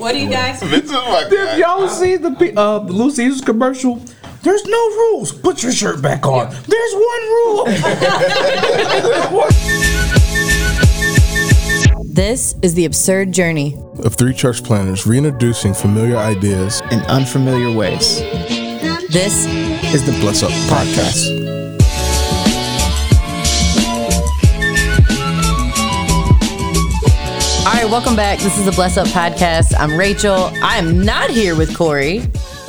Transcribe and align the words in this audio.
What 0.00 0.12
do 0.12 0.18
you 0.18 0.30
guys? 0.30 0.60
This 0.60 0.84
is 0.84 0.90
my 0.92 1.24
If 1.26 1.30
guy. 1.30 1.56
y'all 1.58 1.88
see 1.88 2.16
the 2.16 2.30
pe- 2.32 2.54
uh, 2.54 2.78
the 2.80 2.92
Little 2.92 3.10
Caesars 3.10 3.40
commercial, 3.42 3.96
there's 4.42 4.64
no 4.64 4.78
rules. 4.88 5.32
Put 5.32 5.62
your 5.62 5.72
shirt 5.72 6.00
back 6.00 6.24
on. 6.26 6.48
There's 6.66 6.94
one 6.94 7.22
rule. 7.36 7.66
This 12.12 12.54
is 12.62 12.74
The 12.74 12.84
Absurd 12.84 13.32
Journey. 13.32 13.76
of 14.04 14.14
three 14.14 14.34
church 14.34 14.62
planners 14.64 15.06
reintroducing 15.06 15.72
familiar 15.74 16.16
ideas 16.16 16.80
in 16.90 17.00
unfamiliar 17.02 17.70
ways. 17.74 18.18
This 19.10 19.46
is 19.94 20.04
the 20.04 20.12
Bless 20.20 20.42
Up 20.42 20.50
Podcast. 20.68 21.39
Welcome 27.90 28.14
back. 28.14 28.38
This 28.38 28.56
is 28.56 28.64
the 28.64 28.70
Bless 28.70 28.96
Up 28.96 29.08
Podcast. 29.08 29.74
I'm 29.76 29.98
Rachel. 29.98 30.52
I 30.62 30.78
am 30.78 31.04
not 31.04 31.28
here 31.28 31.56
with 31.56 31.76
Corey. 31.76 32.22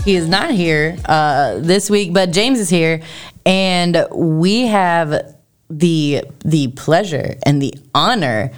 He 0.03 0.15
is 0.15 0.27
not 0.27 0.49
here 0.49 0.97
uh, 1.05 1.59
this 1.59 1.91
week, 1.91 2.11
but 2.11 2.31
James 2.31 2.59
is 2.59 2.69
here, 2.69 3.03
and 3.45 4.07
we 4.11 4.65
have 4.65 5.35
the 5.69 6.23
the 6.43 6.69
pleasure 6.69 7.35
and 7.43 7.61
the 7.61 7.75
honor 7.93 8.51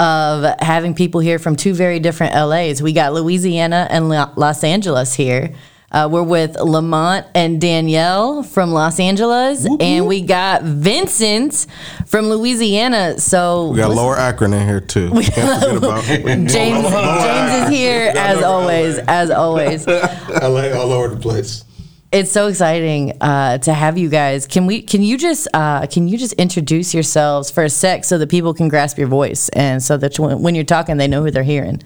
of 0.00 0.58
having 0.58 0.96
people 0.96 1.20
here 1.20 1.38
from 1.38 1.54
two 1.54 1.74
very 1.74 2.00
different 2.00 2.34
LAs. 2.34 2.82
We 2.82 2.92
got 2.92 3.12
Louisiana 3.12 3.86
and 3.88 4.08
Lo- 4.08 4.32
Los 4.34 4.64
Angeles 4.64 5.14
here. 5.14 5.54
Uh, 5.92 6.08
we're 6.10 6.22
with 6.22 6.54
Lamont 6.60 7.26
and 7.34 7.60
Danielle 7.60 8.44
from 8.44 8.70
Los 8.70 9.00
Angeles, 9.00 9.66
and 9.80 10.06
we 10.06 10.22
got 10.22 10.62
Vincent 10.62 11.66
from 12.06 12.28
Louisiana. 12.28 13.18
So 13.18 13.70
We 13.70 13.78
got 13.78 13.90
Lower 13.90 14.16
Akron 14.16 14.52
in 14.54 14.66
here 14.68 14.80
too. 14.80 15.10
Can't 15.22 15.24
forget 15.62 15.76
about 15.76 16.04
James, 16.04 16.52
James 16.52 17.62
is 17.64 17.68
here 17.70 18.12
as 18.16 18.40
always, 18.42 18.98
as 18.98 19.30
always. 19.30 19.86
LA 19.86 20.70
all 20.70 20.92
over 20.92 21.08
the 21.08 21.18
place. 21.20 21.64
It's 22.12 22.30
so 22.30 22.48
exciting 22.48 23.16
uh, 23.20 23.58
to 23.58 23.72
have 23.72 23.96
you 23.98 24.08
guys. 24.08 24.46
Can 24.46 24.66
we? 24.66 24.82
Can 24.82 25.02
you 25.02 25.16
just? 25.18 25.48
Uh, 25.54 25.86
can 25.86 26.06
you 26.08 26.18
just 26.18 26.34
introduce 26.34 26.92
yourselves 26.94 27.50
for 27.50 27.64
a 27.64 27.70
sec 27.70 28.04
so 28.04 28.18
that 28.18 28.28
people 28.28 28.52
can 28.54 28.68
grasp 28.68 28.96
your 28.98 29.06
voice 29.08 29.48
and 29.50 29.82
so 29.82 29.96
that 29.96 30.18
when, 30.18 30.40
when 30.42 30.54
you're 30.54 30.64
talking, 30.64 30.96
they 30.98 31.06
know 31.08 31.22
who 31.24 31.30
they're 31.30 31.42
hearing. 31.42 31.80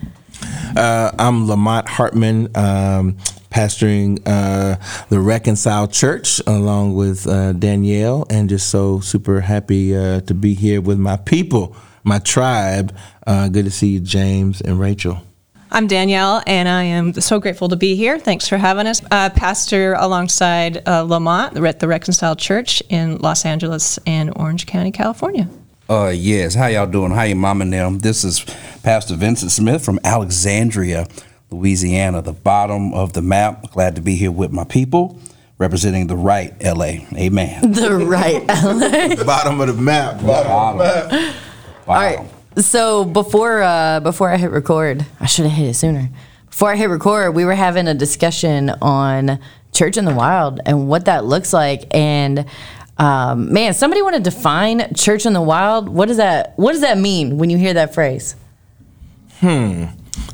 Uh, 0.77 1.10
I'm 1.19 1.47
Lamont 1.47 1.88
Hartman, 1.88 2.48
um, 2.56 3.16
pastoring 3.55 4.20
uh, 4.27 4.77
the 5.10 5.20
Reconciled 5.20 5.92
Church 5.92 6.41
along 6.44 6.94
with 6.97 7.27
uh, 7.28 7.52
Danielle, 7.52 8.27
and 8.28 8.48
just 8.48 8.69
so 8.69 8.98
super 8.98 9.41
happy 9.41 9.97
uh, 9.97 10.20
to 10.22 10.34
be 10.34 10.55
here 10.55 10.80
with 10.80 10.98
my 10.98 11.16
people, 11.16 11.77
my 12.02 12.19
tribe. 12.19 12.94
Uh, 13.27 13.48
good 13.48 13.64
to 13.64 13.70
see 13.70 13.91
you, 13.91 14.00
James 14.00 14.60
and 14.60 14.80
Rachel. 14.80 15.22
I'm 15.70 15.86
Danielle, 15.86 16.42
and 16.47 16.69
I 16.69 16.82
am 16.82 17.14
so 17.14 17.38
grateful 17.38 17.69
to 17.69 17.77
be 17.77 17.94
here. 17.94 18.19
Thanks 18.19 18.48
for 18.48 18.56
having 18.56 18.88
us. 18.88 19.00
Uh, 19.10 19.30
pastor 19.30 19.94
alongside 19.94 20.86
uh, 20.86 21.02
Lamont 21.02 21.56
at 21.56 21.78
the 21.78 21.88
Reconciled 21.88 22.38
Church 22.38 22.82
in 22.88 23.19
Los 23.19 23.44
Angeles 23.44 23.98
and 24.05 24.32
Orange 24.36 24.66
County, 24.66 24.91
California. 24.91 25.48
Uh, 25.88 26.12
yes. 26.14 26.55
How 26.55 26.66
y'all 26.66 26.86
doing? 26.86 27.12
How 27.12 27.22
you 27.22 27.36
mom 27.36 27.60
and 27.60 27.72
them? 27.72 27.98
This 27.98 28.25
is 28.25 28.44
Pastor 28.82 29.16
Vincent 29.16 29.50
Smith 29.50 29.84
from 29.84 30.00
Alexandria, 30.02 31.06
Louisiana, 31.55 32.22
the 32.22 32.33
bottom 32.33 32.92
of 32.94 33.12
the 33.12 33.22
map. 33.22 33.70
Glad 33.72 33.97
to 33.97 34.02
be 34.02 34.16
here 34.16 34.30
with 34.30 34.50
my 34.50 34.64
people, 34.64 35.19
representing 35.58 36.06
the 36.06 36.16
right 36.16 36.52
LA. 36.62 37.06
Amen. 37.16 37.72
The 37.72 37.97
right 37.97 38.47
LA. 38.48 39.14
The 39.14 39.24
bottom 39.24 39.60
of 39.60 39.69
the 39.69 39.75
map. 39.75 40.22
Bottom. 40.22 40.78
Bottom. 40.78 41.34
All 41.86 41.94
right. 41.94 42.19
So 42.56 43.05
before 43.05 43.62
uh, 43.62 44.00
before 44.00 44.30
I 44.30 44.36
hit 44.36 44.50
record, 44.50 45.05
I 45.20 45.27
should 45.27 45.44
have 45.47 45.55
hit 45.55 45.69
it 45.69 45.75
sooner. 45.75 46.08
Before 46.48 46.70
I 46.70 46.77
hit 46.77 46.88
record, 46.88 47.34
we 47.34 47.44
were 47.44 47.55
having 47.55 47.88
a 47.88 47.94
discussion 47.94 48.70
on 48.80 49.41
church 49.72 49.97
in 49.97 50.05
the 50.05 50.14
wild 50.14 50.60
and 50.64 50.88
what 50.88 51.06
that 51.06 51.25
looks 51.25 51.52
like. 51.52 51.92
And 51.92 52.47
um, 52.97 53.53
man, 53.53 53.75
somebody 53.75 54.03
want 54.03 54.15
to 54.15 54.22
define 54.22 54.94
church 54.94 55.26
in 55.26 55.32
the 55.32 55.42
wild? 55.42 55.88
What 55.88 56.06
does 56.06 56.19
that 56.19 56.53
What 56.56 56.72
does 56.72 56.82
that 56.82 56.97
mean 56.97 57.38
when 57.38 57.50
you 57.50 57.59
hear 57.59 57.75
that 57.75 57.92
phrase? 57.92 58.36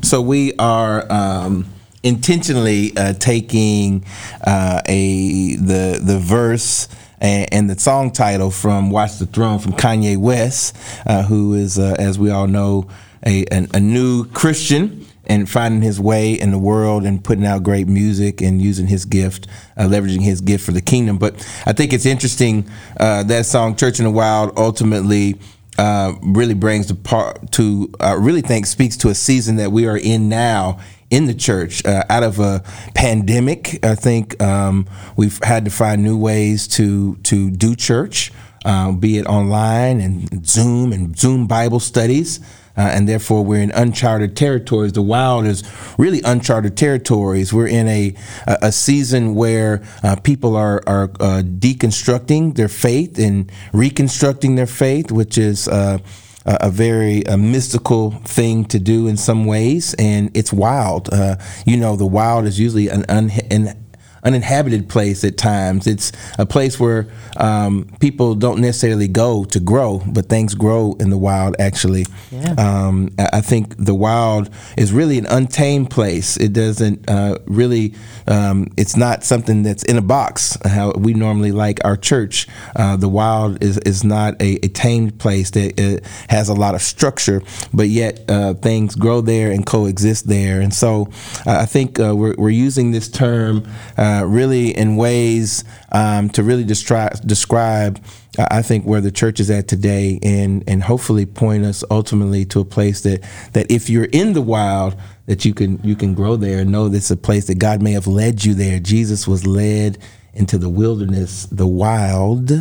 So 0.01 0.21
we 0.21 0.53
are 0.57 1.11
um, 1.11 1.65
intentionally 2.03 2.95
uh, 2.97 3.13
taking 3.13 4.05
uh, 4.45 4.81
a 4.87 5.55
the 5.55 5.99
the 6.03 6.19
verse 6.19 6.87
and, 7.19 7.69
the 7.69 7.79
song 7.79 8.11
title 8.11 8.49
from 8.49 8.89
"Watch 8.89 9.17
the 9.17 9.25
Throne" 9.25 9.59
from 9.59 9.73
Kanye 9.73 10.17
West, 10.17 10.75
uh, 11.05 11.23
who 11.23 11.53
is, 11.53 11.77
uh, 11.77 11.95
as 11.99 12.17
we 12.17 12.31
all 12.31 12.47
know, 12.47 12.87
a, 13.25 13.45
an, 13.51 13.67
a 13.73 13.79
new 13.79 14.25
Christian 14.25 15.05
and 15.27 15.47
finding 15.47 15.81
his 15.83 15.99
way 15.99 16.33
in 16.33 16.51
the 16.51 16.57
world 16.57 17.05
and 17.05 17.23
putting 17.23 17.45
out 17.45 17.61
great 17.61 17.87
music 17.87 18.41
and 18.41 18.59
using 18.59 18.87
his 18.87 19.05
gift, 19.05 19.47
uh, 19.77 19.83
leveraging 19.83 20.21
his 20.21 20.41
gift 20.41 20.65
for 20.65 20.71
the 20.71 20.81
kingdom. 20.81 21.19
But 21.19 21.35
I 21.65 21.73
think 21.73 21.93
it's 21.93 22.07
interesting 22.07 22.67
uh, 22.99 23.23
that 23.23 23.45
song 23.45 23.75
"Church 23.75 23.99
in 23.99 24.05
the 24.05 24.11
Wild" 24.11 24.57
ultimately 24.57 25.39
uh, 25.81 26.13
really 26.21 26.53
brings 26.53 26.87
the 26.87 26.93
part 26.93 27.51
to 27.53 27.91
uh, 27.99 28.15
really 28.15 28.41
think 28.41 28.67
speaks 28.67 28.95
to 28.97 29.09
a 29.09 29.15
season 29.15 29.55
that 29.55 29.71
we 29.71 29.87
are 29.87 29.97
in 29.97 30.29
now 30.29 30.79
in 31.09 31.25
the 31.25 31.33
church 31.33 31.83
uh, 31.85 32.03
out 32.07 32.21
of 32.21 32.39
a 32.39 32.63
pandemic. 32.93 33.83
I 33.83 33.95
think 33.95 34.39
um, 34.43 34.87
we've 35.15 35.43
had 35.43 35.65
to 35.65 35.71
find 35.71 36.03
new 36.03 36.17
ways 36.19 36.67
to 36.77 37.15
to 37.23 37.49
do 37.49 37.75
church 37.75 38.31
uh, 38.63 38.91
be 38.91 39.17
it 39.17 39.25
online 39.25 39.99
and 40.01 40.45
zoom 40.45 40.93
and 40.93 41.17
zoom 41.17 41.47
bible 41.47 41.79
studies 41.79 42.39
uh, 42.81 42.95
and 42.95 43.07
therefore 43.07 43.45
we're 43.45 43.61
in 43.61 43.71
uncharted 43.71 44.35
territories. 44.35 44.93
The 44.93 45.03
wild 45.03 45.45
is 45.45 45.63
really 45.99 46.21
uncharted 46.23 46.75
territories. 46.75 47.53
We're 47.53 47.67
in 47.67 47.87
a 47.87 48.15
a, 48.47 48.57
a 48.69 48.71
season 48.71 49.35
where 49.35 49.83
uh, 50.03 50.15
people 50.15 50.55
are 50.55 50.81
are 50.87 51.03
uh, 51.19 51.43
deconstructing 51.43 52.55
their 52.55 52.69
faith 52.69 53.19
and 53.19 53.51
reconstructing 53.73 54.55
their 54.55 54.71
faith, 54.83 55.11
which 55.11 55.37
is. 55.37 55.67
Uh, 55.67 55.99
a 56.43 56.71
very 56.71 57.23
uh 57.27 57.37
mystical 57.37 58.09
thing 58.25 58.65
to 58.65 58.79
do 58.79 59.07
in 59.07 59.15
some 59.15 59.45
ways, 59.45 59.93
and 59.99 60.35
it's 60.35 60.51
wild. 60.51 61.07
Uh, 61.13 61.35
you 61.67 61.77
know, 61.77 61.95
the 61.95 62.07
wild 62.07 62.45
is 62.45 62.59
usually 62.59 62.89
an, 62.89 63.05
un- 63.09 63.29
an 63.51 63.80
uninhabited 64.23 64.87
place 64.89 65.23
at 65.23 65.37
times. 65.37 65.87
It's 65.87 66.11
a 66.37 66.45
place 66.45 66.79
where 66.79 67.07
um, 67.37 67.87
people 67.99 68.35
don't 68.35 68.59
necessarily 68.61 69.07
go 69.07 69.43
to 69.45 69.59
grow, 69.59 70.01
but 70.07 70.29
things 70.29 70.53
grow 70.55 70.95
in 70.99 71.09
the 71.09 71.17
wild. 71.17 71.55
Actually, 71.59 72.05
Yeah. 72.31 72.53
um, 72.57 73.09
I 73.17 73.41
think 73.41 73.75
the 73.77 73.95
wild 73.95 74.49
is 74.77 74.91
really 74.93 75.17
an 75.17 75.25
untamed 75.25 75.89
place. 75.89 76.37
It 76.37 76.53
doesn't 76.53 77.09
uh, 77.09 77.37
really. 77.45 77.93
Um, 78.27 78.67
it's 78.77 78.95
not 78.95 79.23
something 79.23 79.63
that's 79.63 79.83
in 79.83 79.97
a 79.97 80.01
box. 80.01 80.57
How 80.65 80.91
we 80.91 81.13
normally 81.13 81.51
like 81.51 81.79
our 81.83 81.97
church. 81.97 82.47
Uh, 82.75 82.95
the 82.97 83.09
wild 83.09 83.63
is 83.63 83.77
is 83.79 84.03
not 84.03 84.39
a, 84.41 84.55
a 84.65 84.69
tamed 84.69 85.19
place 85.19 85.49
that 85.51 86.01
has 86.29 86.49
a 86.49 86.53
lot 86.53 86.75
of 86.75 86.81
structure, 86.81 87.41
but 87.73 87.87
yet 87.89 88.13
uh, 88.29 88.53
things 88.53 88.95
grow 88.95 89.21
there 89.21 89.51
and 89.51 89.65
coexist 89.65 90.27
there. 90.27 90.61
And 90.61 90.73
so, 90.73 91.09
I 91.45 91.65
think 91.65 91.99
uh, 91.99 92.15
we're 92.15 92.35
we're 92.37 92.49
using 92.67 92.91
this 92.91 93.09
term 93.09 93.63
uh, 93.97 94.10
really 94.25 94.75
in 94.77 94.95
ways 94.95 95.63
um, 95.91 96.29
to 96.29 96.43
really 96.43 96.65
destri- 96.65 97.25
describe. 97.25 97.99
uh, 98.37 98.47
I 98.49 98.61
think 98.61 98.85
where 98.85 99.01
the 99.01 99.11
church 99.11 99.39
is 99.39 99.49
at 99.49 99.67
today, 99.67 100.19
and 100.23 100.63
and 100.67 100.83
hopefully 100.83 101.25
point 101.25 101.65
us 101.65 101.83
ultimately 101.89 102.45
to 102.45 102.59
a 102.59 102.65
place 102.65 103.01
that 103.01 103.23
that 103.53 103.69
if 103.69 103.89
you're 103.89 104.11
in 104.11 104.33
the 104.33 104.41
wild, 104.41 104.95
that 105.25 105.45
you 105.45 105.53
can 105.53 105.79
you 105.83 105.95
can 105.95 106.13
grow 106.13 106.35
there 106.35 106.59
and 106.59 106.71
know 106.71 106.89
this 106.89 107.05
is 107.05 107.11
a 107.11 107.17
place 107.17 107.47
that 107.47 107.59
God 107.59 107.81
may 107.81 107.91
have 107.91 108.07
led 108.07 108.45
you 108.45 108.53
there. 108.53 108.79
Jesus 108.79 109.27
was 109.27 109.45
led 109.45 109.97
into 110.33 110.57
the 110.57 110.69
wilderness, 110.69 111.45
the 111.51 111.67
wild, 111.67 112.51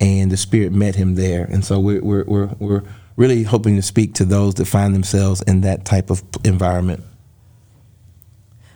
and 0.00 0.30
the 0.30 0.36
Spirit 0.36 0.72
met 0.72 0.94
him 0.96 1.14
there. 1.14 1.44
And 1.44 1.64
so 1.64 1.78
we're 1.80 2.02
we're 2.02 2.24
we're, 2.24 2.50
we're 2.58 2.82
really 3.16 3.44
hoping 3.44 3.76
to 3.76 3.82
speak 3.82 4.14
to 4.14 4.24
those 4.24 4.54
that 4.54 4.66
find 4.66 4.94
themselves 4.94 5.40
in 5.42 5.62
that 5.62 5.84
type 5.84 6.10
of 6.10 6.22
environment. 6.44 7.02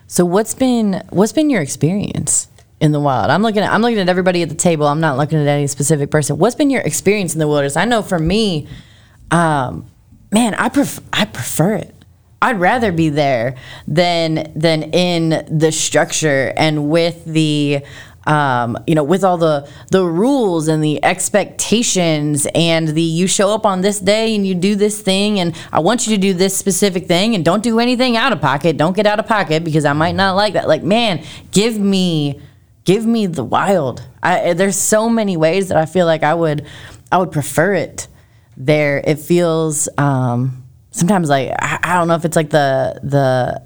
So 0.08 0.24
what's 0.24 0.54
been 0.54 1.04
what's 1.10 1.32
been 1.32 1.50
your 1.50 1.60
experience 1.60 2.48
in 2.80 2.92
the 2.92 2.98
wild? 2.98 3.30
I'm 3.30 3.42
looking 3.42 3.62
at 3.62 3.70
I'm 3.70 3.82
looking 3.82 3.98
at 3.98 4.08
everybody 4.08 4.42
at 4.42 4.48
the 4.48 4.54
table. 4.54 4.86
I'm 4.86 5.00
not 5.00 5.18
looking 5.18 5.38
at 5.38 5.46
any 5.46 5.66
specific 5.66 6.10
person. 6.10 6.38
What's 6.38 6.56
been 6.56 6.70
your 6.70 6.80
experience 6.80 7.34
in 7.34 7.38
the 7.38 7.46
wilderness? 7.46 7.76
I 7.76 7.84
know 7.84 8.00
for 8.00 8.18
me, 8.18 8.66
um, 9.30 9.86
man, 10.32 10.54
I 10.54 10.70
pref- 10.70 11.00
I 11.12 11.26
prefer 11.26 11.74
it. 11.74 11.94
I'd 12.40 12.58
rather 12.58 12.90
be 12.90 13.10
there 13.10 13.56
than 13.86 14.50
than 14.56 14.84
in 14.94 15.46
the 15.50 15.70
structure 15.70 16.54
and 16.56 16.88
with 16.88 17.24
the 17.26 17.84
um, 18.28 18.76
you 18.86 18.94
know, 18.94 19.02
with 19.02 19.24
all 19.24 19.38
the 19.38 19.68
the 19.90 20.04
rules 20.04 20.68
and 20.68 20.84
the 20.84 21.02
expectations 21.02 22.46
and 22.54 22.88
the 22.88 23.02
you 23.02 23.26
show 23.26 23.54
up 23.54 23.64
on 23.64 23.80
this 23.80 23.98
day 23.98 24.34
and 24.34 24.46
you 24.46 24.54
do 24.54 24.76
this 24.76 25.00
thing 25.00 25.40
and 25.40 25.56
I 25.72 25.80
want 25.80 26.06
you 26.06 26.14
to 26.14 26.20
do 26.20 26.34
this 26.34 26.54
specific 26.54 27.06
thing 27.06 27.34
and 27.34 27.42
don't 27.42 27.62
do 27.62 27.80
anything 27.80 28.18
out 28.18 28.34
of 28.34 28.40
pocket. 28.40 28.76
Don't 28.76 28.94
get 28.94 29.06
out 29.06 29.18
of 29.18 29.26
pocket 29.26 29.64
because 29.64 29.86
I 29.86 29.94
might 29.94 30.14
not 30.14 30.36
like 30.36 30.52
that. 30.52 30.68
Like, 30.68 30.82
man, 30.82 31.24
give 31.52 31.78
me 31.78 32.38
give 32.84 33.06
me 33.06 33.24
the 33.26 33.44
wild. 33.44 34.06
I, 34.22 34.52
there's 34.52 34.76
so 34.76 35.08
many 35.08 35.38
ways 35.38 35.68
that 35.68 35.78
I 35.78 35.86
feel 35.86 36.04
like 36.04 36.22
I 36.22 36.34
would 36.34 36.66
I 37.10 37.16
would 37.16 37.32
prefer 37.32 37.72
it 37.72 38.08
there. 38.58 38.98
It 38.98 39.20
feels 39.20 39.88
um, 39.96 40.64
sometimes 40.90 41.30
like 41.30 41.50
I, 41.58 41.78
I 41.82 41.94
don't 41.94 42.08
know 42.08 42.14
if 42.14 42.26
it's 42.26 42.36
like 42.36 42.50
the 42.50 43.00
the 43.02 43.62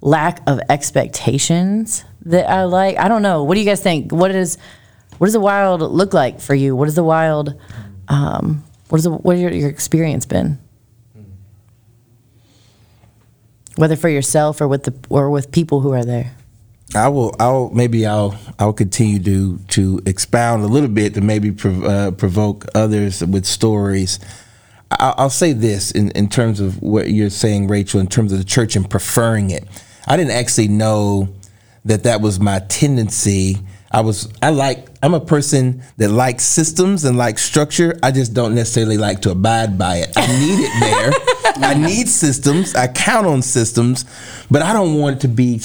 lack 0.00 0.40
of 0.46 0.58
expectations 0.70 2.04
that 2.26 2.48
I 2.50 2.64
like. 2.64 2.96
I 2.98 3.08
don't 3.08 3.22
know. 3.22 3.44
What 3.44 3.54
do 3.54 3.60
you 3.60 3.66
guys 3.66 3.80
think? 3.82 4.12
What 4.12 4.30
is 4.30 4.58
what 5.18 5.26
does 5.26 5.34
the 5.34 5.40
wild 5.40 5.80
look 5.80 6.12
like 6.12 6.40
for 6.40 6.54
you? 6.54 6.76
What 6.76 6.88
is 6.88 6.94
the 6.94 7.04
wild? 7.04 7.54
Um, 8.08 8.64
what 8.88 8.98
is 8.98 9.04
the, 9.04 9.10
what 9.10 9.38
your, 9.38 9.50
your 9.50 9.68
experience 9.68 10.26
been? 10.26 10.58
Whether 13.76 13.96
for 13.96 14.08
yourself 14.08 14.60
or 14.60 14.68
with 14.68 14.84
the 14.84 14.94
or 15.10 15.30
with 15.30 15.52
people 15.52 15.80
who 15.80 15.92
are 15.92 16.04
there. 16.04 16.32
I 16.94 17.08
will. 17.08 17.34
I'll 17.38 17.70
maybe 17.70 18.06
I'll 18.06 18.38
I'll 18.58 18.72
continue 18.72 19.18
to 19.22 19.58
to 19.68 20.00
expound 20.06 20.62
a 20.62 20.66
little 20.66 20.88
bit 20.88 21.14
to 21.14 21.20
maybe 21.20 21.50
prov- 21.52 21.84
uh, 21.84 22.10
provoke 22.12 22.66
others 22.74 23.24
with 23.24 23.44
stories. 23.44 24.18
I- 24.90 25.14
I'll 25.18 25.30
say 25.30 25.52
this 25.52 25.90
in, 25.90 26.10
in 26.12 26.28
terms 26.28 26.60
of 26.60 26.80
what 26.80 27.10
you're 27.10 27.28
saying, 27.28 27.66
Rachel, 27.68 28.00
in 28.00 28.06
terms 28.06 28.32
of 28.32 28.38
the 28.38 28.44
church 28.44 28.76
and 28.76 28.88
preferring 28.88 29.50
it. 29.50 29.64
I 30.06 30.16
didn't 30.16 30.30
actually 30.32 30.68
know 30.68 31.28
that 31.86 32.02
that 32.04 32.20
was 32.20 32.38
my 32.38 32.60
tendency. 32.68 33.58
I 33.90 34.00
was 34.00 34.32
I 34.42 34.50
like 34.50 34.88
I'm 35.02 35.14
a 35.14 35.20
person 35.20 35.82
that 35.96 36.10
likes 36.10 36.44
systems 36.44 37.04
and 37.04 37.16
likes 37.16 37.42
structure. 37.42 37.98
I 38.02 38.10
just 38.10 38.34
don't 38.34 38.54
necessarily 38.54 38.98
like 38.98 39.22
to 39.22 39.30
abide 39.30 39.78
by 39.78 39.98
it. 39.98 40.12
I 40.16 40.26
need 40.26 40.64
it 40.64 40.80
there. 40.80 41.64
I 41.68 41.74
need 41.86 42.08
systems. 42.08 42.74
I 42.74 42.88
count 42.88 43.26
on 43.26 43.42
systems, 43.42 44.04
but 44.50 44.62
I 44.62 44.72
don't 44.72 44.98
want 44.98 45.20
to 45.22 45.28
be 45.28 45.60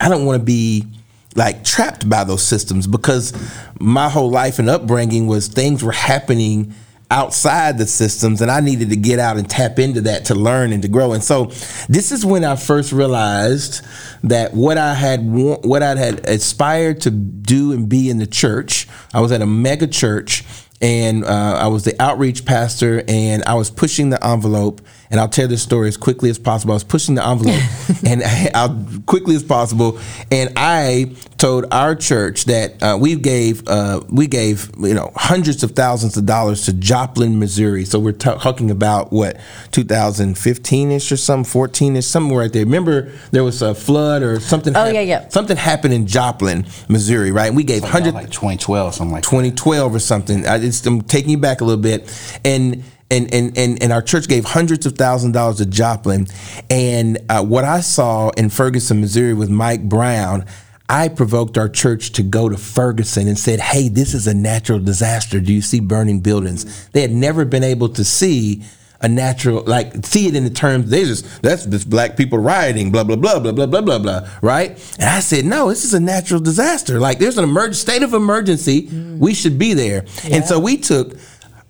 I 0.00 0.08
don't 0.08 0.24
want 0.24 0.40
to 0.40 0.44
be 0.44 0.86
like 1.34 1.64
trapped 1.64 2.08
by 2.08 2.24
those 2.24 2.42
systems 2.42 2.86
because 2.86 3.32
my 3.78 4.08
whole 4.08 4.30
life 4.30 4.58
and 4.58 4.70
upbringing 4.70 5.26
was 5.26 5.48
things 5.48 5.84
were 5.84 5.92
happening 5.92 6.74
outside 7.10 7.78
the 7.78 7.86
systems 7.86 8.40
and 8.40 8.50
I 8.50 8.60
needed 8.60 8.90
to 8.90 8.96
get 8.96 9.18
out 9.18 9.36
and 9.36 9.48
tap 9.48 9.78
into 9.78 10.00
that 10.02 10.24
to 10.26 10.34
learn 10.34 10.72
and 10.72 10.82
to 10.82 10.88
grow. 10.88 11.12
And 11.12 11.22
so 11.22 11.46
this 11.88 12.10
is 12.10 12.26
when 12.26 12.44
I 12.44 12.56
first 12.56 12.92
realized 12.92 13.84
that 14.24 14.54
what 14.54 14.76
I 14.76 14.94
had 14.94 15.20
what 15.24 15.82
I 15.82 15.94
had 15.96 16.28
aspired 16.28 17.00
to 17.02 17.10
do 17.10 17.72
and 17.72 17.88
be 17.88 18.10
in 18.10 18.18
the 18.18 18.26
church, 18.26 18.88
I 19.14 19.20
was 19.20 19.30
at 19.30 19.40
a 19.40 19.46
mega 19.46 19.86
church 19.86 20.44
and 20.80 21.24
uh, 21.24 21.58
I 21.60 21.68
was 21.68 21.84
the 21.84 22.00
outreach 22.02 22.44
pastor 22.44 23.02
and 23.08 23.42
I 23.44 23.54
was 23.54 23.70
pushing 23.70 24.10
the 24.10 24.24
envelope 24.24 24.80
and 25.10 25.20
I'll 25.20 25.28
tell 25.28 25.48
this 25.48 25.62
story 25.62 25.88
as 25.88 25.96
quickly 25.96 26.30
as 26.30 26.38
possible. 26.38 26.72
I 26.72 26.76
was 26.76 26.84
pushing 26.84 27.14
the 27.14 27.26
envelope 27.26 27.60
and 28.06 28.22
I, 28.24 28.50
I'll 28.54 28.86
quickly 29.06 29.36
as 29.36 29.44
possible 29.44 29.98
and 30.30 30.52
I 30.56 31.14
told 31.38 31.66
our 31.70 31.94
church 31.94 32.46
that 32.46 32.82
uh, 32.82 32.96
we 33.00 33.16
gave 33.16 33.66
uh, 33.68 34.00
we 34.08 34.26
gave 34.26 34.70
you 34.78 34.94
know 34.94 35.12
hundreds 35.14 35.62
of 35.62 35.72
thousands 35.72 36.16
of 36.16 36.26
dollars 36.26 36.64
to 36.66 36.72
Joplin, 36.72 37.38
Missouri. 37.38 37.84
So 37.84 37.98
we're 37.98 38.12
ta- 38.12 38.36
talking 38.36 38.70
about 38.70 39.12
what 39.12 39.38
2015 39.72 40.90
ish 40.92 41.12
or 41.12 41.16
something, 41.16 41.50
14 41.50 41.96
ish, 41.96 42.06
somewhere 42.06 42.40
right 42.40 42.52
there. 42.52 42.64
Remember 42.64 43.12
there 43.30 43.44
was 43.44 43.62
a 43.62 43.74
flood 43.74 44.22
or 44.22 44.40
something. 44.40 44.76
Oh, 44.76 44.88
yeah, 44.88 45.00
yeah. 45.00 45.28
Something 45.28 45.56
happened 45.56 45.94
in 45.94 46.06
Joplin, 46.06 46.66
Missouri, 46.88 47.30
right? 47.32 47.46
And 47.48 47.56
we 47.56 47.64
gave 47.64 47.82
Like, 47.82 47.92
hundred 47.92 48.14
like 48.14 48.30
2012, 48.30 48.94
something 48.94 49.12
like 49.12 49.22
that. 49.24 49.30
2012 49.30 49.94
or 49.94 49.98
something. 49.98 50.46
I 50.46 50.58
just, 50.58 50.86
I'm 50.86 51.02
taking 51.02 51.30
you 51.30 51.38
back 51.38 51.60
a 51.60 51.64
little 51.64 51.82
bit, 51.82 52.10
and 52.44 52.82
and 53.10 53.32
and 53.32 53.56
and, 53.56 53.82
and 53.82 53.92
our 53.92 54.02
church 54.02 54.28
gave 54.28 54.44
hundreds 54.44 54.86
of 54.86 54.94
thousand 54.96 55.32
dollars 55.32 55.58
to 55.58 55.66
Joplin, 55.66 56.26
and 56.70 57.18
uh, 57.28 57.44
what 57.44 57.64
I 57.64 57.80
saw 57.80 58.30
in 58.30 58.50
Ferguson, 58.50 59.00
Missouri, 59.00 59.34
with 59.34 59.50
Mike 59.50 59.88
Brown. 59.88 60.44
I 60.88 61.08
provoked 61.08 61.58
our 61.58 61.68
church 61.68 62.12
to 62.12 62.22
go 62.22 62.48
to 62.48 62.56
Ferguson 62.56 63.26
and 63.26 63.36
said, 63.36 63.58
"Hey, 63.58 63.88
this 63.88 64.14
is 64.14 64.28
a 64.28 64.34
natural 64.34 64.78
disaster. 64.78 65.40
Do 65.40 65.52
you 65.52 65.60
see 65.60 65.80
burning 65.80 66.20
buildings?" 66.20 66.88
They 66.90 67.00
had 67.00 67.10
never 67.10 67.44
been 67.44 67.64
able 67.64 67.88
to 67.88 68.04
see 68.04 68.62
a 69.00 69.08
natural 69.08 69.62
like 69.66 70.06
see 70.06 70.26
it 70.26 70.34
in 70.34 70.44
the 70.44 70.50
terms 70.50 70.88
they 70.88 71.04
just 71.04 71.42
that's 71.42 71.66
just 71.66 71.88
black 71.90 72.16
people 72.16 72.38
rioting 72.38 72.90
blah 72.90 73.04
blah 73.04 73.16
blah 73.16 73.38
blah 73.38 73.52
blah 73.52 73.66
blah 73.66 73.80
blah 73.82 73.98
blah 73.98 74.28
right 74.40 74.70
and 74.98 75.08
i 75.08 75.20
said 75.20 75.44
no 75.44 75.68
this 75.68 75.84
is 75.84 75.92
a 75.92 76.00
natural 76.00 76.40
disaster 76.40 76.98
like 76.98 77.18
there's 77.18 77.36
an 77.36 77.44
emerg- 77.44 77.74
state 77.74 78.02
of 78.02 78.14
emergency 78.14 78.88
we 79.18 79.34
should 79.34 79.58
be 79.58 79.74
there 79.74 80.04
and 80.24 80.44
so 80.44 80.58
we 80.58 80.78
took 80.78 81.14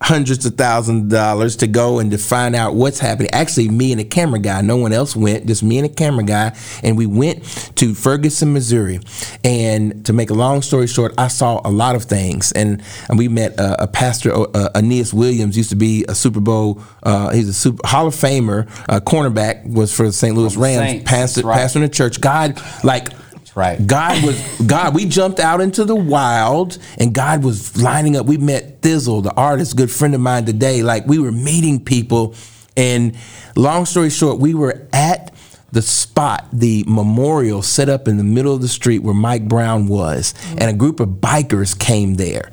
hundreds 0.01 0.45
of 0.45 0.55
thousands 0.55 1.05
of 1.05 1.09
dollars 1.09 1.57
to 1.57 1.67
go 1.67 1.99
and 1.99 2.11
to 2.11 2.19
find 2.19 2.55
out 2.55 2.75
what's 2.75 2.99
happening. 2.99 3.31
Actually 3.33 3.69
me 3.69 3.93
and 3.93 4.01
a 4.01 4.05
camera 4.05 4.39
guy 4.39 4.61
no 4.61 4.77
one 4.77 4.93
else 4.93 5.17
went 5.17 5.47
just 5.47 5.63
me 5.63 5.79
and 5.79 5.87
a 5.87 5.89
camera 5.89 6.25
guy 6.25 6.57
and 6.83 6.97
we 6.97 7.07
went 7.07 7.43
to 7.77 7.95
ferguson 7.95 8.53
missouri. 8.53 9.01
And 9.43 10.05
to 10.07 10.13
make 10.13 10.31
a 10.31 10.35
long 10.35 10.63
story 10.63 10.87
short 10.87 11.15
i 11.19 11.29
saw 11.29 11.61
a 11.65 11.71
lot 11.71 11.97
of 11.97 12.05
things. 12.05 12.53
And, 12.53 12.83
and 13.09 13.19
we 13.19 13.29
met 13.29 13.59
uh, 13.59 13.77
a 13.79 13.87
pastor 13.87 14.33
uh, 14.35 14.71
aeneas 14.75 15.15
williams 15.15 15.57
used 15.57 15.71
to 15.71 15.77
be 15.77 16.05
a 16.09 16.15
super 16.15 16.41
bowl 16.41 16.83
uh, 17.03 17.31
he's 17.31 17.49
a 17.49 17.55
super 17.55 17.87
hall 17.87 18.07
of 18.07 18.15
famer 18.15 18.69
uh, 18.89 19.01
cornerback 19.01 19.67
was 19.71 19.95
for 19.95 20.05
the 20.05 20.13
st 20.13 20.35
louis 20.35 20.57
rams 20.57 20.77
Saints, 20.77 21.11
pastor, 21.11 21.43
right. 21.43 21.57
pastor 21.57 21.79
in 21.79 21.83
the 21.85 21.89
church. 21.89 22.21
God 22.21 22.61
like 22.85 23.09
right. 23.57 23.85
God 23.85 24.23
was 24.25 24.41
God. 24.67 24.95
We 24.95 25.07
jumped 25.07 25.41
out 25.41 25.61
into 25.61 25.85
the 25.85 25.97
wild, 25.97 26.79
and 26.99 27.13
God 27.13 27.43
was 27.43 27.81
lining 27.83 28.17
up. 28.17 28.27
We 28.27 28.37
met 28.37 28.83
Thizzle, 28.83 29.23
the 29.23 29.35
artist, 29.35 29.77
good 29.77 29.91
friend 29.91 30.15
of 30.15 30.21
mine 30.21 30.45
today. 30.45 30.83
Like 30.83 31.07
we 31.07 31.19
were 31.19 31.33
meeting 31.33 31.85
people, 31.85 32.35
and 32.77 33.17
long 33.57 33.87
story 33.87 34.11
short, 34.11 34.39
we 34.39 34.55
were 34.55 34.87
at 34.93 35.35
the 35.73 35.83
spot, 35.83 36.47
the 36.53 36.85
memorial 36.87 37.61
set 37.61 37.89
up 37.89 38.07
in 38.07 38.17
the 38.17 38.25
middle 38.25 38.55
of 38.55 38.63
the 38.63 38.69
street 38.69 39.01
where 39.01 39.15
Mike 39.15 39.49
Brown 39.49 39.89
was, 39.89 40.35
and 40.53 40.65
a 40.65 40.73
group 40.73 41.01
of 41.01 41.09
bikers 41.09 41.77
came 41.79 42.15
there. 42.15 42.51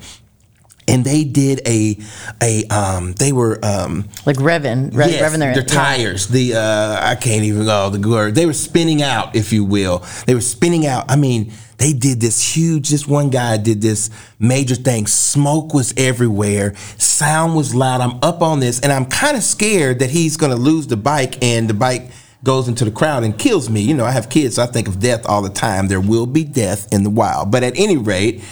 And 0.88 1.06
they 1.06 1.24
did 1.24 1.62
a, 1.66 1.98
a, 2.42 2.66
um, 2.68 3.14
they 3.14 3.32
were, 3.32 3.60
um, 3.64 4.10
Like 4.26 4.38
revving, 4.38 4.96
rev, 4.96 5.12
Yes, 5.12 5.22
revving 5.22 5.40
their, 5.40 5.54
their 5.54 5.64
yeah. 5.64 5.74
tires. 5.74 6.28
The 6.28 6.56
uh, 6.56 7.00
I 7.02 7.16
can't 7.16 7.44
even 7.44 7.66
go 7.66 7.90
the 7.90 8.08
word. 8.08 8.36
They 8.36 8.46
were 8.46 8.54
spinning 8.54 9.02
out, 9.02 9.36
if 9.36 9.54
you 9.54 9.64
will. 9.64 10.04
They 10.26 10.36
were 10.36 10.42
spinning 10.42 10.86
out. 10.86 11.10
I 11.10 11.16
mean, 11.16 11.52
they 11.78 11.94
did 11.94 12.22
this 12.22 12.56
huge. 12.56 12.90
This 12.90 13.08
one 13.08 13.30
guy 13.30 13.58
did 13.58 13.82
this 13.82 14.10
major 14.40 14.76
thing. 14.76 15.08
Smoke 15.08 15.74
was 15.74 15.94
everywhere. 15.98 16.76
Sound 16.98 17.56
was 17.56 17.74
loud. 17.74 18.02
I'm 18.02 18.20
up 18.22 18.42
on 18.42 18.60
this, 18.60 18.80
and 18.80 18.92
I'm 18.92 19.06
kind 19.06 19.36
of 19.36 19.44
scared 19.44 20.00
that 20.00 20.10
he's 20.10 20.38
going 20.38 20.52
to 20.52 20.58
lose 20.58 20.88
the 20.88 20.98
bike, 20.98 21.44
and 21.44 21.70
the 21.70 21.74
bike 21.74 22.10
goes 22.44 22.68
into 22.68 22.84
the 22.86 22.92
crowd 22.92 23.24
and 23.24 23.38
kills 23.38 23.70
me. 23.70 23.82
You 23.82 23.94
know, 23.94 24.06
I 24.06 24.12
have 24.12 24.30
kids, 24.30 24.56
so 24.56 24.64
I 24.64 24.66
think 24.66 24.88
of 24.88 25.00
death 25.00 25.26
all 25.26 25.42
the 25.42 25.50
time. 25.50 25.88
There 25.88 26.02
will 26.02 26.26
be 26.26 26.44
death 26.44 26.92
in 26.92 27.04
the 27.04 27.10
wild, 27.10 27.52
but 27.52 27.64
at 27.64 27.78
any 27.78 27.98
rate 27.98 28.44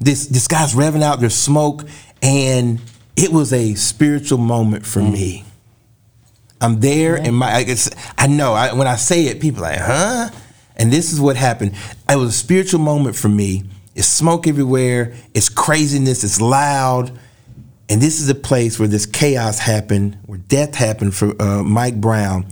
this 0.00 0.26
this 0.26 0.46
guy's 0.48 0.74
revving 0.74 1.02
out 1.02 1.20
there's 1.20 1.34
smoke 1.34 1.84
and 2.22 2.80
it 3.16 3.32
was 3.32 3.52
a 3.52 3.74
spiritual 3.74 4.38
moment 4.38 4.86
for 4.86 5.00
me. 5.00 5.44
I'm 6.60 6.80
there 6.80 7.16
and 7.16 7.36
my 7.36 7.52
I, 7.52 7.62
guess, 7.64 7.90
I 8.16 8.26
know 8.26 8.52
I, 8.52 8.72
when 8.74 8.86
i 8.86 8.96
say 8.96 9.26
it 9.26 9.40
people 9.40 9.64
are 9.64 9.70
like 9.70 9.80
huh? 9.80 10.30
And 10.76 10.92
this 10.92 11.12
is 11.12 11.20
what 11.20 11.36
happened. 11.36 11.74
It 12.08 12.16
was 12.16 12.30
a 12.30 12.38
spiritual 12.38 12.78
moment 12.78 13.16
for 13.16 13.28
me. 13.28 13.64
It's 13.96 14.06
smoke 14.06 14.46
everywhere. 14.46 15.14
It's 15.34 15.48
craziness. 15.48 16.22
It's 16.22 16.40
loud. 16.40 17.10
And 17.88 18.00
this 18.00 18.20
is 18.20 18.28
a 18.28 18.34
place 18.36 18.78
where 18.78 18.86
this 18.86 19.04
chaos 19.04 19.58
happened 19.58 20.16
where 20.26 20.38
death 20.38 20.76
happened 20.76 21.16
for 21.16 21.40
uh, 21.42 21.64
mike 21.64 22.00
brown. 22.00 22.46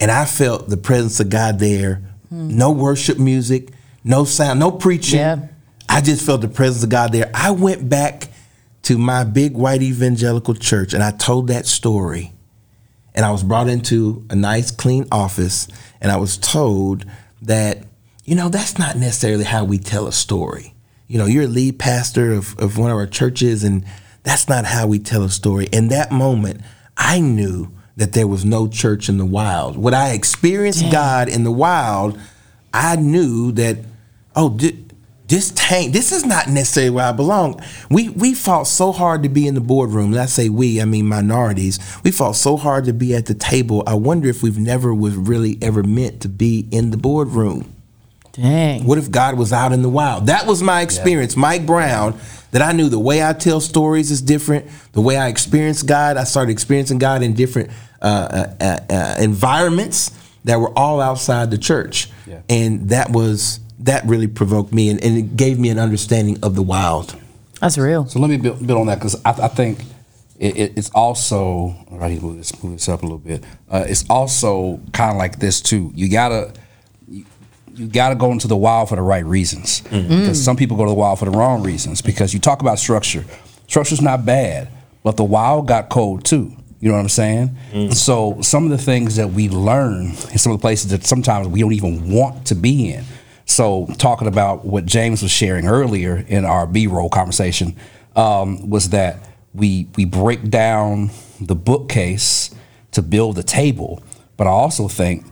And 0.00 0.10
i 0.10 0.24
felt 0.24 0.68
the 0.68 0.76
presence 0.76 1.20
of 1.20 1.30
god 1.30 1.58
there. 1.58 2.02
No 2.30 2.70
worship 2.72 3.18
music 3.18 3.70
no 4.04 4.24
sound 4.24 4.60
no 4.60 4.70
preaching. 4.70 5.18
Yeah. 5.18 5.48
I 5.92 6.00
just 6.00 6.24
felt 6.24 6.40
the 6.40 6.48
presence 6.48 6.82
of 6.82 6.88
God 6.88 7.12
there. 7.12 7.30
I 7.34 7.50
went 7.50 7.86
back 7.86 8.28
to 8.84 8.96
my 8.96 9.24
big 9.24 9.52
white 9.52 9.82
evangelical 9.82 10.54
church 10.54 10.94
and 10.94 11.02
I 11.02 11.10
told 11.10 11.48
that 11.48 11.66
story. 11.66 12.32
And 13.14 13.26
I 13.26 13.30
was 13.30 13.42
brought 13.42 13.68
into 13.68 14.24
a 14.30 14.34
nice, 14.34 14.70
clean 14.70 15.06
office 15.12 15.68
and 16.00 16.10
I 16.10 16.16
was 16.16 16.38
told 16.38 17.04
that, 17.42 17.84
you 18.24 18.34
know, 18.34 18.48
that's 18.48 18.78
not 18.78 18.96
necessarily 18.96 19.44
how 19.44 19.64
we 19.64 19.76
tell 19.76 20.06
a 20.06 20.12
story. 20.12 20.72
You 21.08 21.18
know, 21.18 21.26
you're 21.26 21.44
a 21.44 21.46
lead 21.48 21.78
pastor 21.78 22.32
of, 22.32 22.58
of 22.58 22.78
one 22.78 22.90
of 22.90 22.96
our 22.96 23.06
churches 23.06 23.62
and 23.62 23.84
that's 24.22 24.48
not 24.48 24.64
how 24.64 24.86
we 24.86 24.98
tell 24.98 25.24
a 25.24 25.28
story. 25.28 25.66
In 25.72 25.88
that 25.88 26.10
moment, 26.10 26.62
I 26.96 27.20
knew 27.20 27.70
that 27.98 28.14
there 28.14 28.26
was 28.26 28.46
no 28.46 28.66
church 28.66 29.10
in 29.10 29.18
the 29.18 29.26
wild. 29.26 29.76
When 29.76 29.92
I 29.92 30.14
experienced 30.14 30.90
God 30.90 31.28
in 31.28 31.44
the 31.44 31.52
wild, 31.52 32.18
I 32.72 32.96
knew 32.96 33.52
that, 33.52 33.76
oh, 34.34 34.56
thi- 34.56 34.86
this 35.28 35.50
tank, 35.54 35.92
this 35.92 36.12
is 36.12 36.26
not 36.26 36.48
necessarily 36.48 36.90
where 36.90 37.06
I 37.06 37.12
belong. 37.12 37.60
We 37.90 38.10
we 38.10 38.34
fought 38.34 38.64
so 38.66 38.92
hard 38.92 39.22
to 39.22 39.28
be 39.28 39.46
in 39.46 39.54
the 39.54 39.60
boardroom. 39.60 40.12
And 40.12 40.20
I 40.20 40.26
say 40.26 40.48
we, 40.48 40.80
I 40.80 40.84
mean 40.84 41.06
minorities. 41.06 41.78
We 42.04 42.10
fought 42.10 42.36
so 42.36 42.56
hard 42.56 42.84
to 42.84 42.92
be 42.92 43.14
at 43.14 43.26
the 43.26 43.34
table. 43.34 43.82
I 43.86 43.94
wonder 43.94 44.28
if 44.28 44.42
we've 44.42 44.58
never 44.58 44.94
was 44.94 45.14
really 45.16 45.56
ever 45.62 45.82
meant 45.82 46.20
to 46.22 46.28
be 46.28 46.68
in 46.70 46.90
the 46.90 46.96
boardroom. 46.96 47.72
Dang. 48.32 48.84
What 48.86 48.98
if 48.98 49.10
God 49.10 49.36
was 49.38 49.52
out 49.52 49.72
in 49.72 49.82
the 49.82 49.88
wild? 49.90 50.26
That 50.26 50.46
was 50.46 50.62
my 50.62 50.80
experience, 50.80 51.36
Mike 51.36 51.66
Brown. 51.66 52.18
That 52.52 52.60
I 52.60 52.72
knew 52.72 52.90
the 52.90 52.98
way 52.98 53.26
I 53.26 53.32
tell 53.32 53.60
stories 53.60 54.10
is 54.10 54.20
different. 54.20 54.66
The 54.92 55.00
way 55.00 55.16
I 55.16 55.28
experience 55.28 55.82
God, 55.82 56.18
I 56.18 56.24
started 56.24 56.52
experiencing 56.52 56.98
God 56.98 57.22
in 57.22 57.32
different 57.32 57.70
uh, 58.02 58.04
uh, 58.04 58.54
uh, 58.60 58.92
uh, 58.92 59.16
environments 59.20 60.10
that 60.44 60.58
were 60.60 60.76
all 60.78 61.00
outside 61.00 61.50
the 61.50 61.56
church, 61.56 62.10
Yeah. 62.26 62.40
and 62.50 62.88
that 62.90 63.10
was 63.10 63.60
that 63.84 64.04
really 64.06 64.26
provoked 64.26 64.72
me, 64.72 64.90
and, 64.90 65.02
and 65.02 65.16
it 65.16 65.36
gave 65.36 65.58
me 65.58 65.68
an 65.68 65.78
understanding 65.78 66.38
of 66.42 66.54
the 66.54 66.62
wild. 66.62 67.16
That's 67.60 67.78
real. 67.78 68.06
So 68.06 68.18
let 68.18 68.30
me 68.30 68.36
build, 68.36 68.66
build 68.66 68.80
on 68.80 68.86
that 68.88 68.98
because 68.98 69.20
I, 69.24 69.30
I 69.30 69.48
think 69.48 69.80
it, 70.38 70.56
it, 70.56 70.72
it's 70.76 70.90
also 70.94 71.74
I 72.00 72.08
need 72.08 72.20
to 72.20 72.26
move 72.26 72.36
this, 72.36 72.62
move 72.62 72.72
this 72.74 72.88
up 72.88 73.02
a 73.02 73.06
little 73.06 73.18
bit. 73.18 73.44
Uh, 73.70 73.84
it's 73.86 74.04
also 74.10 74.80
kind 74.92 75.12
of 75.12 75.16
like 75.16 75.38
this 75.38 75.60
too. 75.60 75.92
You 75.94 76.10
gotta 76.10 76.52
you, 77.08 77.24
you 77.74 77.86
gotta 77.86 78.16
go 78.16 78.32
into 78.32 78.48
the 78.48 78.56
wild 78.56 78.88
for 78.88 78.96
the 78.96 79.02
right 79.02 79.24
reasons 79.24 79.80
because 79.82 80.42
some 80.44 80.56
people 80.56 80.76
go 80.76 80.84
to 80.84 80.90
the 80.90 80.94
wild 80.96 81.20
for 81.20 81.26
the 81.26 81.30
wrong 81.30 81.62
reasons. 81.62 82.02
Because 82.02 82.34
you 82.34 82.40
talk 82.40 82.60
about 82.62 82.80
structure, 82.80 83.24
structure's 83.68 84.00
not 84.00 84.26
bad, 84.26 84.68
but 85.04 85.16
the 85.16 85.24
wild 85.24 85.68
got 85.68 85.88
cold 85.88 86.24
too. 86.24 86.52
You 86.80 86.88
know 86.88 86.94
what 86.96 87.02
I'm 87.02 87.08
saying? 87.10 87.56
So 87.92 88.40
some 88.40 88.64
of 88.64 88.70
the 88.70 88.78
things 88.78 89.14
that 89.14 89.30
we 89.30 89.48
learn 89.48 90.06
in 90.06 90.38
some 90.38 90.50
of 90.50 90.58
the 90.58 90.62
places 90.62 90.90
that 90.90 91.04
sometimes 91.04 91.46
we 91.46 91.60
don't 91.60 91.72
even 91.72 92.10
want 92.10 92.48
to 92.48 92.56
be 92.56 92.92
in. 92.92 93.04
So 93.52 93.86
talking 93.98 94.28
about 94.28 94.64
what 94.64 94.86
James 94.86 95.20
was 95.20 95.30
sharing 95.30 95.66
earlier 95.66 96.24
in 96.26 96.46
our 96.46 96.66
B-roll 96.66 97.10
conversation 97.10 97.76
um, 98.16 98.70
was 98.70 98.88
that 98.90 99.18
we 99.52 99.88
we 99.96 100.06
break 100.06 100.48
down 100.48 101.10
the 101.38 101.54
bookcase 101.54 102.50
to 102.92 103.02
build 103.02 103.36
the 103.36 103.42
table, 103.42 104.02
but 104.38 104.46
I 104.46 104.50
also 104.50 104.88
think 104.88 105.26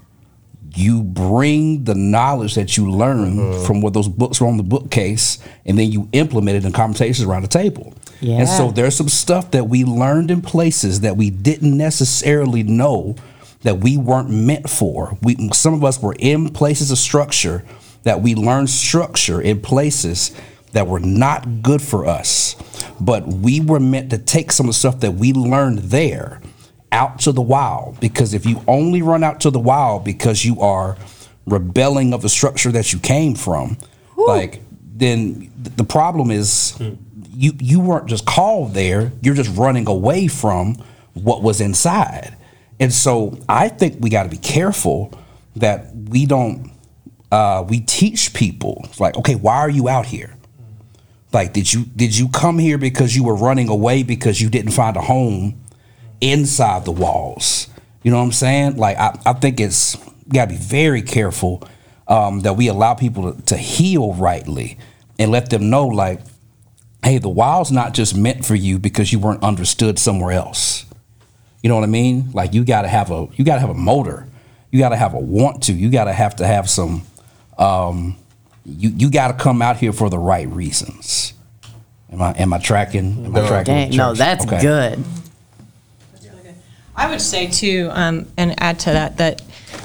you 0.77 1.03
bring 1.03 1.85
the 1.85 1.95
knowledge 1.95 2.55
that 2.57 2.77
you 2.77 2.91
learn 2.91 3.65
from 3.65 3.81
what 3.81 3.95
those 3.95 4.07
books 4.09 4.41
were 4.41 4.47
on 4.49 4.59
the 4.59 4.63
bookcase, 4.63 5.39
and 5.65 5.79
then 5.79 5.91
you 5.91 6.09
implement 6.13 6.59
it 6.59 6.65
in 6.67 6.73
conversations 6.73 7.27
around 7.27 7.43
the 7.43 7.49
table. 7.49 7.95
And 8.41 8.49
so 8.49 8.71
there's 8.71 8.95
some 8.95 9.09
stuff 9.09 9.51
that 9.53 9.65
we 9.69 9.85
learned 9.85 10.31
in 10.31 10.43
places 10.43 11.01
that 11.01 11.17
we 11.17 11.31
didn't 11.31 11.75
necessarily 11.77 12.63
know 12.63 13.17
that 13.63 13.79
we 13.79 13.97
weren't 13.97 14.31
meant 14.31 14.69
for. 14.69 15.17
We 15.23 15.37
some 15.53 15.73
of 15.75 15.85
us 15.85 16.01
were 16.03 16.15
in 16.19 16.51
places 16.51 16.91
of 16.91 16.99
structure 16.99 17.65
that 18.03 18.23
we 18.23 18.35
learned 18.35 18.71
structure 18.71 19.41
in 19.41 19.61
places 19.61 20.35
that 20.73 20.87
were 20.87 21.01
not 21.01 21.63
good 21.63 21.83
for 21.83 22.07
us. 22.07 22.57
But 23.01 23.27
we 23.27 23.61
were 23.61 23.81
meant 23.81 24.11
to 24.11 24.19
take 24.19 24.53
some 24.53 24.67
of 24.67 24.71
the 24.71 24.79
stuff 24.79 25.01
that 25.01 25.13
we 25.13 25.33
learned 25.33 25.79
there 25.79 26.41
out 26.93 27.21
to 27.21 27.33
the 27.33 27.43
wild 27.43 28.01
because 28.01 28.35
if 28.35 28.45
you 28.45 28.63
only 28.67 29.01
run 29.03 29.23
out 29.23 29.41
to 29.41 29.51
the 29.51 29.61
wild 29.61 30.05
because 30.05 30.45
you 30.45 30.61
are 30.61 30.97
rebelling 31.47 32.13
of 32.13 32.23
the 32.23 32.29
structure 32.29 32.73
that 32.73 32.93
you 32.93 32.99
came 32.99 33.35
from, 33.35 33.77
like 34.17 34.61
then 34.97 35.51
the 35.57 35.85
problem 35.85 36.31
is 36.31 36.79
you 37.33 37.53
you 37.59 37.81
weren't 37.81 38.07
just 38.07 38.27
called 38.27 38.75
there, 38.75 39.13
you're 39.23 39.35
just 39.35 39.57
running 39.57 39.89
away 39.89 40.27
from 40.27 40.77
what 41.15 41.43
was 41.43 41.61
inside. 41.61 42.37
And 42.79 42.93
so 42.93 43.39
I 43.49 43.69
think 43.69 43.97
we 44.01 44.11
got 44.11 44.25
to 44.25 44.29
be 44.29 44.39
careful 44.39 45.13
that 45.57 45.95
we 45.95 46.27
don't 46.27 46.70
uh, 47.31 47.65
we 47.69 47.81
teach 47.81 48.35
people 48.35 48.89
like 48.99 49.17
okay, 49.17 49.35
why 49.35 49.57
are 49.57 49.71
you 49.71 49.89
out 49.89 50.07
here? 50.07 50.37
Like 51.33 51.53
did 51.53 51.73
you 51.73 51.85
did 51.85 52.17
you 52.17 52.29
come 52.29 52.59
here 52.59 52.79
because 52.79 53.15
you 53.15 53.25
were 53.25 53.37
running 53.37 53.69
away 53.69 54.03
because 54.03 54.41
you 54.41 54.51
didn't 54.51 54.73
find 54.73 54.97
a 54.97 55.01
home 55.01 55.61
inside 56.21 56.85
the 56.85 56.93
walls? 56.93 57.69
You 58.03 58.11
know 58.11 58.19
what 58.19 58.25
I'm 58.25 58.33
saying? 58.33 58.77
Like 58.77 58.97
I, 58.99 59.19
I 59.27 59.33
think 59.35 59.61
it's 59.61 59.97
gotta 60.29 60.51
be 60.51 60.57
very 60.57 61.03
careful 61.03 61.63
um, 62.09 62.41
that 62.41 62.55
we 62.55 62.69
allow 62.69 62.95
people 62.95 63.33
to, 63.33 63.43
to 63.43 63.57
heal 63.57 64.15
rightly 64.15 64.79
and 65.19 65.31
let 65.31 65.51
them 65.51 65.71
know 65.71 65.87
like, 65.87 66.21
hey, 67.05 67.19
the 67.19 67.29
wild's 67.29 67.71
not 67.71 67.95
just 67.95 68.17
meant 68.17 68.45
for 68.45 68.55
you 68.55 68.79
because 68.79 69.13
you 69.13 69.19
weren't 69.19 69.43
understood 69.45 69.99
somewhere 69.99 70.33
else. 70.33 70.87
You 71.63 71.69
know 71.69 71.77
what 71.77 71.85
I 71.85 71.89
mean? 71.89 72.33
Like 72.33 72.55
you 72.55 72.65
gotta 72.65 72.89
have 72.89 73.11
a 73.11 73.29
you 73.35 73.45
gotta 73.45 73.61
have 73.61 73.71
a 73.71 73.75
motor. 73.75 74.27
You 74.73 74.79
gotta 74.79 74.97
have 74.97 75.15
a 75.15 75.19
want 75.19 75.65
to. 75.65 75.73
You 75.73 75.91
gotta 75.91 76.13
have 76.13 76.37
to 76.37 76.47
have 76.47 76.71
some 76.71 77.03
um, 77.61 78.17
you 78.65 78.91
you 78.91 79.11
gotta 79.11 79.35
come 79.35 79.63
out 79.63 79.77
here 79.77 79.93
for 79.93 80.11
the 80.11 80.19
right 80.19 80.49
reasons. 80.49 81.35
Am 82.13 82.21
I 82.21 82.33
am 82.33 82.53
I 82.53 82.59
tracking? 82.59 83.25
Am 83.27 83.37
I 83.37 83.47
tracking? 83.47 83.75
Dang, 83.75 83.97
no, 83.97 84.15
that's 84.15 84.45
Okay. 84.45 84.61
good. 84.61 85.05
I 86.97 87.09
would 87.09 87.21
say 87.21 87.47
too, 87.47 87.89
um, 87.93 88.27
and 88.37 88.61
add 88.61 88.79
to 88.81 88.91
that 88.91 89.17
that 89.19 89.43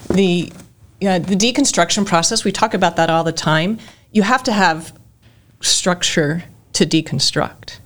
the 0.10 0.51
yeah, 1.00 1.20
the 1.20 1.36
deconstruction 1.36 2.05
process. 2.05 2.44
We 2.44 2.51
talk 2.51 2.74
about 2.74 2.96
that 2.96 3.10
all 3.10 3.24
the 3.24 3.32
time. 3.32 3.77
You 4.12 4.24
have 4.24 4.44
to 4.44 4.51
have 4.51 4.94
structure 5.62 6.44
to 6.74 6.86
deconstruct. 6.86 7.77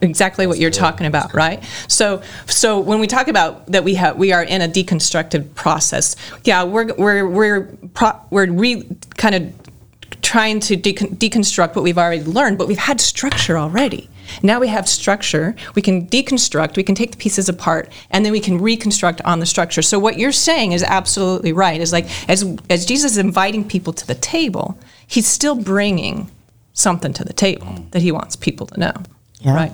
Exactly 0.00 0.46
what 0.46 0.58
you're 0.58 0.70
talking 0.70 1.06
about, 1.06 1.34
right? 1.34 1.62
So, 1.88 2.22
so 2.46 2.80
when 2.80 3.00
we 3.00 3.06
talk 3.06 3.28
about 3.28 3.66
that, 3.66 3.84
we 3.84 3.94
have 3.94 4.16
we 4.16 4.32
are 4.32 4.42
in 4.42 4.62
a 4.62 4.68
deconstructive 4.68 5.54
process. 5.54 6.16
Yeah, 6.44 6.64
we're 6.64 6.94
we're 6.94 7.28
we're 7.28 7.62
pro, 7.94 8.12
we're 8.30 8.50
re, 8.50 8.84
kind 9.16 9.34
of 9.34 10.22
trying 10.22 10.60
to 10.60 10.76
decon- 10.76 11.16
deconstruct 11.16 11.74
what 11.74 11.82
we've 11.82 11.98
already 11.98 12.22
learned, 12.22 12.58
but 12.58 12.68
we've 12.68 12.78
had 12.78 13.00
structure 13.00 13.58
already. 13.58 14.08
Now 14.42 14.60
we 14.60 14.68
have 14.68 14.88
structure. 14.88 15.56
We 15.74 15.82
can 15.82 16.06
deconstruct. 16.06 16.76
We 16.76 16.82
can 16.82 16.94
take 16.94 17.12
the 17.12 17.16
pieces 17.16 17.48
apart, 17.48 17.90
and 18.10 18.24
then 18.24 18.32
we 18.32 18.40
can 18.40 18.58
reconstruct 18.58 19.20
on 19.22 19.40
the 19.40 19.46
structure. 19.46 19.82
So 19.82 19.98
what 19.98 20.18
you're 20.18 20.32
saying 20.32 20.72
is 20.72 20.82
absolutely 20.82 21.52
right. 21.52 21.80
Is 21.80 21.92
like 21.92 22.06
as 22.28 22.44
as 22.68 22.86
Jesus 22.86 23.12
is 23.12 23.18
inviting 23.18 23.66
people 23.66 23.92
to 23.92 24.06
the 24.06 24.14
table, 24.14 24.78
he's 25.06 25.26
still 25.26 25.56
bringing 25.56 26.30
something 26.72 27.12
to 27.12 27.24
the 27.24 27.32
table 27.32 27.66
mm. 27.66 27.90
that 27.90 28.02
he 28.02 28.12
wants 28.12 28.36
people 28.36 28.66
to 28.68 28.80
know. 28.80 28.92
Yeah. 29.40 29.54
Right. 29.54 29.72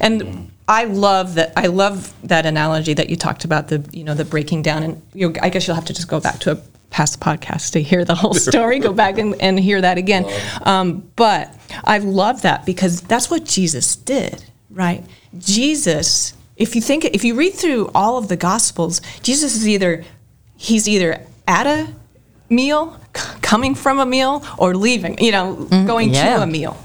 And 0.00 0.50
I 0.68 0.84
love 0.84 1.34
that. 1.36 1.52
I 1.56 1.66
love 1.66 2.12
that 2.28 2.44
analogy 2.44 2.94
that 2.94 3.08
you 3.08 3.16
talked 3.16 3.44
about 3.44 3.68
the 3.68 3.84
you 3.92 4.04
know 4.04 4.14
the 4.14 4.24
breaking 4.24 4.62
down. 4.62 4.82
And 4.82 5.02
you 5.14 5.30
know, 5.30 5.40
I 5.42 5.48
guess 5.48 5.66
you'll 5.66 5.76
have 5.76 5.86
to 5.86 5.94
just 5.94 6.08
go 6.08 6.20
back 6.20 6.40
to 6.40 6.52
a 6.52 6.56
past 6.90 7.20
podcast 7.20 7.72
to 7.72 7.82
hear 7.82 8.04
the 8.04 8.14
whole 8.14 8.34
story. 8.48 8.78
go 8.78 8.92
back 8.92 9.18
and, 9.18 9.40
and 9.40 9.58
hear 9.58 9.80
that 9.80 9.98
again. 9.98 10.26
Um, 10.62 11.10
but 11.16 11.54
I 11.84 11.98
love 11.98 12.42
that 12.42 12.66
because 12.66 13.00
that's 13.02 13.30
what 13.30 13.44
Jesus 13.44 13.96
did. 13.96 14.44
Right. 14.70 15.04
Jesus. 15.38 16.34
If 16.56 16.74
you 16.74 16.82
think, 16.82 17.04
if 17.04 17.24
you 17.24 17.34
read 17.36 17.54
through 17.54 17.90
all 17.94 18.18
of 18.18 18.26
the 18.28 18.36
Gospels, 18.36 19.00
Jesus 19.22 19.54
is 19.54 19.68
either 19.68 20.04
he's 20.56 20.88
either 20.88 21.24
at 21.46 21.66
a 21.66 21.94
meal, 22.50 22.98
c- 23.16 23.38
coming 23.42 23.76
from 23.76 24.00
a 24.00 24.06
meal, 24.06 24.44
or 24.58 24.74
leaving. 24.74 25.18
You 25.18 25.32
know, 25.32 25.54
going 25.86 26.12
yeah. 26.12 26.36
to 26.36 26.42
a 26.42 26.46
meal 26.46 26.76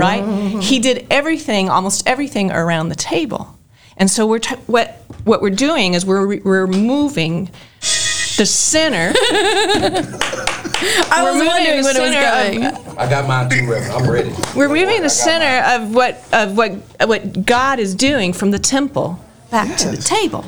right? 0.00 0.22
Oh. 0.24 0.60
He 0.60 0.78
did 0.78 1.06
everything, 1.10 1.68
almost 1.68 2.06
everything 2.08 2.50
around 2.50 2.88
the 2.88 2.96
table. 2.96 3.58
And 3.96 4.10
so 4.10 4.26
we're 4.26 4.38
t- 4.38 4.56
what 4.66 5.02
what 5.24 5.42
we're 5.42 5.50
doing 5.50 5.94
is 5.94 6.04
we're 6.04 6.40
we're 6.40 6.66
moving 6.66 7.50
the 8.36 8.46
center. 8.46 9.12
I 11.10 11.22
was 11.22 11.34
moving 11.34 11.46
wondering 11.46 11.84
when 11.84 11.96
it 11.96 12.00
was 12.00 12.12
center 12.12 12.66
of- 12.66 12.84
going. 12.84 12.98
I 12.98 13.08
got 13.08 13.28
mine 13.28 13.50
too, 13.50 13.70
Reverend. 13.70 13.92
I'm 13.92 14.10
ready. 14.10 14.34
We're 14.56 14.68
moving 14.68 15.02
the 15.02 15.10
center 15.10 15.66
of 15.74 15.94
what 15.94 16.24
of 16.32 16.56
what 16.56 16.72
what 17.06 17.44
God 17.44 17.78
is 17.78 17.94
doing 17.94 18.32
from 18.32 18.50
the 18.50 18.58
temple 18.58 19.20
back 19.50 19.76
to 19.78 19.88
the 19.90 19.98
table. 19.98 20.46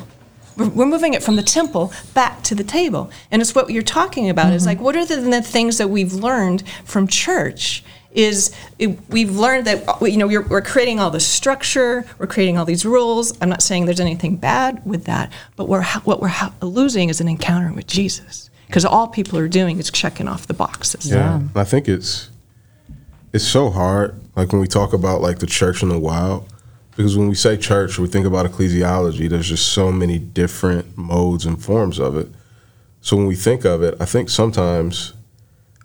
We're, 0.57 0.69
we're 0.69 0.85
moving 0.85 1.13
it 1.13 1.21
from 1.21 1.35
the 1.35 1.43
temple 1.43 1.93
back 2.13 2.41
to 2.43 2.55
the 2.55 2.63
table, 2.63 3.11
and 3.29 3.41
it's 3.41 3.53
what 3.53 3.69
you're 3.69 3.83
talking 3.83 4.29
about. 4.29 4.53
Is 4.53 4.63
mm-hmm. 4.63 4.69
like 4.69 4.79
what 4.79 4.95
are 4.95 5.05
the, 5.05 5.17
the 5.17 5.41
things 5.41 5.77
that 5.77 5.89
we've 5.89 6.13
learned 6.13 6.67
from 6.83 7.07
church? 7.07 7.83
Is 8.15 8.55
it, 8.79 8.97
we've 9.09 9.35
learned 9.35 9.67
that 9.67 10.01
you 10.01 10.17
know 10.17 10.27
we're, 10.27 10.47
we're 10.47 10.61
creating 10.61 10.99
all 10.99 11.11
this 11.11 11.27
structure, 11.27 12.05
we're 12.17 12.27
creating 12.27 12.57
all 12.57 12.65
these 12.65 12.85
rules. 12.85 13.37
I'm 13.41 13.49
not 13.49 13.61
saying 13.61 13.85
there's 13.85 13.99
anything 13.99 14.37
bad 14.37 14.83
with 14.85 15.03
that, 15.03 15.31
but 15.55 15.67
we're 15.67 15.81
ha- 15.81 16.01
what 16.05 16.21
we're 16.21 16.29
ha- 16.29 16.53
losing 16.61 17.09
is 17.09 17.19
an 17.19 17.27
encounter 17.27 17.73
with 17.73 17.87
Jesus 17.87 18.49
because 18.67 18.85
all 18.85 19.07
people 19.07 19.37
are 19.37 19.47
doing 19.47 19.79
is 19.79 19.91
checking 19.91 20.27
off 20.27 20.47
the 20.47 20.53
boxes. 20.53 21.09
Yeah. 21.09 21.35
And 21.35 21.51
I 21.55 21.65
think 21.65 21.87
it's 21.87 22.29
it's 23.33 23.45
so 23.45 23.69
hard, 23.69 24.17
like 24.35 24.53
when 24.53 24.61
we 24.61 24.67
talk 24.67 24.93
about 24.93 25.19
like 25.21 25.39
the 25.39 25.45
church 25.45 25.83
in 25.83 25.89
the 25.89 25.99
wild, 25.99 26.47
because 26.95 27.17
when 27.17 27.27
we 27.27 27.35
say 27.35 27.57
church, 27.57 27.99
we 27.99 28.07
think 28.07 28.25
about 28.25 28.45
ecclesiology. 28.45 29.29
There's 29.29 29.49
just 29.49 29.73
so 29.73 29.91
many 29.91 30.17
different 30.17 30.97
modes 30.97 31.45
and 31.45 31.61
forms 31.61 31.99
of 31.99 32.15
it. 32.15 32.29
So 33.01 33.17
when 33.17 33.27
we 33.27 33.35
think 33.35 33.65
of 33.65 33.83
it, 33.83 33.95
I 33.99 34.05
think 34.05 34.29
sometimes, 34.29 35.13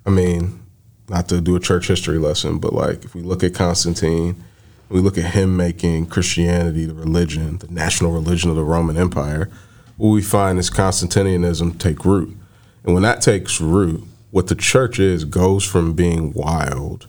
I 0.06 0.10
mean, 0.10 0.62
not 1.10 1.28
to 1.28 1.40
do 1.40 1.56
a 1.56 1.60
church 1.60 1.88
history 1.88 2.18
lesson, 2.18 2.58
but 2.58 2.72
like 2.72 3.04
if 3.04 3.14
we 3.14 3.20
look 3.20 3.42
at 3.42 3.52
Constantine, 3.52 4.42
we 4.88 5.00
look 5.00 5.18
at 5.18 5.32
him 5.32 5.56
making 5.56 6.06
Christianity 6.06 6.84
the 6.84 6.94
religion, 6.94 7.58
the 7.58 7.68
national 7.68 8.12
religion 8.12 8.48
of 8.48 8.56
the 8.56 8.62
Roman 8.62 8.96
Empire, 8.96 9.50
what 9.96 10.10
we 10.10 10.22
find 10.22 10.58
is 10.58 10.70
Constantinianism 10.70 11.78
take 11.78 12.04
root. 12.04 12.36
And 12.84 12.94
when 12.94 13.02
that 13.02 13.20
takes 13.20 13.60
root, 13.60 14.04
what 14.30 14.46
the 14.46 14.54
church 14.54 14.98
is 14.98 15.24
goes 15.24 15.64
from 15.64 15.94
being 15.94 16.32
wild, 16.32 17.08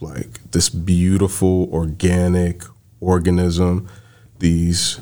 like 0.00 0.50
this 0.50 0.68
beautiful 0.68 1.68
organic 1.72 2.62
organism, 3.00 3.88
these 4.40 5.00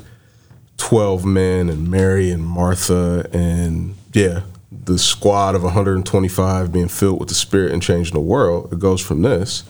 12 0.77 1.25
men 1.25 1.67
and 1.67 1.89
Mary 1.89 2.29
and 2.29 2.45
Martha 2.45 3.27
and 3.33 3.95
yeah, 4.13 4.41
the 4.85 4.97
squad 4.97 5.55
of 5.55 5.63
125 5.63 6.71
being 6.71 6.87
filled 6.87 7.19
with 7.19 7.29
the 7.29 7.35
spirit 7.35 7.71
and 7.71 7.81
changing 7.81 8.13
the 8.13 8.19
world. 8.19 8.71
It 8.71 8.79
goes 8.79 9.01
from 9.01 9.21
this 9.21 9.63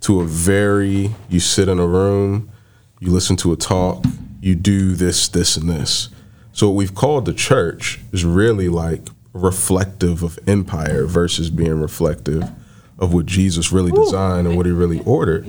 to 0.00 0.20
a 0.20 0.24
very 0.24 1.14
you 1.28 1.40
sit 1.40 1.68
in 1.68 1.78
a 1.78 1.86
room, 1.86 2.50
you 3.00 3.10
listen 3.10 3.36
to 3.36 3.52
a 3.52 3.56
talk, 3.56 4.04
you 4.40 4.54
do 4.54 4.94
this, 4.94 5.28
this, 5.28 5.56
and 5.56 5.68
this. 5.68 6.08
So 6.52 6.68
what 6.68 6.76
we've 6.76 6.94
called 6.94 7.26
the 7.26 7.34
church 7.34 8.00
is 8.12 8.24
really 8.24 8.68
like 8.68 9.08
reflective 9.32 10.22
of 10.22 10.38
empire 10.46 11.04
versus 11.04 11.50
being 11.50 11.80
reflective 11.80 12.44
of 12.98 13.12
what 13.12 13.26
Jesus 13.26 13.72
really 13.72 13.92
designed 13.92 14.46
and 14.46 14.56
what 14.56 14.66
he 14.66 14.72
really 14.72 15.00
ordered. 15.00 15.46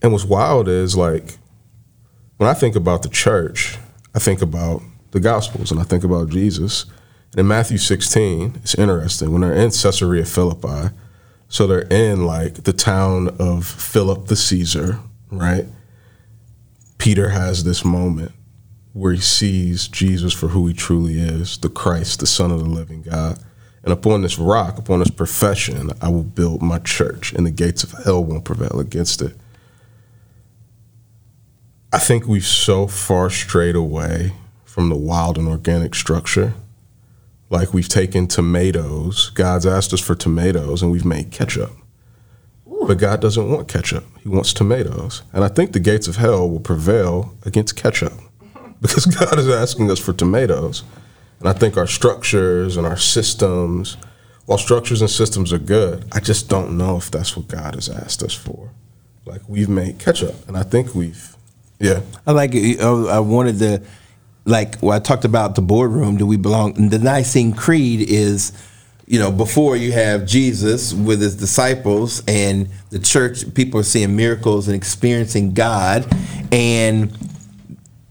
And 0.00 0.12
what's 0.12 0.24
wild 0.24 0.68
is 0.68 0.96
like 0.96 1.38
when 2.38 2.48
I 2.48 2.54
think 2.54 2.76
about 2.76 3.02
the 3.02 3.08
church, 3.08 3.78
I 4.14 4.18
think 4.18 4.42
about 4.42 4.82
the 5.10 5.20
Gospels 5.20 5.70
and 5.70 5.80
I 5.80 5.84
think 5.84 6.04
about 6.04 6.28
Jesus. 6.30 6.86
And 7.34 7.40
in 7.40 7.48
Matthew 7.48 7.78
16, 7.78 8.60
it's 8.62 8.76
interesting 8.76 9.32
when 9.32 9.40
they're 9.40 9.52
in 9.52 9.72
Caesarea 9.72 10.24
Philippi. 10.24 10.94
So 11.48 11.66
they're 11.66 11.80
in 11.80 12.24
like 12.26 12.62
the 12.62 12.72
town 12.72 13.28
of 13.40 13.66
Philip 13.66 14.26
the 14.28 14.36
Caesar, 14.36 15.00
right? 15.32 15.66
Peter 16.98 17.30
has 17.30 17.64
this 17.64 17.84
moment 17.84 18.30
where 18.92 19.12
he 19.12 19.20
sees 19.20 19.88
Jesus 19.88 20.32
for 20.32 20.48
who 20.48 20.68
he 20.68 20.74
truly 20.74 21.18
is, 21.18 21.58
the 21.58 21.68
Christ, 21.68 22.20
the 22.20 22.26
Son 22.26 22.52
of 22.52 22.60
the 22.60 22.68
living 22.68 23.02
God. 23.02 23.40
And 23.82 23.92
upon 23.92 24.22
this 24.22 24.38
rock, 24.38 24.78
upon 24.78 25.00
this 25.00 25.10
profession, 25.10 25.90
I 26.00 26.10
will 26.10 26.22
build 26.22 26.62
my 26.62 26.78
church, 26.78 27.32
and 27.32 27.44
the 27.44 27.50
gates 27.50 27.82
of 27.82 28.04
hell 28.04 28.24
won't 28.24 28.44
prevail 28.44 28.78
against 28.78 29.20
it. 29.20 29.36
I 31.92 31.98
think 31.98 32.28
we've 32.28 32.46
so 32.46 32.86
far 32.86 33.28
strayed 33.28 33.74
away 33.74 34.34
from 34.64 34.88
the 34.88 34.96
wild 34.96 35.36
and 35.36 35.48
organic 35.48 35.96
structure. 35.96 36.54
Like 37.54 37.72
we've 37.72 37.88
taken 37.88 38.26
tomatoes, 38.26 39.30
God's 39.30 39.64
asked 39.64 39.92
us 39.92 40.00
for 40.00 40.16
tomatoes, 40.16 40.82
and 40.82 40.90
we've 40.90 41.04
made 41.04 41.30
ketchup. 41.30 41.70
But 42.66 42.98
God 42.98 43.20
doesn't 43.20 43.48
want 43.48 43.68
ketchup, 43.68 44.02
He 44.24 44.28
wants 44.28 44.52
tomatoes. 44.52 45.22
And 45.32 45.44
I 45.44 45.48
think 45.48 45.70
the 45.70 45.78
gates 45.78 46.08
of 46.08 46.16
hell 46.16 46.50
will 46.50 46.58
prevail 46.58 47.32
against 47.46 47.76
ketchup 47.76 48.12
because 48.80 49.06
God 49.06 49.38
is 49.38 49.48
asking 49.48 49.88
us 49.88 50.00
for 50.00 50.12
tomatoes. 50.12 50.82
And 51.38 51.48
I 51.48 51.52
think 51.52 51.76
our 51.76 51.86
structures 51.86 52.76
and 52.76 52.88
our 52.88 52.96
systems, 52.96 53.98
while 54.46 54.58
structures 54.58 55.00
and 55.00 55.08
systems 55.08 55.52
are 55.52 55.58
good, 55.58 56.06
I 56.10 56.18
just 56.18 56.48
don't 56.48 56.76
know 56.76 56.96
if 56.96 57.08
that's 57.08 57.36
what 57.36 57.46
God 57.46 57.76
has 57.76 57.88
asked 57.88 58.24
us 58.24 58.34
for. 58.34 58.70
Like 59.26 59.42
we've 59.48 59.68
made 59.68 60.00
ketchup, 60.00 60.34
and 60.48 60.56
I 60.56 60.64
think 60.64 60.92
we've, 60.92 61.36
yeah. 61.78 62.00
I 62.26 62.32
like 62.32 62.50
it. 62.52 62.80
uh, 62.80 63.06
I 63.06 63.20
wanted 63.20 63.60
to, 63.60 63.82
like, 64.44 64.76
when 64.80 64.94
I 64.94 65.00
talked 65.00 65.24
about 65.24 65.54
the 65.54 65.62
boardroom, 65.62 66.16
do 66.16 66.26
we 66.26 66.36
belong? 66.36 66.90
The 66.90 66.98
Nicene 66.98 67.52
Creed 67.52 68.00
is, 68.08 68.52
you 69.06 69.18
know, 69.18 69.32
before 69.32 69.76
you 69.76 69.92
have 69.92 70.26
Jesus 70.26 70.92
with 70.92 71.20
his 71.20 71.36
disciples 71.36 72.22
and 72.28 72.68
the 72.90 72.98
church, 72.98 73.52
people 73.54 73.80
are 73.80 73.84
seeing 73.84 74.14
miracles 74.14 74.68
and 74.68 74.76
experiencing 74.76 75.54
God. 75.54 76.06
And 76.52 77.16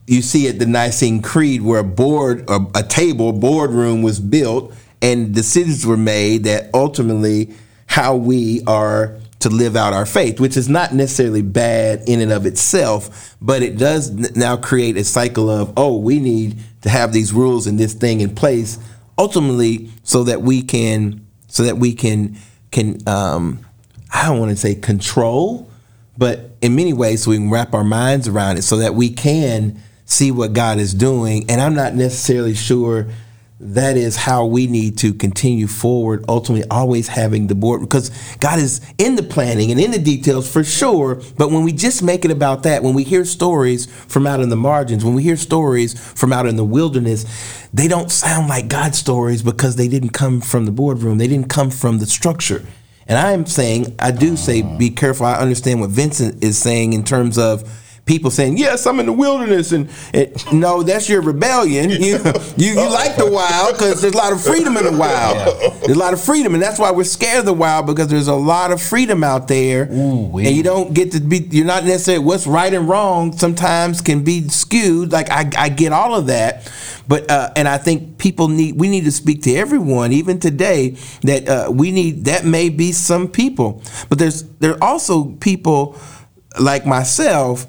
you 0.08 0.22
see 0.22 0.48
at 0.48 0.60
the 0.60 0.66
Nicene 0.66 1.22
Creed 1.22 1.62
where 1.62 1.80
a 1.80 1.84
board, 1.84 2.50
a, 2.50 2.60
a 2.75 2.84
table, 2.84 3.32
boardroom 3.32 4.02
was 4.02 4.20
built 4.20 4.74
and 5.02 5.36
decisions 5.36 5.86
were 5.86 5.98
made 5.98 6.46
that 6.46 6.70
ultimately 6.74 7.54
how 7.86 8.16
we 8.16 8.63
are 8.66 9.16
to 9.44 9.50
live 9.50 9.76
out 9.76 9.94
our 9.94 10.06
faith, 10.06 10.40
which 10.40 10.58
is 10.58 10.68
not 10.68 10.94
necessarily 10.94 11.42
bad 11.42 12.02
in 12.08 12.20
and 12.20 12.32
of 12.32 12.46
itself, 12.46 13.36
but 13.42 13.62
it 13.62 13.78
does 13.78 14.12
now 14.36 14.58
create 14.58 14.98
a 14.98 15.04
cycle 15.04 15.50
of, 15.50 15.72
oh, 15.78 15.98
we 15.98 16.20
need 16.20 16.58
to 16.82 16.90
have 16.90 17.14
these 17.14 17.32
rules 17.32 17.68
and 17.68 17.80
this 17.80 17.94
thing 17.94 18.22
in 18.22 18.34
place, 18.34 18.80
ultimately, 19.18 19.90
so 20.04 20.24
that 20.24 20.42
we 20.42 20.62
can, 20.62 21.26
so 21.48 21.64
that 21.64 21.78
we 21.78 21.94
can, 21.94 22.36
can, 22.72 22.98
um, 23.08 23.66
I 24.14 24.28
don't 24.28 24.40
want 24.40 24.52
to 24.52 24.58
say 24.58 24.76
control, 24.76 25.70
but 26.18 26.52
in 26.62 26.76
many 26.76 26.94
ways, 26.94 27.24
so 27.24 27.32
we 27.32 27.38
can 27.38 27.50
wrap 27.50 27.74
our 27.74 27.84
minds 27.84 28.28
around 28.28 28.58
it, 28.58 28.64
so 28.64 28.78
that 28.78 28.96
we 28.96 29.10
can 29.10 29.80
see 30.06 30.32
what 30.32 30.54
God 30.54 30.80
is 30.80 30.94
doing. 30.94 31.50
And 31.50 31.62
I'm 31.62 31.76
not 31.76 31.96
necessarily 31.96 32.54
sure 32.54 33.08
that 33.63 33.98
is 33.98 34.15
how 34.15 34.46
we 34.46 34.67
need 34.67 34.98
to 34.98 35.13
continue 35.13 35.67
forward 35.67 36.24
ultimately 36.27 36.67
always 36.70 37.08
having 37.08 37.48
the 37.48 37.55
board 37.55 37.82
because 37.82 38.10
god 38.39 38.60
is 38.60 38.82
in 38.98 39.15
the 39.15 39.24
planning 39.24 39.72
and 39.72 39.79
in 39.79 39.91
the 39.91 40.00
details 40.00 40.51
for 40.51 40.63
sure 40.63 41.22
but 41.38 41.51
when 41.51 41.63
we 41.63 41.72
just 41.72 42.03
make 42.03 42.25
it 42.25 42.32
about 42.32 42.63
that 42.63 42.84
when 42.84 42.93
we 42.93 43.03
hear 43.03 43.25
stories 43.25 43.86
from 44.08 44.27
out 44.27 44.39
in 44.39 44.50
the 44.50 44.55
margins 44.55 45.03
when 45.03 45.13
we 45.13 45.24
hear 45.24 45.38
stories 45.38 46.00
from 46.13 46.34
out 46.34 46.46
in 46.46 46.55
the 46.55 46.65
wilderness 46.65 47.25
they 47.74 47.88
don't 47.88 48.12
sound 48.12 48.48
like 48.48 48.67
god 48.67 48.93
stories 48.93 49.41
because 49.41 49.75
they 49.75 49.88
didn't 49.88 50.10
come 50.10 50.41
from 50.41 50.65
the 50.65 50.72
boardroom 50.72 51.17
they 51.17 51.27
didn't 51.27 51.50
come 51.50 51.70
from 51.70 52.00
the 52.00 52.05
structure. 52.05 52.63
And 53.08 53.17
i'm 53.17 53.46
saying 53.46 53.96
i 54.00 54.12
do 54.12 54.38
say 54.38 54.61
be 54.61 54.90
careful 54.90 55.25
i 55.25 55.35
understand 55.35 55.81
what 55.81 55.90
vincent 55.90 56.44
is 56.44 56.57
saying 56.57 56.94
in 56.94 57.03
terms 57.03 57.38
of 57.38 57.70
people 58.05 58.29
saying, 58.29 58.57
"Yes, 58.57 58.85
I'm 58.85 59.00
in 59.00 59.05
the 59.05 59.13
wilderness," 59.13 59.72
and, 59.72 59.89
and 60.13 60.33
no, 60.51 60.83
that's 60.83 61.07
your 61.07 61.22
rebellion. 61.22 61.89
You 61.89 62.20
you, 62.57 62.74
you 62.74 62.89
like 62.89 63.16
the 63.16 63.29
wild 63.29 63.74
because 63.74 64.01
there's 64.01 64.13
a 64.13 64.18
lot 64.18 64.33
of 64.33 64.44
freedom 64.44 64.75
in 64.77 64.85
the 64.85 64.98
wild. 64.98 65.37
There's 65.83 65.96
a 65.96 66.00
lot 66.00 66.13
of 66.13 66.22
freedom, 66.22 66.53
and 66.53 66.61
that's 66.61 66.79
why 66.79 66.92
we're 66.92 67.03
scared 67.03 67.39
of 67.39 67.46
the 67.46 67.53
wild 67.53 67.85
because 67.85 68.07
there's 68.07 68.27
a 68.27 68.35
lot 68.35 68.72
of 68.72 68.81
freedom 68.81 69.24
out 69.24 69.48
there, 69.48 69.89
Ooh-wee. 69.92 70.48
and 70.48 70.55
you 70.55 70.63
don't 70.63 70.94
get 70.94 71.11
to 71.13 71.20
be. 71.20 71.37
You're 71.51 71.66
not 71.66 71.85
necessarily 71.85 72.24
what's 72.24 72.46
right 72.48 72.74
and 72.74 72.89
wrong. 72.89 73.37
Sometimes 73.37 74.01
can 74.01 74.24
be 74.24 74.48
skewed. 74.50 75.11
Like 75.11 75.29
I, 75.31 75.50
I 75.57 75.70
get 75.70 75.94
all 75.94 76.16
of 76.16 76.27
that, 76.27 76.70
but 77.07 77.29
uh, 77.31 77.51
and 77.55 77.68
I 77.68 77.77
think 77.77 78.18
people 78.18 78.48
need. 78.50 78.79
We 78.79 78.89
need 78.89 79.05
to 79.05 79.11
speak 79.11 79.44
to 79.44 79.53
everyone, 79.55 80.11
even 80.11 80.39
today. 80.39 80.98
That 81.22 81.48
uh, 81.48 81.72
we 81.72 81.92
need. 81.92 82.25
That 82.25 82.46
may 82.46 82.70
be 82.70 82.92
some 82.92 83.27
people, 83.27 83.81
but 84.09 84.20
there's 84.20 84.44
there 84.59 84.72
are 84.72 84.83
also 84.83 85.25
people 85.39 85.98
like 86.59 86.85
myself 86.85 87.66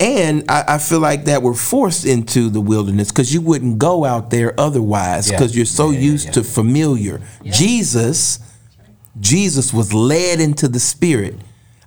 and 0.00 0.44
I, 0.50 0.64
I 0.74 0.78
feel 0.78 1.00
like 1.00 1.26
that 1.26 1.42
we're 1.42 1.54
forced 1.54 2.04
into 2.04 2.50
the 2.50 2.60
wilderness 2.60 3.08
because 3.12 3.32
you 3.32 3.40
wouldn't 3.40 3.78
go 3.78 4.04
out 4.04 4.30
there 4.30 4.58
otherwise 4.58 5.30
Yeah. 5.30 5.36
because 5.38 5.56
you're 5.56 5.66
so 5.66 5.90
Yeah, 5.90 5.98
yeah, 5.98 6.04
used 6.04 6.26
yeah. 6.26 6.32
to 6.32 6.44
familiar. 6.44 7.20
Jesus, 7.44 8.40
Jesus 9.20 9.72
was 9.72 9.92
led 9.94 10.40
into 10.40 10.68
the 10.68 10.80
spirit. 10.80 11.36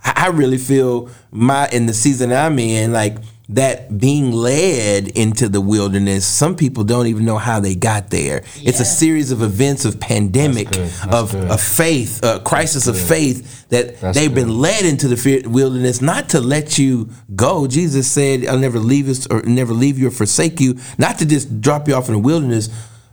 I, 0.03 0.13
I 0.15 0.27
really 0.27 0.57
feel 0.57 1.09
my 1.31 1.67
in 1.69 1.85
the 1.85 1.93
season 1.93 2.31
I'm 2.31 2.57
in, 2.59 2.93
like 2.93 3.17
that 3.49 3.97
being 3.97 4.31
led 4.31 5.07
into 5.09 5.47
the 5.47 5.61
wilderness. 5.61 6.25
Some 6.25 6.55
people 6.55 6.83
don't 6.83 7.07
even 7.07 7.23
know 7.23 7.37
how 7.37 7.59
they 7.59 7.75
got 7.75 8.09
there. 8.09 8.43
It's 8.57 8.81
a 8.81 8.85
series 8.85 9.31
of 9.31 9.41
events 9.41 9.85
of 9.85 9.99
pandemic, 9.99 10.69
good. 10.69 10.87
That's 10.87 11.13
of, 11.13 11.31
good. 11.31 11.51
of 11.51 11.61
faith, 11.61 12.19
a 12.23 12.39
crisis 12.41 12.87
of 12.87 12.99
faith 12.99 13.69
that 13.69 13.99
That's 13.99 14.17
they've 14.17 14.33
been 14.33 14.59
led 14.59 14.85
into 14.85 15.07
the 15.07 15.47
wilderness 15.47 16.01
not 16.01 16.29
to 16.29 16.41
let 16.41 16.77
you 16.77 17.09
go. 17.35 17.67
Jesus 17.67 18.11
said, 18.11 18.45
"I'll 18.45 18.59
never 18.59 18.79
leave 18.79 19.07
us 19.07 19.27
or 19.27 19.41
never 19.43 19.73
leave 19.73 19.97
you 19.97 20.07
or 20.07 20.11
forsake 20.11 20.59
you." 20.59 20.77
Not 20.97 21.19
to 21.19 21.25
just 21.25 21.61
drop 21.61 21.87
you 21.87 21.95
off 21.95 22.07
in 22.07 22.13
the 22.13 22.19
wilderness, 22.19 22.69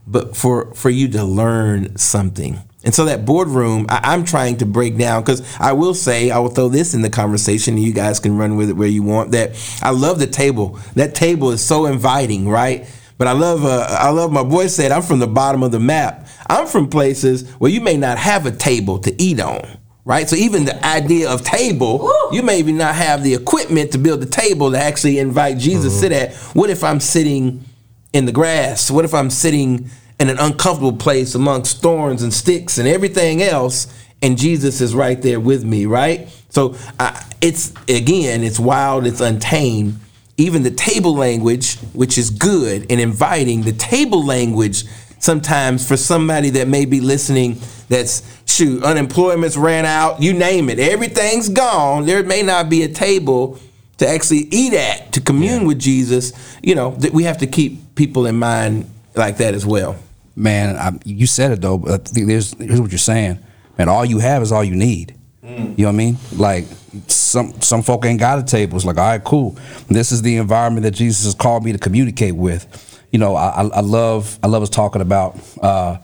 but 0.07 0.37
for 0.37 0.75
for 0.75 0.91
you 0.91 1.09
to 1.09 1.25
learn 1.25 1.97
something. 1.97 2.59
And 2.85 2.95
so 2.95 3.07
that 3.07 3.25
boardroom, 3.25 3.87
I, 3.89 4.01
I'm 4.13 4.25
trying 4.25 4.59
to 4.59 4.67
break 4.67 4.99
down 4.99 5.23
because 5.23 5.43
I 5.59 5.73
will 5.73 5.95
say 5.95 6.31
I 6.31 6.39
will 6.39 6.51
throw 6.51 6.69
this 6.69 6.95
in 6.95 7.03
the 7.03 7.11
conversation, 7.11 7.75
and 7.75 7.83
you 7.83 7.93
guys 7.93 8.21
can 8.21 8.37
run 8.37 8.57
with 8.57 8.71
it 8.71 8.75
where 8.75 8.89
you 8.89 9.03
want. 9.03 9.33
That 9.33 9.53
I 9.83 9.91
love 9.91 10.19
the 10.19 10.27
table. 10.27 10.79
That 10.95 11.15
table 11.15 11.51
is 11.51 11.65
so 11.65 11.87
inviting, 11.87 12.49
right? 12.49 12.87
But 13.17 13.29
I 13.29 13.33
love, 13.33 13.65
uh, 13.65 13.87
I 13.91 14.11
love. 14.11 14.31
My 14.33 14.45
boy 14.45 14.67
said, 14.67 14.93
"I'm 14.93 15.03
from 15.03 15.19
the 15.19 15.27
bottom 15.27 15.63
of 15.63 15.73
the 15.73 15.81
map. 15.81 16.29
I'm 16.49 16.67
from 16.67 16.89
places 16.89 17.49
where 17.59 17.71
you 17.71 17.81
may 17.81 17.97
not 17.97 18.19
have 18.19 18.45
a 18.45 18.51
table 18.51 18.99
to 19.01 19.23
eat 19.23 19.41
on." 19.41 19.79
Right, 20.07 20.29
so 20.29 20.37
even 20.37 20.67
the 20.67 20.87
idea 20.87 21.31
of 21.31 21.43
table, 21.43 22.13
you 22.31 22.43
maybe 22.43 22.73
not 22.73 22.95
have 22.95 23.23
the 23.23 23.33
equipment 23.33 23.93
to 23.93 23.99
build 23.99 24.23
a 24.23 24.27
table 24.27 24.71
to 24.71 24.79
actually 24.79 25.19
invite 25.19 25.57
Jesus 25.57 25.95
to 25.95 25.99
sit 25.99 26.13
at. 26.13 26.35
What 26.55 26.69
if 26.69 26.85
I'm 26.85 27.01
sitting 27.01 27.65
in 28.13 28.27
the 28.27 28.33
grass? 28.33 28.91
What 28.91 29.07
if 29.07 29.15
I'm 29.15 29.31
sitting 29.31 29.89
in 30.21 30.29
an 30.29 30.39
uncomfortable 30.39 30.97
place 30.97 31.35
amongst 31.35 31.83
thorns 31.83 32.23
and 32.23 32.33
sticks 32.33 32.79
and 32.79 32.87
everything 32.89 33.43
else, 33.43 33.93
and 34.23 34.39
Jesus 34.39 34.81
is 34.81 34.95
right 34.95 35.21
there 35.21 35.41
with 35.41 35.65
me, 35.65 35.87
right? 35.87 36.29
So 36.51 36.77
I, 36.99 37.25
it's 37.41 37.73
again, 37.89 38.43
it's 38.45 38.61
wild, 38.61 39.07
it's 39.07 39.21
untamed. 39.21 39.99
Even 40.37 40.63
the 40.63 40.71
table 40.71 41.15
language, 41.15 41.77
which 41.93 42.19
is 42.19 42.31
good 42.31 42.87
and 42.91 43.01
inviting, 43.01 43.63
the 43.63 43.73
table 43.73 44.25
language 44.25 44.85
sometimes 45.25 45.87
for 45.87 45.97
somebody 45.97 46.51
that 46.51 46.69
may 46.69 46.85
be 46.85 47.01
listening 47.01 47.59
that's 47.89 48.23
shoot 48.47 48.83
unemployment's 48.85 49.57
ran 49.57 49.87
out 49.87 50.23
you 50.23 50.35
name 50.35 50.69
it 50.69 50.79
everything's 50.79 51.49
gone 51.49 52.05
there 52.05 52.23
may 52.23 52.43
not 52.43 52.69
be 52.69 52.83
a 52.83 52.89
table 52.89 53.59
to 53.97 54.07
actually 54.07 54.47
eat 54.51 54.75
at 54.75 55.13
to 55.13 55.21
commune 55.23 55.67
with 55.67 55.79
jesus 55.79 56.33
you 56.63 56.75
know 56.75 56.91
that 56.97 57.13
we 57.13 57.25
have 57.25 57.39
to 57.39 57.47
keep 57.47 57.95
people 57.95 58.27
in 58.27 58.39
mind 58.39 58.89
like 59.15 59.39
that 59.39 59.55
as 59.55 59.65
well 59.65 59.97
Man, 60.37 60.77
I, 60.77 60.99
you 61.05 61.27
said 61.27 61.53
it 61.53 61.61
though. 61.61 61.79
But 61.79 62.07
there's 62.07 62.55
here's 62.55 62.81
what 62.81 62.91
you're 62.91 62.99
saying. 62.99 63.39
Man, 63.79 63.89
all 63.89 64.05
you 64.05 64.19
have 64.19 64.43
is 64.43 64.53
all 64.53 64.65
you 64.65 64.77
need. 64.77 65.17
You 65.47 65.85
know 65.85 65.85
what 65.85 65.89
I 65.89 65.93
mean? 65.93 66.17
Like 66.37 66.65
some 67.07 67.61
some 67.61 67.83
folk 67.83 68.05
ain't 68.07 68.19
got 68.19 68.39
a 68.39 68.43
table. 68.43 68.77
It's 68.77 68.87
like, 68.87 68.97
all 68.97 69.05
right, 69.05 69.23
cool. 69.23 69.57
This 69.89 70.11
is 70.11 70.23
the 70.23 70.37
environment 70.37 70.85
that 70.85 70.93
Jesus 70.93 71.25
has 71.25 71.35
called 71.35 71.65
me 71.65 71.73
to 71.73 71.79
communicate 71.79 72.35
with. 72.35 73.01
You 73.13 73.19
know, 73.19 73.37
I, 73.37 73.63
I 73.63 73.67
I 73.67 73.81
love 73.81 74.39
I 74.43 74.47
love 74.47 74.63
us 74.63 74.71
talking 74.71 75.03
about 75.03 75.39
uh, 75.61 75.99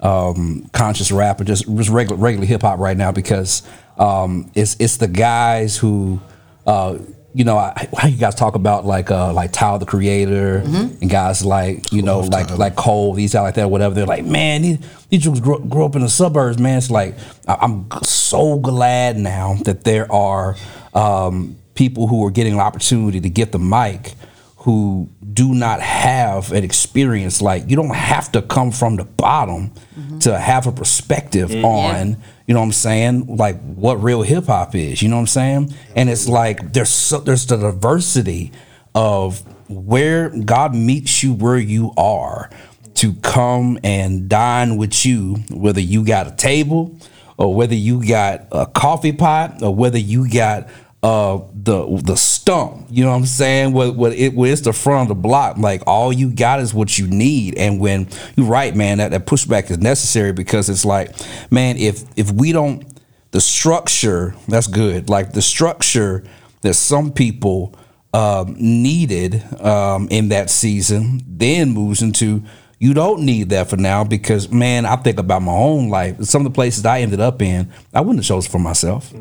um, 0.00 0.68
conscious 0.72 1.10
rap 1.10 1.40
or 1.40 1.44
just 1.44 1.64
just 1.76 1.88
regular 1.90 2.20
regular 2.20 2.46
hip 2.46 2.62
hop 2.62 2.78
right 2.78 2.96
now 2.96 3.12
because 3.12 3.62
um, 3.98 4.50
it's 4.54 4.76
it's 4.78 4.98
the 4.98 5.08
guys 5.08 5.76
who. 5.76 6.20
Uh, 6.66 6.98
you 7.34 7.44
know, 7.44 7.56
I, 7.56 7.88
how 7.96 8.08
you 8.08 8.16
guys 8.18 8.34
talk 8.34 8.54
about 8.56 8.84
like 8.84 9.10
uh 9.10 9.32
like 9.32 9.52
Tyler 9.52 9.78
the 9.78 9.86
Creator 9.86 10.58
and 10.66 11.08
guys 11.08 11.44
like 11.44 11.90
you 11.92 12.02
know 12.02 12.20
like 12.20 12.50
like 12.58 12.76
Cole 12.76 13.14
these 13.14 13.32
guys 13.32 13.42
like 13.42 13.54
that 13.54 13.70
whatever. 13.70 13.94
They're 13.94 14.06
like 14.06 14.24
man 14.24 14.62
these 14.62 14.78
these 15.08 15.22
dudes 15.22 15.40
grow, 15.40 15.58
grow 15.58 15.86
up 15.86 15.96
in 15.96 16.02
the 16.02 16.08
suburbs 16.08 16.58
man. 16.58 16.78
It's 16.78 16.90
like 16.90 17.16
I- 17.48 17.58
I'm 17.62 17.86
so 18.02 18.58
glad 18.58 19.16
now 19.16 19.54
that 19.64 19.84
there 19.84 20.10
are 20.12 20.56
um, 20.94 21.56
people 21.74 22.06
who 22.06 22.24
are 22.26 22.30
getting 22.30 22.52
an 22.54 22.60
opportunity 22.60 23.20
to 23.20 23.30
get 23.30 23.52
the 23.52 23.58
mic 23.58 24.14
who 24.58 25.08
do 25.32 25.54
not 25.54 25.80
have 25.80 26.52
an 26.52 26.62
experience. 26.64 27.40
Like 27.42 27.68
you 27.68 27.76
don't 27.76 27.94
have 27.94 28.30
to 28.32 28.42
come 28.42 28.70
from 28.70 28.96
the 28.96 29.04
bottom 29.04 29.72
to 30.20 30.38
have 30.38 30.66
a 30.66 30.72
perspective 30.72 31.50
on 31.64 32.16
you 32.46 32.54
know 32.54 32.60
what 32.60 32.66
I'm 32.66 32.72
saying? 32.72 33.36
Like 33.36 33.60
what 33.60 34.02
real 34.02 34.22
hip 34.22 34.46
hop 34.46 34.74
is 34.74 35.02
you 35.02 35.08
know 35.08 35.16
what 35.16 35.22
I'm 35.22 35.26
saying? 35.28 35.74
And 35.96 36.08
it's 36.10 36.28
like 36.28 36.72
there's 36.72 36.90
so, 36.90 37.18
there's 37.18 37.46
the 37.46 37.56
diversity 37.56 38.52
of 38.94 39.42
where 39.68 40.28
God 40.28 40.74
meets 40.74 41.22
you 41.22 41.34
where 41.34 41.58
you 41.58 41.92
are 41.96 42.50
to 42.94 43.14
come 43.14 43.78
and 43.82 44.28
dine 44.28 44.76
with 44.76 45.06
you 45.06 45.36
whether 45.50 45.80
you 45.80 46.04
got 46.04 46.26
a 46.26 46.36
table 46.36 46.94
or 47.38 47.54
whether 47.54 47.74
you 47.74 48.06
got 48.06 48.46
a 48.52 48.66
coffee 48.66 49.12
pot 49.12 49.62
or 49.62 49.74
whether 49.74 49.98
you 49.98 50.30
got 50.30 50.68
uh 51.02 51.40
the 51.52 52.00
the 52.04 52.16
stump 52.16 52.86
you 52.88 53.02
know 53.02 53.10
what 53.10 53.16
i'm 53.16 53.26
saying? 53.26 53.72
What 53.72 53.96
what 53.96 54.12
it 54.12 54.34
when 54.34 54.52
it's 54.52 54.60
the 54.60 54.72
front 54.72 55.02
of 55.02 55.16
the 55.16 55.20
block 55.20 55.58
like 55.58 55.82
all 55.86 56.12
you 56.12 56.30
got 56.30 56.60
is 56.60 56.72
what 56.72 56.96
you 56.96 57.08
need. 57.08 57.56
And 57.56 57.80
when 57.80 58.08
you're 58.36 58.46
right 58.46 58.74
man 58.74 58.98
that, 58.98 59.10
that 59.10 59.26
pushback 59.26 59.70
is 59.70 59.78
necessary 59.78 60.32
because 60.32 60.68
it's 60.68 60.84
like 60.84 61.10
man 61.50 61.76
if 61.76 62.04
if 62.16 62.30
we 62.30 62.52
don't 62.52 62.84
the 63.32 63.40
structure 63.40 64.34
that's 64.46 64.66
good 64.68 65.08
like 65.08 65.32
the 65.32 65.42
structure 65.42 66.22
that 66.60 66.74
some 66.74 67.10
people 67.10 67.74
um, 68.14 68.54
needed 68.58 69.42
um, 69.60 70.06
in 70.10 70.28
that 70.28 70.50
season 70.50 71.20
then 71.26 71.70
moves 71.70 72.02
into 72.02 72.44
you 72.78 72.94
don't 72.94 73.24
need 73.24 73.48
that 73.50 73.68
for 73.68 73.76
now 73.76 74.04
because 74.04 74.50
man 74.50 74.84
i 74.84 74.94
think 74.96 75.18
about 75.18 75.42
my 75.42 75.52
own 75.52 75.88
life. 75.88 76.22
Some 76.22 76.44
of 76.46 76.52
the 76.52 76.54
places 76.54 76.84
i 76.84 77.00
ended 77.00 77.20
up 77.20 77.42
in 77.42 77.72
i 77.92 78.00
wouldn't 78.00 78.18
have 78.18 78.26
chosen 78.26 78.52
for 78.52 78.58
myself 78.58 79.12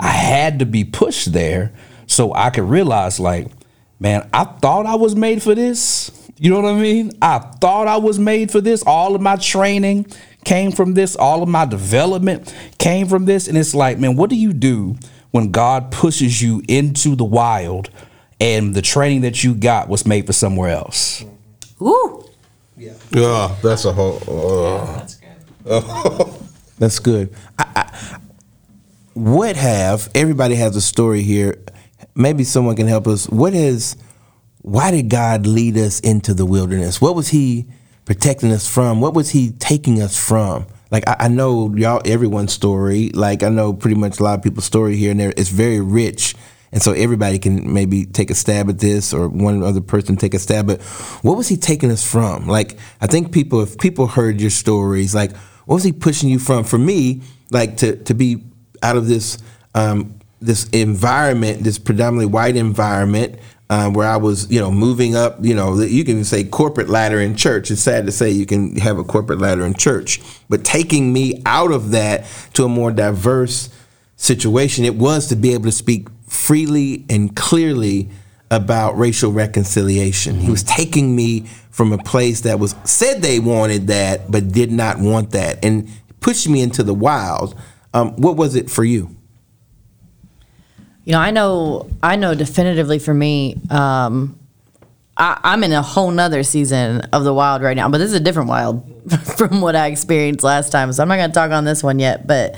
I 0.00 0.08
had 0.08 0.58
to 0.60 0.66
be 0.66 0.84
pushed 0.84 1.32
there 1.32 1.72
so 2.06 2.34
I 2.34 2.50
could 2.50 2.64
realize, 2.64 3.20
like, 3.20 3.48
man, 4.00 4.28
I 4.32 4.44
thought 4.44 4.86
I 4.86 4.96
was 4.96 5.14
made 5.14 5.42
for 5.42 5.54
this. 5.54 6.10
You 6.38 6.50
know 6.50 6.60
what 6.60 6.72
I 6.72 6.80
mean? 6.80 7.12
I 7.20 7.38
thought 7.38 7.86
I 7.86 7.98
was 7.98 8.18
made 8.18 8.50
for 8.50 8.62
this. 8.62 8.82
All 8.82 9.14
of 9.14 9.20
my 9.20 9.36
training 9.36 10.06
came 10.44 10.72
from 10.72 10.94
this. 10.94 11.14
All 11.14 11.42
of 11.42 11.48
my 11.50 11.66
development 11.66 12.54
came 12.78 13.06
from 13.06 13.26
this. 13.26 13.46
And 13.46 13.58
it's 13.58 13.74
like, 13.74 13.98
man, 13.98 14.16
what 14.16 14.30
do 14.30 14.36
you 14.36 14.54
do 14.54 14.96
when 15.32 15.50
God 15.50 15.92
pushes 15.92 16.40
you 16.40 16.62
into 16.66 17.14
the 17.14 17.24
wild 17.24 17.90
and 18.40 18.74
the 18.74 18.80
training 18.80 19.20
that 19.20 19.44
you 19.44 19.54
got 19.54 19.90
was 19.90 20.06
made 20.06 20.26
for 20.26 20.32
somewhere 20.32 20.70
else? 20.70 21.24
Ooh. 21.82 22.24
Yeah, 23.10 23.54
that's 23.62 23.84
a 23.84 23.92
whole. 23.92 24.22
Uh, 24.26 25.06
That's 26.78 26.98
good. 26.98 27.34
I, 27.58 27.64
I, 27.76 28.19
what 29.14 29.56
have 29.56 30.08
everybody 30.14 30.54
has 30.56 30.76
a 30.76 30.80
story 30.80 31.22
here? 31.22 31.56
Maybe 32.14 32.44
someone 32.44 32.76
can 32.76 32.86
help 32.86 33.06
us. 33.06 33.28
What 33.28 33.54
is? 33.54 33.96
Why 34.62 34.90
did 34.90 35.08
God 35.08 35.46
lead 35.46 35.76
us 35.78 36.00
into 36.00 36.34
the 36.34 36.44
wilderness? 36.44 37.00
What 37.00 37.14
was 37.14 37.28
He 37.28 37.66
protecting 38.04 38.52
us 38.52 38.68
from? 38.68 39.00
What 39.00 39.14
was 39.14 39.30
He 39.30 39.52
taking 39.52 40.02
us 40.02 40.18
from? 40.18 40.66
Like 40.90 41.08
I, 41.08 41.16
I 41.20 41.28
know 41.28 41.74
y'all, 41.74 42.02
everyone's 42.04 42.52
story. 42.52 43.10
Like 43.10 43.42
I 43.42 43.48
know 43.48 43.72
pretty 43.72 43.96
much 43.96 44.20
a 44.20 44.22
lot 44.22 44.38
of 44.38 44.44
people's 44.44 44.64
story 44.64 44.96
here, 44.96 45.10
and 45.10 45.20
there 45.20 45.32
it's 45.36 45.50
very 45.50 45.80
rich. 45.80 46.34
And 46.72 46.80
so 46.80 46.92
everybody 46.92 47.40
can 47.40 47.72
maybe 47.72 48.06
take 48.06 48.30
a 48.30 48.34
stab 48.34 48.68
at 48.68 48.78
this, 48.78 49.12
or 49.12 49.28
one 49.28 49.62
other 49.64 49.80
person 49.80 50.16
take 50.16 50.34
a 50.34 50.38
stab 50.38 50.70
at 50.70 50.80
what 51.22 51.36
was 51.36 51.48
he 51.48 51.56
taking 51.56 51.90
us 51.90 52.08
from? 52.08 52.46
Like 52.46 52.76
I 53.00 53.06
think 53.06 53.32
people, 53.32 53.60
if 53.60 53.76
people 53.78 54.06
heard 54.06 54.40
your 54.40 54.50
stories, 54.50 55.14
like 55.14 55.36
what 55.66 55.76
was 55.76 55.84
he 55.84 55.92
pushing 55.92 56.28
you 56.28 56.38
from? 56.38 56.64
For 56.64 56.78
me, 56.78 57.22
like 57.50 57.76
to 57.78 57.96
to 58.04 58.14
be 58.14 58.44
out 58.82 58.96
of 58.96 59.06
this 59.06 59.38
um, 59.74 60.14
this 60.40 60.68
environment, 60.70 61.62
this 61.64 61.78
predominantly 61.78 62.26
white 62.26 62.56
environment, 62.56 63.38
um, 63.68 63.92
where 63.92 64.08
I 64.08 64.16
was, 64.16 64.50
you 64.50 64.60
know, 64.60 64.70
moving 64.70 65.14
up. 65.14 65.38
You 65.40 65.54
know, 65.54 65.80
you 65.80 66.04
can 66.04 66.24
say 66.24 66.44
corporate 66.44 66.88
ladder 66.88 67.20
in 67.20 67.36
church. 67.36 67.70
It's 67.70 67.82
sad 67.82 68.06
to 68.06 68.12
say 68.12 68.30
you 68.30 68.46
can 68.46 68.76
have 68.76 68.98
a 68.98 69.04
corporate 69.04 69.38
ladder 69.38 69.64
in 69.64 69.74
church, 69.74 70.20
but 70.48 70.64
taking 70.64 71.12
me 71.12 71.40
out 71.46 71.72
of 71.72 71.90
that 71.90 72.26
to 72.54 72.64
a 72.64 72.68
more 72.68 72.90
diverse 72.90 73.70
situation, 74.16 74.84
it 74.84 74.96
was 74.96 75.28
to 75.28 75.36
be 75.36 75.54
able 75.54 75.64
to 75.64 75.72
speak 75.72 76.08
freely 76.26 77.04
and 77.08 77.34
clearly 77.34 78.10
about 78.50 78.98
racial 78.98 79.32
reconciliation. 79.32 80.40
He 80.40 80.50
was 80.50 80.64
taking 80.64 81.14
me 81.14 81.46
from 81.70 81.92
a 81.92 81.98
place 81.98 82.40
that 82.42 82.58
was 82.58 82.74
said 82.84 83.22
they 83.22 83.38
wanted 83.38 83.86
that, 83.86 84.30
but 84.30 84.52
did 84.52 84.72
not 84.72 84.98
want 84.98 85.30
that, 85.30 85.64
and 85.64 85.88
pushed 86.18 86.48
me 86.48 86.60
into 86.60 86.82
the 86.82 86.94
wild. 86.94 87.54
Um, 87.92 88.12
what 88.16 88.36
was 88.36 88.54
it 88.54 88.70
for 88.70 88.84
you? 88.84 89.16
You 91.04 91.12
know, 91.12 91.18
I 91.18 91.30
know, 91.30 91.90
I 92.02 92.16
know 92.16 92.34
definitively 92.34 92.98
for 92.98 93.14
me, 93.14 93.56
um, 93.70 94.38
I, 95.16 95.40
I'm 95.42 95.64
in 95.64 95.72
a 95.72 95.82
whole 95.82 96.10
nother 96.10 96.42
season 96.42 97.00
of 97.12 97.24
the 97.24 97.34
wild 97.34 97.62
right 97.62 97.76
now, 97.76 97.88
but 97.88 97.98
this 97.98 98.08
is 98.08 98.14
a 98.14 98.20
different 98.20 98.48
wild 98.48 98.84
from 99.36 99.60
what 99.60 99.76
I 99.76 99.88
experienced 99.88 100.44
last 100.44 100.70
time. 100.70 100.92
So 100.92 101.02
I'm 101.02 101.08
not 101.08 101.16
going 101.16 101.30
to 101.30 101.34
talk 101.34 101.50
on 101.50 101.64
this 101.64 101.82
one 101.82 101.98
yet. 101.98 102.26
But 102.26 102.56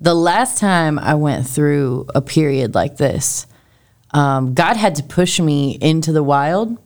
the 0.00 0.14
last 0.14 0.58
time 0.58 0.98
I 0.98 1.14
went 1.14 1.46
through 1.46 2.06
a 2.14 2.20
period 2.20 2.74
like 2.74 2.96
this, 2.96 3.46
um, 4.12 4.54
God 4.54 4.76
had 4.76 4.94
to 4.96 5.02
push 5.02 5.40
me 5.40 5.78
into 5.80 6.12
the 6.12 6.22
wild 6.22 6.78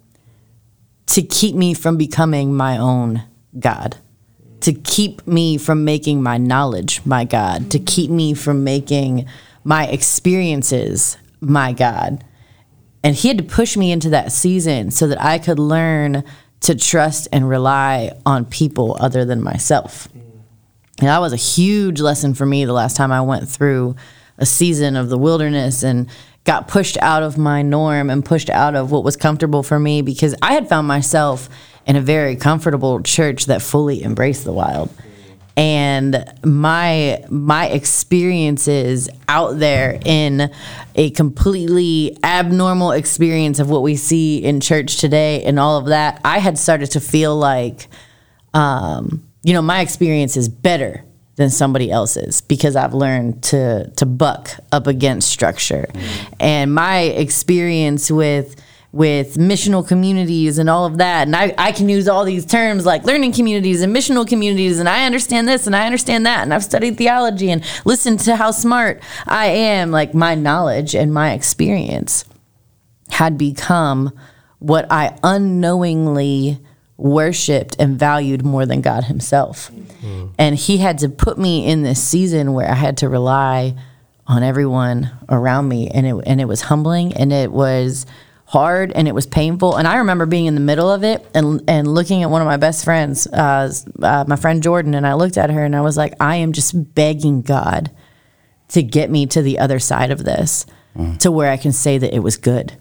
to 1.06 1.22
keep 1.22 1.56
me 1.56 1.74
from 1.74 1.96
becoming 1.96 2.54
my 2.54 2.78
own 2.78 3.22
God, 3.58 3.96
to 4.60 4.72
keep 4.72 5.26
me 5.26 5.58
from 5.58 5.84
making 5.84 6.22
my 6.22 6.38
knowledge 6.38 7.04
my 7.04 7.24
God, 7.24 7.70
to 7.70 7.78
keep 7.78 8.10
me 8.10 8.34
from 8.34 8.64
making 8.64 9.26
my 9.64 9.86
experiences 9.86 11.16
my 11.40 11.72
God. 11.72 12.24
And 13.02 13.14
He 13.14 13.28
had 13.28 13.38
to 13.38 13.44
push 13.44 13.76
me 13.76 13.92
into 13.92 14.10
that 14.10 14.32
season 14.32 14.90
so 14.90 15.06
that 15.08 15.22
I 15.22 15.38
could 15.38 15.58
learn 15.58 16.24
to 16.60 16.74
trust 16.74 17.28
and 17.32 17.48
rely 17.48 18.12
on 18.26 18.44
people 18.44 18.96
other 19.00 19.24
than 19.24 19.42
myself. 19.42 20.08
And 20.12 21.08
that 21.08 21.20
was 21.20 21.32
a 21.32 21.36
huge 21.36 22.00
lesson 22.00 22.34
for 22.34 22.44
me 22.44 22.66
the 22.66 22.74
last 22.74 22.96
time 22.96 23.10
I 23.10 23.22
went 23.22 23.48
through 23.48 23.96
a 24.36 24.44
season 24.44 24.96
of 24.96 25.08
the 25.08 25.16
wilderness 25.16 25.82
and 25.82 26.08
got 26.44 26.68
pushed 26.68 26.98
out 26.98 27.22
of 27.22 27.38
my 27.38 27.62
norm 27.62 28.10
and 28.10 28.24
pushed 28.24 28.50
out 28.50 28.74
of 28.74 28.90
what 28.90 29.04
was 29.04 29.16
comfortable 29.16 29.62
for 29.62 29.78
me 29.78 30.02
because 30.02 30.34
I 30.42 30.52
had 30.52 30.68
found 30.68 30.86
myself 30.86 31.48
in 31.86 31.96
a 31.96 32.00
very 32.00 32.36
comfortable 32.36 33.02
church 33.02 33.46
that 33.46 33.62
fully 33.62 34.02
embraced 34.02 34.44
the 34.44 34.52
wild. 34.52 34.90
And 35.56 36.24
my 36.44 37.22
my 37.28 37.66
experiences 37.66 39.08
out 39.28 39.58
there 39.58 39.98
in 40.04 40.50
a 40.94 41.10
completely 41.10 42.16
abnormal 42.22 42.92
experience 42.92 43.58
of 43.58 43.68
what 43.68 43.82
we 43.82 43.96
see 43.96 44.38
in 44.38 44.60
church 44.60 44.98
today 44.98 45.42
and 45.44 45.58
all 45.58 45.76
of 45.76 45.86
that, 45.86 46.20
I 46.24 46.38
had 46.38 46.56
started 46.56 46.92
to 46.92 47.00
feel 47.00 47.36
like 47.36 47.88
um, 48.54 49.22
you 49.42 49.52
know, 49.52 49.62
my 49.62 49.80
experience 49.80 50.36
is 50.36 50.48
better 50.48 51.04
than 51.36 51.50
somebody 51.50 51.90
else's 51.90 52.40
because 52.42 52.76
I've 52.76 52.94
learned 52.94 53.42
to 53.44 53.90
to 53.96 54.06
buck 54.06 54.50
up 54.72 54.86
against 54.86 55.30
structure. 55.30 55.86
And 56.38 56.74
my 56.74 57.00
experience 57.00 58.10
with 58.10 58.56
with 58.92 59.36
missional 59.36 59.86
communities 59.86 60.58
and 60.58 60.68
all 60.68 60.84
of 60.84 60.98
that. 60.98 61.28
And 61.28 61.36
I, 61.36 61.54
I 61.56 61.72
can 61.72 61.88
use 61.88 62.08
all 62.08 62.24
these 62.24 62.44
terms 62.44 62.84
like 62.84 63.04
learning 63.04 63.32
communities 63.32 63.82
and 63.82 63.94
missional 63.94 64.26
communities, 64.26 64.80
and 64.80 64.88
I 64.88 65.06
understand 65.06 65.46
this 65.46 65.66
and 65.66 65.76
I 65.76 65.86
understand 65.86 66.26
that. 66.26 66.42
And 66.42 66.52
I've 66.52 66.64
studied 66.64 66.96
theology 66.96 67.50
and 67.50 67.64
listened 67.84 68.20
to 68.20 68.36
how 68.36 68.50
smart 68.50 69.02
I 69.26 69.46
am. 69.46 69.90
Like 69.90 70.14
my 70.14 70.34
knowledge 70.34 70.94
and 70.94 71.14
my 71.14 71.32
experience 71.32 72.24
had 73.10 73.38
become 73.38 74.12
what 74.58 74.90
I 74.90 75.16
unknowingly 75.22 76.58
worshiped 76.96 77.76
and 77.78 77.98
valued 77.98 78.44
more 78.44 78.66
than 78.66 78.80
God 78.80 79.04
Himself. 79.04 79.68
Hmm. 80.00 80.26
And 80.36 80.56
He 80.56 80.78
had 80.78 80.98
to 80.98 81.08
put 81.08 81.38
me 81.38 81.64
in 81.64 81.82
this 81.82 82.02
season 82.02 82.52
where 82.54 82.68
I 82.68 82.74
had 82.74 82.96
to 82.98 83.08
rely 83.08 83.74
on 84.26 84.42
everyone 84.42 85.10
around 85.28 85.68
me, 85.68 85.88
and 85.88 86.06
it 86.06 86.14
and 86.26 86.40
it 86.40 86.44
was 86.44 86.62
humbling 86.62 87.12
and 87.14 87.32
it 87.32 87.50
was 87.50 88.06
hard 88.50 88.90
and 88.90 89.06
it 89.06 89.14
was 89.14 89.26
painful. 89.26 89.76
And 89.76 89.86
I 89.86 89.98
remember 89.98 90.26
being 90.26 90.46
in 90.46 90.56
the 90.56 90.60
middle 90.60 90.90
of 90.90 91.04
it 91.04 91.24
and 91.34 91.62
and 91.68 91.86
looking 91.86 92.24
at 92.24 92.30
one 92.30 92.42
of 92.42 92.46
my 92.46 92.56
best 92.56 92.84
friends, 92.84 93.28
uh, 93.28 93.72
uh, 94.02 94.24
my 94.26 94.34
friend 94.34 94.60
Jordan, 94.60 94.94
and 94.94 95.06
I 95.06 95.14
looked 95.14 95.38
at 95.38 95.50
her 95.50 95.64
and 95.64 95.76
I 95.76 95.80
was 95.82 95.96
like, 95.96 96.14
I 96.18 96.36
am 96.36 96.52
just 96.52 96.94
begging 96.94 97.42
God 97.42 97.92
to 98.70 98.82
get 98.82 99.08
me 99.08 99.26
to 99.26 99.40
the 99.42 99.60
other 99.60 99.78
side 99.78 100.10
of 100.10 100.24
this, 100.24 100.66
to 101.20 101.30
where 101.30 101.50
I 101.52 101.56
can 101.56 101.70
say 101.72 101.96
that 101.98 102.12
it 102.14 102.20
was 102.20 102.36
good 102.36 102.72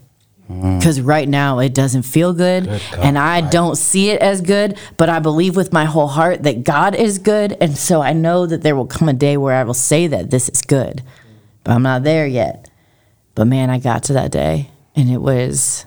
because 0.80 1.00
right 1.00 1.30
now 1.30 1.60
it 1.60 1.76
doesn't 1.76 2.02
feel 2.02 2.34
good, 2.34 2.68
and 2.98 3.20
I 3.20 3.42
don't 3.42 3.76
see 3.76 4.10
it 4.10 4.20
as 4.20 4.42
good. 4.42 4.76
But 4.98 5.08
I 5.08 5.20
believe 5.20 5.56
with 5.56 5.72
my 5.72 5.86
whole 5.86 6.08
heart 6.08 6.42
that 6.44 6.64
God 6.64 6.96
is 6.96 7.20
good, 7.20 7.56
and 7.62 7.78
so 7.78 8.02
I 8.02 8.14
know 8.14 8.48
that 8.48 8.64
there 8.64 8.76
will 8.76 8.88
come 8.88 9.08
a 9.10 9.14
day 9.14 9.38
where 9.38 9.54
I 9.54 9.64
will 9.64 9.76
say 9.76 10.08
that 10.08 10.32
this 10.32 10.50
is 10.50 10.64
good, 10.64 11.04
but 11.64 11.74
I'm 11.74 11.84
not 11.84 12.02
there 12.02 12.26
yet. 12.26 12.68
But 13.36 13.46
man, 13.46 13.70
I 13.70 13.78
got 13.78 14.02
to 14.06 14.14
that 14.14 14.32
day, 14.32 14.72
and 15.00 15.10
it 15.10 15.22
was. 15.22 15.86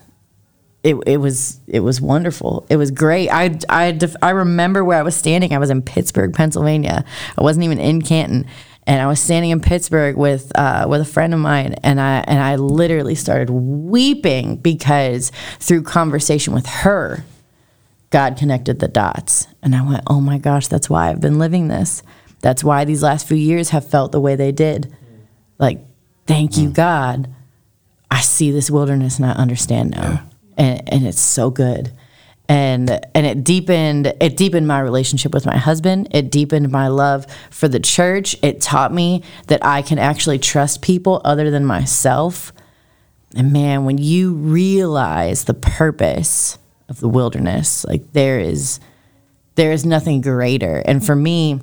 It, 0.83 0.97
it 1.07 1.19
was 1.19 1.61
it 1.69 1.79
was 1.79 2.01
wonderful. 2.01 2.67
It 2.69 2.77
was 2.77 2.91
great. 2.91 3.29
I, 3.29 3.57
I, 3.69 3.93
def- 3.93 4.17
I 4.21 4.31
remember 4.31 4.85
where 4.85 4.99
I 4.99 5.03
was 5.03 5.15
standing. 5.15 5.55
I 5.55 5.59
was 5.59 5.71
in 5.71 5.81
Pittsburgh, 5.81 6.35
Pennsylvania. 6.35 7.05
I 7.39 7.41
wasn't 7.41 7.63
even 7.63 7.79
in 7.79 8.03
Canton, 8.03 8.47
and 8.85 9.01
I 9.01 9.07
was 9.07 9.21
standing 9.21 9.53
in 9.53 9.61
Pittsburgh 9.61 10.17
with 10.17 10.51
uh, 10.57 10.87
with 10.89 11.01
a 11.01 11.05
friend 11.05 11.35
of 11.35 11.39
mine, 11.39 11.75
and 11.85 12.01
I 12.01 12.25
and 12.27 12.41
I 12.41 12.57
literally 12.57 13.15
started 13.15 13.49
weeping 13.49 14.57
because 14.57 15.31
through 15.61 15.83
conversation 15.83 16.53
with 16.53 16.67
her, 16.67 17.25
God 18.11 18.37
connected 18.37 18.81
the 18.81 18.89
dots, 18.89 19.47
and 19.63 19.77
I 19.77 19.87
went, 19.87 20.03
"Oh 20.09 20.21
my 20.21 20.39
gosh, 20.39 20.67
that's 20.67 20.91
why 20.91 21.11
I've 21.11 21.21
been 21.21 21.39
living 21.39 21.69
this. 21.69 22.03
That's 22.41 22.65
why 22.65 22.85
these 22.85 23.05
last 23.05 23.29
few 23.29 23.37
years 23.37 23.69
have 23.69 23.89
felt 23.89 24.11
the 24.11 24.21
way 24.21 24.35
they 24.35 24.51
did. 24.51 24.93
Like, 25.61 25.79
thank 26.27 26.59
you, 26.59 26.71
God. 26.71 27.33
I 28.13 28.21
see 28.21 28.53
this 28.53 28.71
wilderness 28.71 29.17
and 29.17 29.27
I 29.27 29.33
understand 29.33 29.91
now, 29.91 30.23
and 30.57 30.83
and 30.93 31.07
it's 31.07 31.21
so 31.21 31.51
good." 31.51 31.93
and 32.53 32.91
and 33.15 33.27
it 33.27 33.45
deepened 33.45 34.13
it 34.21 34.37
deepened 34.37 34.67
my 34.67 34.81
relationship 34.81 35.33
with 35.33 35.47
my 35.47 35.57
husband. 35.57 36.09
It 36.11 36.31
deepened 36.31 36.71
my 36.71 36.89
love 36.89 37.27
for 37.51 37.67
the 37.67 37.81
church. 37.81 38.37
It 38.43 38.61
taught 38.61 38.93
me 38.93 39.23
that 39.47 39.65
i 39.65 39.81
can 39.81 39.99
actually 39.99 40.39
trust 40.39 40.83
people 40.83 41.23
other 41.25 41.51
than 41.51 41.65
myself. 41.65 42.53
And 43.35 43.53
man 43.53 43.87
when 43.87 43.97
you 43.97 44.35
realize 44.35 45.45
the 45.45 45.55
purpose 45.55 46.59
of 46.91 47.01
the 47.01 47.09
wilderness 47.09 47.87
like 47.87 48.13
there 48.13 48.39
is 48.39 48.81
there 49.55 49.73
is 49.73 49.87
nothing 49.87 50.21
greater. 50.21 50.83
And 50.85 51.05
for 51.05 51.17
me 51.17 51.61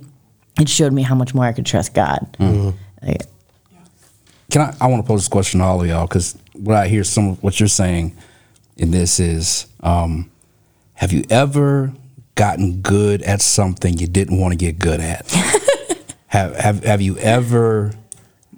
it 0.59 0.67
showed 0.67 0.91
me 0.91 1.03
how 1.03 1.15
much 1.15 1.35
more 1.35 1.45
i 1.45 1.53
could 1.53 1.67
trust 1.67 1.93
god. 1.93 2.35
Mm-hmm. 2.39 2.77
Like, 3.05 3.21
Can 4.49 4.61
I? 4.61 4.75
I 4.81 4.87
want 4.87 5.03
to 5.03 5.07
pose 5.07 5.21
this 5.21 5.27
question 5.27 5.59
to 5.59 5.65
all 5.65 5.81
of 5.81 5.87
y'all 5.87 6.07
because 6.07 6.37
what 6.53 6.75
I 6.75 6.87
hear 6.87 7.03
some 7.03 7.29
of 7.29 7.43
what 7.43 7.59
you're 7.59 7.69
saying 7.69 8.17
in 8.77 8.91
this 8.91 9.19
is, 9.19 9.67
um, 9.81 10.31
have 10.93 11.11
you 11.11 11.23
ever 11.29 11.93
gotten 12.35 12.81
good 12.81 13.21
at 13.21 13.41
something 13.41 13.97
you 13.97 14.07
didn't 14.07 14.39
want 14.39 14.53
to 14.53 14.57
get 14.57 14.79
good 14.79 14.99
at? 14.99 15.29
have 16.27 16.55
have 16.55 16.83
have 16.83 17.01
you 17.01 17.17
ever? 17.17 17.93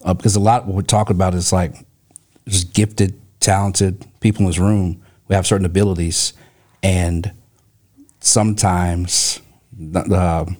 Uh, 0.04 0.14
because 0.14 0.36
a 0.36 0.40
lot 0.40 0.66
what 0.66 0.76
we're 0.76 0.82
talking 0.82 1.16
about 1.16 1.34
is 1.34 1.52
like 1.52 1.76
just 2.48 2.74
gifted, 2.74 3.20
talented 3.40 4.06
people 4.20 4.42
in 4.42 4.48
this 4.48 4.60
room. 4.60 5.02
We 5.28 5.36
have 5.36 5.46
certain 5.46 5.66
abilities, 5.66 6.34
and 6.82 7.32
sometimes 8.20 9.42
the, 9.72 10.02
the, 10.04 10.58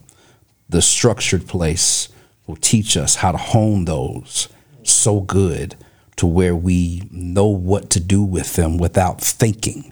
the 0.70 0.82
structured 0.82 1.48
place 1.48 2.10
will 2.48 2.56
teach 2.56 2.96
us 2.98 3.16
how 3.16 3.32
to 3.32 3.38
hone 3.38 3.86
those 3.86 4.48
so 4.92 5.22
good 5.22 5.76
to 6.18 6.28
where 6.28 6.56
we 6.56 7.08
know 7.12 7.48
what 7.48 7.90
to 7.92 8.00
do 8.00 8.22
with 8.24 8.56
them 8.56 8.78
without 8.78 9.22
thinking. 9.22 9.92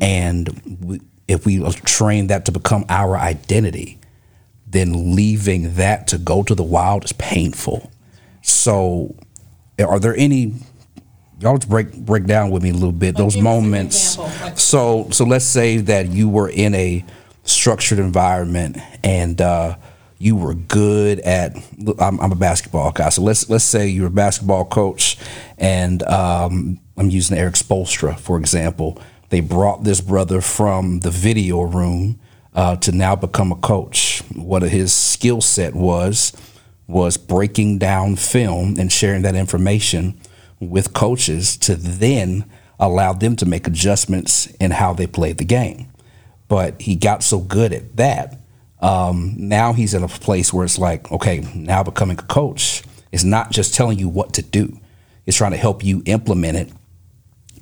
And 0.00 0.78
we, 0.80 1.00
if 1.28 1.46
we 1.46 1.62
train 1.72 2.28
that 2.28 2.44
to 2.46 2.52
become 2.52 2.84
our 2.88 3.16
identity, 3.16 3.98
then 4.66 5.14
leaving 5.14 5.74
that 5.74 6.06
to 6.08 6.18
go 6.18 6.42
to 6.42 6.54
the 6.54 6.62
wild 6.62 7.04
is 7.04 7.12
painful. 7.12 7.90
So, 8.42 9.14
are 9.78 9.98
there 9.98 10.16
any? 10.16 10.54
Y'all 11.40 11.58
just 11.58 11.68
break 11.68 11.92
break 11.92 12.26
down 12.26 12.50
with 12.50 12.62
me 12.62 12.70
a 12.70 12.74
little 12.74 12.92
bit 12.92 13.16
those 13.16 13.34
us 13.34 13.36
an 13.36 13.44
moments. 13.44 14.18
So 14.54 15.08
so 15.10 15.24
let's 15.24 15.44
say 15.44 15.78
that 15.78 16.08
you 16.08 16.28
were 16.28 16.48
in 16.48 16.74
a 16.74 17.04
structured 17.44 17.98
environment 17.98 18.78
and 19.02 19.40
uh, 19.40 19.76
you 20.22 20.36
were 20.36 20.54
good 20.54 21.18
at. 21.20 21.56
I'm, 21.98 22.20
I'm 22.20 22.30
a 22.30 22.36
basketball 22.36 22.92
guy, 22.92 23.08
so 23.08 23.22
let's 23.22 23.50
let's 23.50 23.64
say 23.64 23.88
you're 23.88 24.06
a 24.06 24.10
basketball 24.10 24.64
coach, 24.64 25.18
and 25.58 26.00
um, 26.04 26.78
I'm 26.96 27.10
using 27.10 27.36
Erik 27.36 27.54
Spoelstra 27.54 28.18
for 28.18 28.38
example. 28.38 29.02
They 29.30 29.40
brought 29.40 29.82
this 29.82 30.00
brother 30.00 30.40
from 30.40 31.00
the 31.00 31.10
video 31.10 31.62
room 31.62 32.20
uh, 32.54 32.76
to 32.76 32.92
now 32.92 33.16
become 33.16 33.50
a 33.50 33.56
coach. 33.56 34.22
What 34.34 34.62
his 34.62 34.92
skill 34.92 35.40
set 35.40 35.74
was 35.74 36.32
was 36.86 37.16
breaking 37.16 37.78
down 37.78 38.14
film 38.16 38.76
and 38.78 38.92
sharing 38.92 39.22
that 39.22 39.34
information 39.34 40.20
with 40.60 40.92
coaches 40.92 41.56
to 41.56 41.74
then 41.74 42.44
allow 42.78 43.12
them 43.12 43.34
to 43.36 43.46
make 43.46 43.66
adjustments 43.66 44.46
in 44.60 44.70
how 44.70 44.92
they 44.92 45.06
played 45.06 45.38
the 45.38 45.44
game. 45.44 45.88
But 46.46 46.80
he 46.82 46.94
got 46.94 47.24
so 47.24 47.40
good 47.40 47.72
at 47.72 47.96
that. 47.96 48.41
Um, 48.82 49.34
now 49.38 49.72
he's 49.72 49.94
in 49.94 50.02
a 50.02 50.08
place 50.08 50.52
where 50.52 50.64
it's 50.64 50.78
like, 50.78 51.10
okay, 51.12 51.40
now 51.54 51.82
becoming 51.82 52.18
a 52.18 52.22
coach 52.22 52.82
is 53.12 53.24
not 53.24 53.50
just 53.50 53.74
telling 53.74 53.98
you 53.98 54.08
what 54.08 54.34
to 54.34 54.42
do, 54.42 54.78
it's 55.24 55.36
trying 55.36 55.52
to 55.52 55.56
help 55.56 55.84
you 55.84 56.02
implement 56.04 56.58
it 56.58 56.72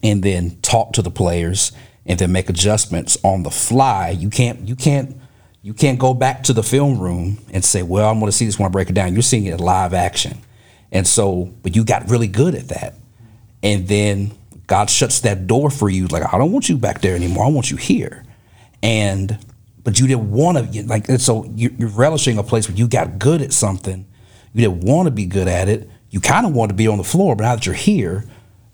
and 0.03 0.23
then 0.23 0.59
talk 0.63 0.95
to 0.95 1.03
the 1.03 1.11
players 1.11 1.73
and 2.07 2.19
then 2.19 2.33
make 2.33 2.49
adjustments 2.49 3.19
on 3.23 3.43
the 3.43 3.51
fly. 3.51 4.11
You 4.11 4.31
can't 4.31 4.67
you 4.67 4.75
can't 4.75 5.17
you 5.63 5.75
can't 5.75 5.99
go 5.99 6.15
back 6.15 6.43
to 6.45 6.55
the 6.55 6.63
film 6.63 6.99
room 6.99 7.39
and 7.53 7.63
say, 7.63 7.83
"Well, 7.83 8.09
I'm 8.09 8.19
going 8.19 8.31
to 8.31 8.37
see 8.37 8.47
this 8.47 8.59
I 8.59 8.69
break 8.69 8.89
it 8.89 8.95
down." 8.95 9.13
You're 9.13 9.23
seeing 9.23 9.45
it 9.45 9.61
live 9.61 9.93
action, 9.93 10.39
and 10.91 11.07
so 11.07 11.53
but 11.63 11.77
you 11.77 11.85
got 11.85 12.09
really 12.09 12.29
good 12.29 12.55
at 12.55 12.69
that, 12.69 12.95
and 13.63 13.87
then 13.87 14.33
God 14.67 14.89
shuts 14.89 15.21
that 15.21 15.47
door 15.47 15.69
for 15.69 15.91
you. 15.91 16.07
Like 16.07 16.33
I 16.33 16.39
don't 16.39 16.53
want 16.53 16.69
you 16.71 16.79
back 16.79 17.03
there 17.03 17.15
anymore. 17.15 17.45
I 17.45 17.49
want 17.49 17.71
you 17.71 17.77
here, 17.77 18.25
and 18.83 19.39
but 19.83 19.99
you 19.99 20.07
didn't 20.07 20.31
want 20.31 20.73
to 20.73 20.87
like 20.87 21.07
so 21.19 21.45
you're, 21.55 21.73
you're 21.73 21.89
relishing 21.89 22.39
a 22.39 22.43
place 22.43 22.69
where 22.69 22.77
you 22.77 22.89
got 22.89 23.19
good 23.19 23.41
at 23.43 23.53
something. 23.53 24.07
You 24.53 24.69
didn't 24.69 24.85
want 24.85 25.07
to 25.07 25.11
be 25.11 25.27
good 25.27 25.49
at 25.49 25.69
it. 25.69 25.89
You 26.11 26.21
kind 26.21 26.45
of 26.45 26.53
want 26.53 26.71
to 26.71 26.75
be 26.75 26.89
on 26.89 26.99
the 26.99 27.05
floor, 27.05 27.37
but 27.37 27.45
now 27.45 27.55
that 27.55 27.67
you're 27.67 27.75
here, 27.75 28.25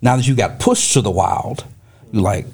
now 0.01 0.17
that 0.17 0.27
you 0.27 0.35
got 0.35 0.59
pushed 0.59 0.95
to 0.95 1.03
the 1.03 1.11
wild, 1.11 1.65
you're 2.13 2.23
like, 2.23 2.47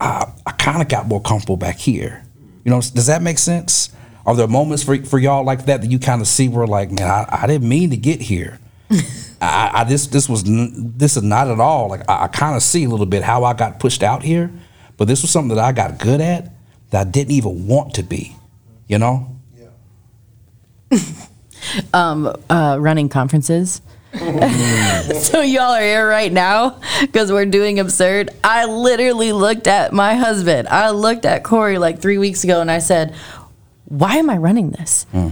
I, 0.00 0.30
I 0.44 0.52
kind 0.52 0.82
of 0.82 0.88
got 0.88 1.06
more 1.06 1.20
comfortable 1.20 1.56
back 1.56 1.76
here. 1.76 2.24
You 2.64 2.70
know, 2.70 2.80
does 2.80 3.06
that 3.06 3.22
make 3.22 3.38
sense? 3.38 3.90
Are 4.26 4.36
there 4.36 4.46
moments 4.46 4.82
for, 4.82 5.02
for 5.04 5.18
y'all 5.18 5.44
like 5.44 5.64
that 5.66 5.80
that 5.80 5.90
you 5.90 5.98
kind 5.98 6.20
of 6.20 6.28
see 6.28 6.48
where 6.48 6.66
like, 6.66 6.90
man, 6.90 7.08
I, 7.08 7.26
I 7.42 7.46
didn't 7.46 7.68
mean 7.68 7.90
to 7.90 7.96
get 7.96 8.20
here. 8.20 8.58
I, 9.40 9.70
I 9.72 9.84
this 9.84 10.08
this 10.08 10.28
was 10.28 10.42
this 10.44 11.16
is 11.16 11.22
not 11.22 11.48
at 11.48 11.60
all 11.60 11.88
like 11.88 12.08
I, 12.08 12.24
I 12.24 12.28
kind 12.28 12.56
of 12.56 12.62
see 12.62 12.84
a 12.84 12.88
little 12.88 13.06
bit 13.06 13.22
how 13.22 13.44
I 13.44 13.54
got 13.54 13.80
pushed 13.80 14.02
out 14.02 14.22
here, 14.22 14.50
but 14.96 15.06
this 15.08 15.22
was 15.22 15.30
something 15.30 15.56
that 15.56 15.64
I 15.64 15.72
got 15.72 15.98
good 15.98 16.20
at 16.20 16.52
that 16.90 17.06
I 17.06 17.10
didn't 17.10 17.32
even 17.32 17.66
want 17.66 17.94
to 17.94 18.02
be. 18.02 18.36
You 18.86 18.98
know, 18.98 19.36
uh, 22.48 22.76
running 22.80 23.08
conferences. 23.08 23.82
so 24.14 25.42
y'all 25.42 25.72
are 25.74 25.82
here 25.82 26.08
right 26.08 26.32
now 26.32 26.80
because 27.02 27.30
we're 27.30 27.44
doing 27.44 27.78
absurd. 27.78 28.30
I 28.42 28.64
literally 28.64 29.32
looked 29.32 29.66
at 29.66 29.92
my 29.92 30.14
husband. 30.14 30.66
I 30.68 30.90
looked 30.90 31.26
at 31.26 31.44
Corey 31.44 31.76
like 31.76 32.00
three 32.00 32.16
weeks 32.16 32.42
ago 32.42 32.62
and 32.62 32.70
I 32.70 32.78
said, 32.78 33.14
"Why 33.84 34.16
am 34.16 34.30
I 34.30 34.38
running 34.38 34.70
this? 34.70 35.04
Wh- 35.12 35.28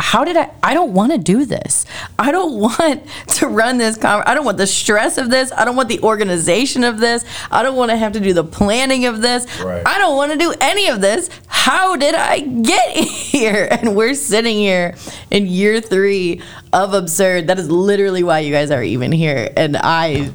How 0.00 0.24
did 0.24 0.36
I? 0.36 0.50
I 0.62 0.72
don't 0.72 0.94
want 0.94 1.12
to 1.12 1.18
do 1.18 1.44
this. 1.44 1.84
I 2.18 2.32
don't 2.32 2.54
want 2.60 3.06
to 3.28 3.46
run 3.46 3.78
this. 3.78 4.02
I 4.02 4.34
don't 4.34 4.44
want 4.44 4.56
the 4.56 4.66
stress 4.66 5.18
of 5.18 5.30
this. 5.30 5.52
I 5.52 5.64
don't 5.64 5.76
want 5.76 5.88
the 5.88 6.00
organization 6.00 6.82
of 6.84 6.98
this. 6.98 7.24
I 7.50 7.62
don't 7.62 7.76
want 7.76 7.90
to 7.90 7.96
have 7.96 8.12
to 8.12 8.20
do 8.20 8.32
the 8.32 8.44
planning 8.44 9.04
of 9.04 9.20
this. 9.20 9.44
Right. 9.60 9.82
I 9.86 9.98
don't 9.98 10.16
want 10.16 10.32
to 10.32 10.38
do 10.38 10.54
any 10.60 10.88
of 10.88 11.00
this. 11.00 11.28
How 11.46 11.96
did 11.96 12.14
I 12.14 12.40
get 12.40 12.96
here? 12.96 13.68
And 13.70 13.94
we're 13.94 14.14
sitting 14.14 14.56
here 14.56 14.94
in 15.30 15.46
year 15.46 15.80
three 15.80 16.40
of 16.72 16.94
absurd. 16.94 17.48
That 17.48 17.58
is 17.58 17.70
literally 17.70 18.22
why 18.22 18.40
you 18.40 18.52
guys 18.52 18.70
are 18.70 18.82
even 18.82 19.12
here. 19.12 19.52
And 19.56 19.76
I, 19.76 20.30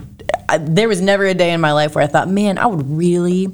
I 0.47 0.59
there 0.59 0.87
was 0.87 1.01
never 1.01 1.25
a 1.25 1.33
day 1.33 1.51
in 1.51 1.61
my 1.61 1.71
life 1.73 1.95
where 1.95 2.03
I 2.03 2.07
thought, 2.07 2.29
man, 2.29 2.59
I 2.59 2.67
would 2.67 2.87
really 2.89 3.53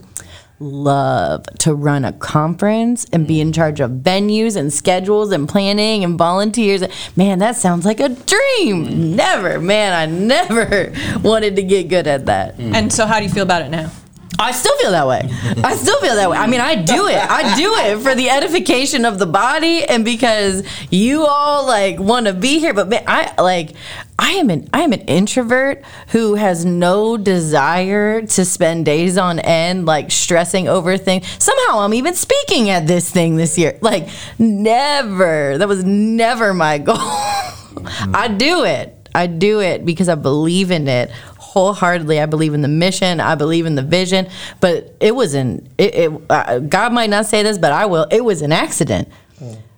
love 0.59 1.43
to 1.59 1.73
run 1.73 2.05
a 2.05 2.13
conference 2.13 3.05
and 3.11 3.27
be 3.27 3.39
in 3.39 3.51
mm. 3.51 3.55
charge 3.55 3.79
of 3.79 3.91
venues 3.91 4.55
and 4.55 4.73
schedules 4.73 5.31
and 5.31 5.47
planning 5.47 6.03
and 6.03 6.17
volunteers. 6.17 6.83
Man, 7.15 7.39
that 7.39 7.55
sounds 7.55 7.85
like 7.85 7.99
a 7.99 8.09
dream. 8.09 8.85
Mm. 8.85 9.15
Never, 9.15 9.59
man, 9.59 9.93
I 9.93 10.05
never 10.05 10.93
wanted 11.21 11.55
to 11.57 11.63
get 11.63 11.89
good 11.89 12.07
at 12.07 12.25
that. 12.25 12.57
Mm. 12.57 12.73
And 12.73 12.93
so, 12.93 13.05
how 13.05 13.19
do 13.19 13.25
you 13.25 13.31
feel 13.31 13.43
about 13.43 13.61
it 13.61 13.69
now? 13.69 13.91
I 14.39 14.51
still 14.51 14.75
feel 14.77 14.91
that 14.91 15.07
way. 15.07 15.27
I 15.63 15.75
still 15.75 15.99
feel 15.99 16.15
that 16.15 16.29
way. 16.29 16.37
I 16.37 16.47
mean, 16.47 16.61
I 16.61 16.75
do 16.75 17.07
it. 17.07 17.17
I 17.17 17.55
do 17.55 17.73
it 17.75 17.99
for 17.99 18.13
the 18.13 18.29
edification 18.29 19.05
of 19.05 19.19
the 19.19 19.25
body 19.25 19.83
and 19.83 20.05
because 20.05 20.63
you 20.91 21.25
all 21.25 21.65
like 21.65 21.99
want 21.99 22.27
to 22.27 22.33
be 22.33 22.59
here. 22.59 22.73
But 22.73 22.87
man, 22.87 23.03
I 23.07 23.33
like 23.41 23.73
I 24.19 24.31
am 24.31 24.49
an 24.49 24.69
I 24.73 24.81
am 24.81 24.93
an 24.93 25.01
introvert 25.01 25.83
who 26.09 26.35
has 26.35 26.65
no 26.65 27.17
desire 27.17 28.21
to 28.21 28.45
spend 28.45 28.85
days 28.85 29.17
on 29.17 29.39
end 29.39 29.85
like 29.85 30.11
stressing 30.11 30.67
over 30.67 30.97
things. 30.97 31.27
Somehow 31.43 31.79
I'm 31.79 31.93
even 31.93 32.13
speaking 32.13 32.69
at 32.69 32.85
this 32.87 33.09
thing 33.09 33.37
this 33.37 33.57
year. 33.57 33.77
Like 33.81 34.07
never. 34.37 35.57
That 35.57 35.67
was 35.67 35.83
never 35.83 36.53
my 36.53 36.77
goal. 36.77 36.95
I 36.97 38.33
do 38.37 38.63
it. 38.65 38.93
I 39.15 39.25
do 39.25 39.61
it 39.61 39.83
because 39.83 40.09
I 40.09 40.15
believe 40.15 40.69
in 40.69 40.87
it 40.87 41.11
wholeheartedly. 41.57 42.19
I 42.19 42.27
believe 42.27 42.53
in 42.53 42.61
the 42.61 42.67
mission. 42.67 43.19
I 43.19 43.33
believe 43.33 43.65
in 43.65 43.73
the 43.73 43.81
vision. 43.81 44.27
But 44.59 44.95
it 44.99 45.15
was 45.15 45.33
an 45.33 45.67
it, 45.77 45.95
it 45.95 46.21
uh, 46.29 46.59
God 46.59 46.93
might 46.93 47.09
not 47.09 47.25
say 47.25 47.41
this, 47.41 47.57
but 47.57 47.71
I 47.71 47.87
will. 47.87 48.05
It 48.11 48.23
was 48.23 48.41
an 48.43 48.51
accident. 48.51 49.07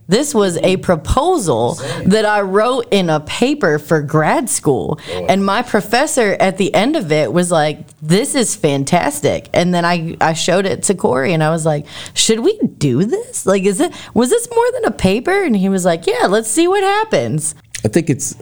This 0.09 0.33
was 0.33 0.57
a 0.57 0.77
proposal 0.77 1.75
that 2.07 2.25
I 2.25 2.41
wrote 2.41 2.87
in 2.89 3.11
a 3.11 3.19
paper 3.19 3.77
for 3.77 4.01
grad 4.01 4.49
school. 4.49 4.99
And 5.29 5.45
my 5.45 5.61
professor 5.61 6.35
at 6.39 6.57
the 6.57 6.73
end 6.73 6.95
of 6.95 7.11
it 7.11 7.31
was 7.31 7.51
like, 7.51 7.85
This 8.01 8.33
is 8.33 8.55
fantastic. 8.55 9.49
And 9.53 9.71
then 9.71 9.85
I, 9.85 10.17
I 10.19 10.33
showed 10.33 10.65
it 10.65 10.81
to 10.83 10.95
Corey 10.95 11.31
and 11.31 11.43
I 11.43 11.51
was 11.51 11.63
like, 11.63 11.85
Should 12.15 12.39
we 12.39 12.57
do 12.79 13.03
this? 13.05 13.45
Like, 13.45 13.63
is 13.63 13.79
it, 13.79 13.93
was 14.15 14.31
this 14.31 14.49
more 14.49 14.71
than 14.73 14.85
a 14.85 14.91
paper? 14.91 15.43
And 15.43 15.55
he 15.55 15.69
was 15.69 15.85
like, 15.85 16.07
Yeah, 16.07 16.25
let's 16.27 16.49
see 16.49 16.67
what 16.67 16.83
happens. 16.83 17.53
I 17.85 17.87
think 17.87 18.09
it's 18.09 18.35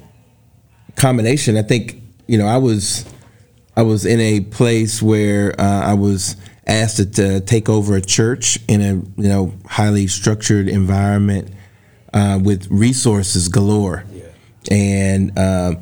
combination. 0.96 1.58
I 1.58 1.64
think 1.64 2.02
you 2.28 2.38
know 2.38 2.48
I 2.48 2.58
was 2.58 3.06
I 3.78 3.84
was 3.84 4.08
in 4.08 4.20
a 4.20 4.40
place 4.40 5.04
where 5.04 5.54
uh, 5.62 5.82
I 5.82 5.94
was 5.94 6.36
asked 6.66 6.98
to, 6.98 7.06
to 7.06 7.42
take 7.42 7.70
over 7.70 7.96
a 7.96 8.02
church 8.02 8.58
in 8.68 8.82
a 8.82 8.94
you 9.22 9.30
know 9.30 9.54
highly 9.68 10.08
structured 10.08 10.68
environment 10.68 11.52
uh, 12.12 12.40
with 12.44 12.68
resources 12.72 13.50
galore, 13.50 14.04
and 14.72 15.38
uh, 15.38 15.76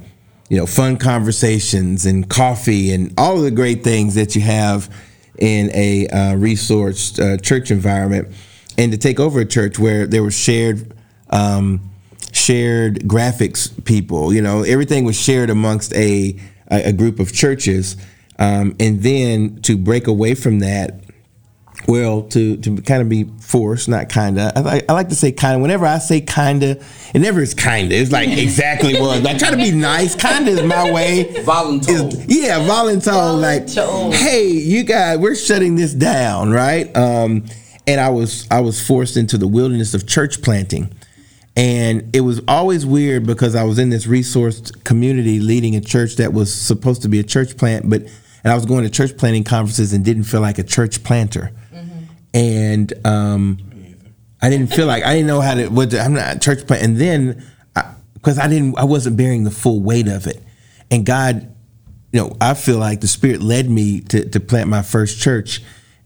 you 0.50 0.58
know 0.58 0.66
fun 0.66 0.98
conversations 0.98 2.06
and 2.06 2.30
coffee 2.30 2.92
and 2.92 3.14
all 3.18 3.38
of 3.38 3.44
the 3.44 3.52
great 3.52 3.82
things 3.82 4.16
that 4.16 4.36
you 4.36 4.42
have 4.42 4.94
in 5.40 5.72
a 5.74 6.08
uh, 6.10 6.18
resourced 6.36 7.18
uh, 7.18 7.38
church 7.38 7.72
environment, 7.72 8.28
and 8.78 8.92
to 8.92 8.98
take 8.98 9.22
over 9.22 9.40
a 9.40 9.46
church 9.46 9.80
where 9.80 10.06
there 10.06 10.22
was 10.22 10.38
shared. 10.38 10.94
Um, 11.30 11.92
shared 12.32 13.00
graphics 13.08 13.72
people 13.86 14.34
you 14.34 14.42
know 14.42 14.62
everything 14.64 15.06
was 15.06 15.18
shared 15.18 15.50
amongst 15.50 15.94
a 15.94 16.38
a, 16.72 16.90
a 16.90 16.94
group 16.94 17.20
of 17.20 17.32
churches 17.34 17.96
um, 18.40 18.76
and 18.80 19.02
then 19.02 19.62
to 19.62 19.78
break 19.78 20.08
away 20.08 20.36
from 20.36 20.60
that 20.60 21.02
well 21.88 22.24
to 22.24 22.58
to 22.58 22.82
kind 22.82 23.02
of 23.02 23.10
be 23.10 23.26
forced 23.40 23.88
not 23.88 24.10
kind 24.10 24.40
of 24.40 24.52
I, 24.58 24.62
like- 24.62 24.86
I 24.90 24.94
like 24.94 25.10
to 25.10 25.16
say 25.16 25.32
kind 25.32 25.56
of 25.56 25.62
whenever 25.62 25.86
i 25.86 26.00
say 26.00 26.20
kind 26.22 26.64
of 26.64 26.84
it 27.14 27.20
never 27.20 27.42
is 27.42 27.54
kind 27.54 27.88
of 27.88 27.92
it's 28.00 28.12
like 28.12 28.30
exactly 28.38 29.00
what 29.00 29.26
i 29.28 29.38
try 29.38 29.52
to 29.52 29.58
be 29.58 29.72
nice. 29.72 30.16
Kind 30.16 30.48
of 30.48 30.56
is 30.56 30.64
my 30.64 30.90
way. 30.92 31.26
Voluntold. 31.44 32.14
Is- 32.14 32.26
yeah 32.44 32.60
voluntold. 32.60 33.42
Like 33.42 33.70
hey 34.18 34.48
you 34.48 34.84
guys 34.84 35.20
we're 35.20 35.36
shutting 35.36 35.76
this 35.76 35.94
down 35.94 36.50
right? 36.52 36.96
Um, 36.98 37.46
and 37.88 38.02
i 38.02 38.10
was 38.10 38.48
i 38.50 38.60
was 38.62 38.86
forced 38.86 39.16
into 39.16 39.38
the 39.38 39.48
wilderness 39.48 39.94
of 39.94 40.08
church 40.08 40.42
planting 40.42 40.92
and 41.56 42.16
it 42.16 42.22
was 42.22 42.42
always 42.48 42.86
weird 42.86 43.26
because 43.26 43.56
I 43.56 43.64
was 43.64 43.80
in 43.80 43.90
this 43.90 44.06
resourced 44.08 44.84
community 44.84 45.40
leading 45.40 45.76
a 45.76 45.82
church 45.82 46.16
that 46.18 46.34
was 46.34 46.54
supposed 46.54 47.02
to 47.04 47.10
be 47.10 47.20
a 47.20 47.24
church 47.24 47.58
plant, 47.58 47.90
but 47.90 48.02
and 48.44 48.52
I 48.52 48.56
was 48.56 48.66
going 48.66 48.84
to 48.84 48.90
church 48.90 49.18
planting 49.18 49.44
conferences 49.44 49.92
and 49.94 50.06
didn't 50.06 50.26
feel 50.26 50.42
like 50.42 50.60
a 50.60 50.64
church 50.64 51.04
planter. 51.04 51.52
And 52.34 52.94
um, 53.06 53.58
I 54.42 54.50
didn't 54.50 54.68
feel 54.68 54.86
like 54.86 55.04
I 55.04 55.14
didn't 55.16 55.28
know 55.28 55.42
how 55.42 55.56
to. 55.56 55.68
What 55.70 55.92
to- 55.92 56.00
I'm 56.00 56.14
not 56.14 56.36
a 56.36 56.40
church 56.40 56.68
plant. 56.68 56.84
And 56.84 56.98
then 56.98 57.44
because 58.14 58.38
I, 58.38 58.48
didn't, 58.48 58.78
I 58.78 58.84
wasn't 58.84 59.18
bearing 59.18 59.46
the 59.46 59.52
full 59.52 59.82
weight 59.82 60.08
of 60.08 60.28
it. 60.28 60.44
And 60.92 61.06
God, 61.06 61.56
you 62.12 62.20
know, 62.22 62.36
I 62.42 62.54
feel 62.54 62.78
like 62.78 63.02
the 63.02 63.08
Spirit 63.08 63.42
led 63.42 63.70
me 63.70 64.02
to 64.02 64.30
to 64.30 64.40
plant 64.40 64.70
my 64.70 64.82
first 64.84 65.20
church, 65.20 65.64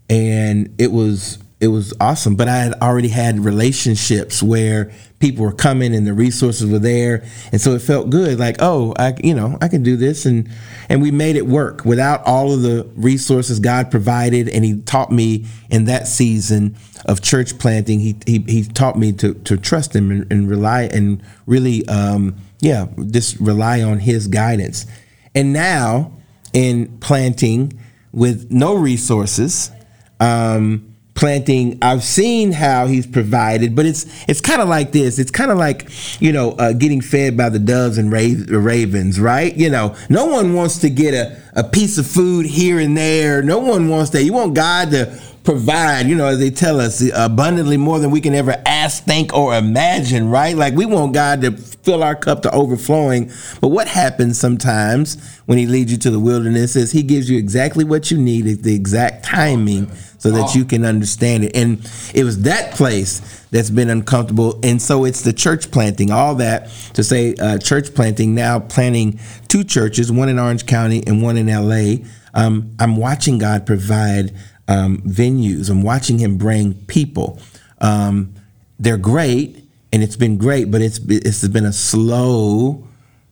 and 0.08 0.74
it 0.78 0.92
was 0.92 1.38
it 1.60 1.68
was 1.68 1.92
awesome. 2.00 2.36
But 2.36 2.48
I 2.48 2.56
had 2.56 2.72
already 2.80 3.08
had 3.08 3.38
relationships 3.38 4.42
where 4.42 4.90
people 5.18 5.44
were 5.44 5.52
coming 5.52 5.94
and 5.94 6.06
the 6.06 6.14
resources 6.14 6.70
were 6.70 6.78
there, 6.78 7.22
and 7.52 7.60
so 7.60 7.74
it 7.74 7.82
felt 7.82 8.08
good. 8.10 8.38
Like, 8.38 8.56
oh, 8.60 8.94
I 8.98 9.14
you 9.22 9.34
know 9.34 9.58
I 9.60 9.68
can 9.68 9.82
do 9.82 9.96
this, 9.96 10.24
and 10.24 10.48
and 10.88 11.02
we 11.02 11.10
made 11.10 11.36
it 11.36 11.46
work 11.46 11.84
without 11.84 12.24
all 12.24 12.52
of 12.52 12.62
the 12.62 12.90
resources 12.96 13.60
God 13.60 13.90
provided, 13.90 14.48
and 14.48 14.64
He 14.64 14.80
taught 14.80 15.12
me 15.12 15.46
in 15.68 15.84
that 15.84 16.08
season 16.08 16.76
of 17.04 17.20
church 17.20 17.58
planting. 17.58 18.00
He 18.00 18.16
he, 18.26 18.38
he 18.38 18.64
taught 18.64 18.98
me 18.98 19.12
to 19.14 19.34
to 19.34 19.56
trust 19.58 19.94
Him 19.94 20.10
and, 20.10 20.32
and 20.32 20.48
rely 20.48 20.84
and 20.84 21.22
really 21.46 21.86
um, 21.88 22.36
yeah 22.60 22.86
just 23.10 23.38
rely 23.38 23.82
on 23.82 23.98
His 23.98 24.26
guidance. 24.28 24.86
And 25.34 25.52
now 25.52 26.12
in 26.52 26.98
planting 26.98 27.78
with 28.12 28.50
no 28.50 28.74
resources. 28.74 29.70
Um, 30.18 30.89
planting. 31.20 31.78
I've 31.82 32.02
seen 32.02 32.50
how 32.50 32.86
he's 32.86 33.06
provided 33.06 33.76
but 33.76 33.84
it's 33.84 34.06
it's 34.26 34.40
kind 34.40 34.62
of 34.62 34.68
like 34.68 34.90
this. 34.90 35.18
It's 35.18 35.30
kind 35.30 35.50
of 35.50 35.58
like 35.58 35.88
you 36.20 36.32
know 36.32 36.52
uh, 36.52 36.72
getting 36.72 37.02
fed 37.02 37.36
by 37.36 37.50
the 37.50 37.58
doves 37.58 37.98
and 37.98 38.10
ra- 38.10 38.58
ravens 38.58 39.20
right? 39.20 39.54
You 39.54 39.68
know 39.68 39.94
no 40.08 40.26
one 40.26 40.54
wants 40.54 40.78
to 40.78 40.90
get 40.90 41.12
a, 41.12 41.38
a 41.54 41.62
piece 41.62 41.98
of 41.98 42.06
food 42.06 42.46
here 42.46 42.80
and 42.80 42.96
there. 42.96 43.42
No 43.42 43.58
one 43.58 43.88
wants 43.88 44.10
that. 44.10 44.24
You 44.24 44.32
want 44.32 44.54
god 44.54 44.90
to 44.92 45.20
provide 45.42 46.06
you 46.06 46.14
know 46.14 46.26
as 46.26 46.38
they 46.38 46.50
tell 46.50 46.80
us 46.80 47.02
abundantly 47.14 47.78
more 47.78 47.98
than 47.98 48.10
we 48.10 48.20
can 48.20 48.34
ever 48.34 48.62
ask 48.66 49.04
think 49.04 49.34
or 49.34 49.54
imagine 49.54 50.30
right? 50.30 50.56
Like 50.56 50.74
we 50.74 50.86
want 50.86 51.12
god 51.12 51.42
to 51.42 51.52
fill 51.52 52.02
our 52.02 52.14
cup 52.14 52.42
to 52.42 52.50
overflowing. 52.50 53.30
But 53.60 53.68
what 53.68 53.88
happens 53.88 54.38
sometimes 54.38 55.38
when 55.44 55.58
he 55.58 55.66
leads 55.66 55.92
you 55.92 55.98
to 55.98 56.10
the 56.10 56.20
wilderness 56.20 56.76
is 56.76 56.92
he 56.92 57.02
gives 57.02 57.28
you 57.28 57.38
exactly 57.38 57.84
what 57.84 58.10
you 58.10 58.16
need 58.16 58.46
at 58.46 58.62
the 58.62 58.74
exact 58.74 59.24
timing 59.26 59.90
so 60.20 60.30
that 60.30 60.54
you 60.54 60.66
can 60.66 60.84
understand 60.84 61.44
it. 61.44 61.56
And 61.56 61.78
it 62.14 62.24
was 62.24 62.42
that 62.42 62.74
place 62.74 63.42
that's 63.50 63.70
been 63.70 63.88
uncomfortable. 63.88 64.60
And 64.62 64.80
so 64.80 65.06
it's 65.06 65.22
the 65.22 65.32
church 65.32 65.70
planting, 65.70 66.10
all 66.10 66.34
that 66.36 66.68
to 66.92 67.02
say 67.02 67.34
uh, 67.40 67.56
church 67.56 67.94
planting, 67.94 68.34
now 68.34 68.60
planting 68.60 69.18
two 69.48 69.64
churches, 69.64 70.12
one 70.12 70.28
in 70.28 70.38
Orange 70.38 70.66
County 70.66 71.02
and 71.06 71.22
one 71.22 71.38
in 71.38 71.46
LA. 71.46 72.06
Um, 72.34 72.76
I'm 72.78 72.96
watching 72.96 73.38
God 73.38 73.66
provide 73.66 74.34
um, 74.68 74.98
venues, 74.98 75.70
I'm 75.70 75.82
watching 75.82 76.18
Him 76.18 76.36
bring 76.36 76.74
people. 76.74 77.40
Um, 77.80 78.34
they're 78.78 78.98
great, 78.98 79.64
and 79.90 80.02
it's 80.02 80.16
been 80.16 80.36
great, 80.36 80.70
but 80.70 80.82
it's 80.82 81.00
it's 81.08 81.48
been 81.48 81.64
a 81.64 81.72
slow 81.72 82.86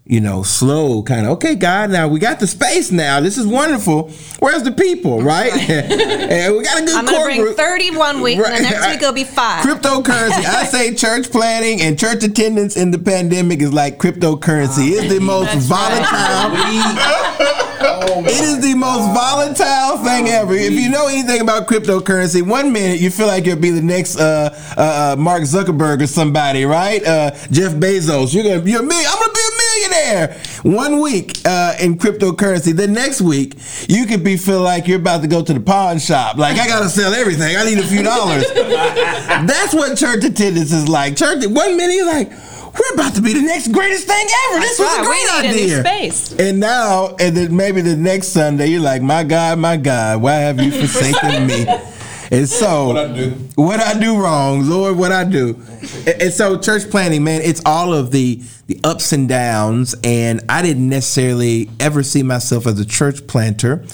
you 0.08 0.22
know, 0.22 0.42
slow 0.42 1.02
kind 1.02 1.26
of, 1.26 1.32
okay, 1.32 1.54
God, 1.54 1.90
now 1.90 2.08
we 2.08 2.18
got 2.18 2.40
the 2.40 2.46
space 2.46 2.90
now. 2.90 3.20
This 3.20 3.36
is 3.36 3.46
wonderful. 3.46 4.10
Where's 4.38 4.62
the 4.62 4.72
people, 4.72 5.20
right? 5.20 5.52
and 5.70 6.56
we 6.56 6.64
got 6.64 6.82
a 6.82 6.86
good 6.86 6.96
I'm 6.96 7.06
core 7.06 7.26
bring 7.26 7.42
group. 7.42 7.58
30 7.58 7.94
one 7.94 8.22
week, 8.22 8.38
and 8.38 8.64
the 8.64 8.70
next 8.70 8.86
week 8.86 9.02
it'll 9.02 9.12
be 9.12 9.24
five. 9.24 9.66
Cryptocurrency. 9.66 10.46
I 10.46 10.64
say 10.64 10.94
church 10.94 11.30
planning 11.30 11.82
and 11.82 11.98
church 11.98 12.24
attendance 12.24 12.74
in 12.74 12.90
the 12.90 12.98
pandemic 12.98 13.60
is 13.60 13.74
like 13.74 13.98
cryptocurrency. 13.98 14.92
It's 14.92 15.12
the 15.12 15.20
most 15.20 15.54
volatile. 15.58 17.58
It 17.80 18.42
is 18.42 18.60
the 18.60 18.74
most 18.74 19.14
volatile 19.14 20.04
thing 20.04 20.28
ever. 20.28 20.54
If 20.54 20.72
you 20.72 20.90
know 20.90 21.06
anything 21.06 21.40
about 21.40 21.68
cryptocurrency, 21.68 22.42
one 22.42 22.72
minute 22.72 23.00
you 23.00 23.10
feel 23.10 23.28
like 23.28 23.46
you'll 23.46 23.56
be 23.56 23.70
the 23.70 23.82
next 23.82 24.18
uh, 24.18 24.50
uh, 24.76 25.12
uh, 25.12 25.16
Mark 25.20 25.42
Zuckerberg 25.42 26.02
or 26.02 26.06
somebody, 26.08 26.64
right? 26.64 27.04
Uh, 27.04 27.30
Jeff 27.50 27.72
Bezos. 27.74 28.34
You're 28.34 28.42
gonna 28.42 28.60
be 28.60 28.74
a 28.74 28.82
million. 28.82 29.06
I'm 29.08 29.18
gonna 29.18 29.32
be 29.32 29.47
millionaire. 29.78 30.40
One 30.62 31.00
week 31.00 31.38
uh, 31.44 31.74
in 31.80 31.98
cryptocurrency. 31.98 32.76
The 32.76 32.88
next 32.88 33.20
week 33.20 33.54
you 33.88 34.06
could 34.06 34.24
be 34.24 34.36
feel 34.36 34.60
like 34.60 34.86
you're 34.86 35.00
about 35.00 35.22
to 35.22 35.28
go 35.28 35.42
to 35.42 35.52
the 35.52 35.60
pawn 35.60 35.98
shop. 35.98 36.36
Like 36.36 36.58
I 36.58 36.66
gotta 36.66 36.88
sell 36.88 37.12
everything. 37.14 37.56
I 37.56 37.64
need 37.64 37.78
a 37.78 37.86
few 37.86 38.02
dollars. 38.02 38.44
That's 38.54 39.74
what 39.74 39.96
church 39.96 40.24
attendance 40.24 40.72
is 40.72 40.88
like. 40.88 41.16
Church. 41.16 41.44
One 41.46 41.76
minute 41.76 41.94
you're 41.94 42.06
like. 42.06 42.30
We're 42.78 42.94
about 42.94 43.16
to 43.16 43.22
be 43.22 43.32
the 43.32 43.42
next 43.42 43.72
greatest 43.72 44.06
thing 44.06 44.24
ever. 44.50 44.60
This 44.60 44.78
was 44.78 44.86
right. 44.86 45.00
a 45.00 45.04
great 45.04 45.50
need 45.50 45.72
a 45.72 45.80
idea. 45.80 45.80
space. 45.80 46.38
And 46.38 46.60
now, 46.60 47.16
and 47.18 47.36
then 47.36 47.56
maybe 47.56 47.80
the 47.80 47.96
next 47.96 48.28
Sunday, 48.28 48.68
you're 48.68 48.82
like, 48.82 49.02
my 49.02 49.24
God, 49.24 49.58
my 49.58 49.76
God, 49.76 50.22
why 50.22 50.34
have 50.34 50.60
you 50.60 50.70
forsaken 50.70 51.46
me? 51.48 51.66
And 52.30 52.48
so, 52.48 52.88
what 52.88 52.96
I 52.98 53.14
do, 53.14 53.30
what 53.54 53.80
I 53.80 53.98
do 53.98 54.20
wrong, 54.20 54.68
Lord, 54.68 54.96
what 54.96 55.12
I 55.12 55.24
do. 55.24 55.60
And, 56.06 56.22
and 56.22 56.32
so, 56.32 56.58
church 56.58 56.90
planning, 56.90 57.24
man, 57.24 57.40
it's 57.42 57.62
all 57.64 57.94
of 57.94 58.10
the 58.10 58.42
the 58.66 58.78
ups 58.84 59.12
and 59.12 59.28
downs. 59.28 59.94
And 60.04 60.42
I 60.48 60.62
didn't 60.62 60.88
necessarily 60.88 61.70
ever 61.80 62.02
see 62.02 62.22
myself 62.22 62.66
as 62.66 62.78
a 62.78 62.84
church 62.84 63.26
planter. 63.26 63.84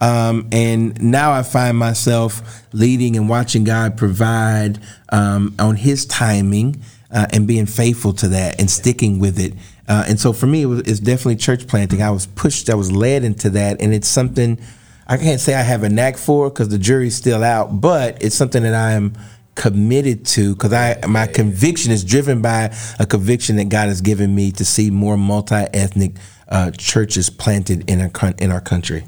Um, 0.00 0.48
and 0.52 1.00
now 1.00 1.32
I 1.32 1.42
find 1.42 1.78
myself 1.78 2.64
leading 2.72 3.16
and 3.16 3.28
watching 3.28 3.64
God 3.64 3.96
provide 3.96 4.80
um, 5.10 5.54
on 5.58 5.76
His 5.76 6.04
timing 6.04 6.82
uh, 7.12 7.26
and 7.32 7.46
being 7.46 7.66
faithful 7.66 8.12
to 8.14 8.28
that 8.28 8.60
and 8.60 8.68
sticking 8.70 9.20
with 9.20 9.38
it. 9.38 9.54
Uh, 9.86 10.04
and 10.08 10.18
so 10.18 10.32
for 10.32 10.46
me, 10.46 10.62
it 10.62 10.66
was, 10.66 10.80
it's 10.80 11.00
definitely 11.00 11.36
church 11.36 11.68
planting. 11.68 12.02
I 12.02 12.10
was 12.10 12.26
pushed, 12.26 12.68
I 12.68 12.74
was 12.74 12.90
led 12.90 13.22
into 13.22 13.50
that, 13.50 13.80
and 13.80 13.94
it's 13.94 14.08
something 14.08 14.58
I 15.06 15.16
can't 15.16 15.40
say 15.40 15.54
I 15.54 15.62
have 15.62 15.82
a 15.82 15.88
knack 15.88 16.16
for 16.16 16.48
because 16.48 16.68
the 16.68 16.78
jury's 16.78 17.14
still 17.14 17.44
out, 17.44 17.80
but 17.80 18.22
it's 18.22 18.34
something 18.34 18.62
that 18.62 18.74
I 18.74 18.92
am 18.92 19.14
committed 19.54 20.26
to 20.26 20.54
because 20.54 20.72
I 20.72 20.98
my 21.06 21.26
conviction 21.26 21.92
is 21.92 22.04
driven 22.04 22.42
by 22.42 22.74
a 22.98 23.06
conviction 23.06 23.56
that 23.56 23.68
God 23.68 23.88
has 23.88 24.00
given 24.00 24.34
me 24.34 24.50
to 24.52 24.64
see 24.64 24.90
more 24.90 25.16
multi-ethnic 25.16 26.16
uh, 26.48 26.70
churches 26.72 27.30
planted 27.30 27.88
in 27.88 28.00
our 28.00 28.34
in 28.38 28.50
our 28.50 28.60
country. 28.60 29.04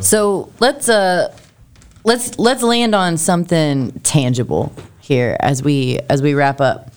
So 0.00 0.50
let's 0.60 0.88
uh 0.88 1.36
let's 2.04 2.38
let's 2.38 2.62
land 2.62 2.94
on 2.94 3.16
something 3.16 3.92
tangible 4.00 4.72
here 5.00 5.36
as 5.40 5.62
we 5.62 5.98
as 6.08 6.22
we 6.22 6.34
wrap 6.34 6.60
up. 6.60 6.93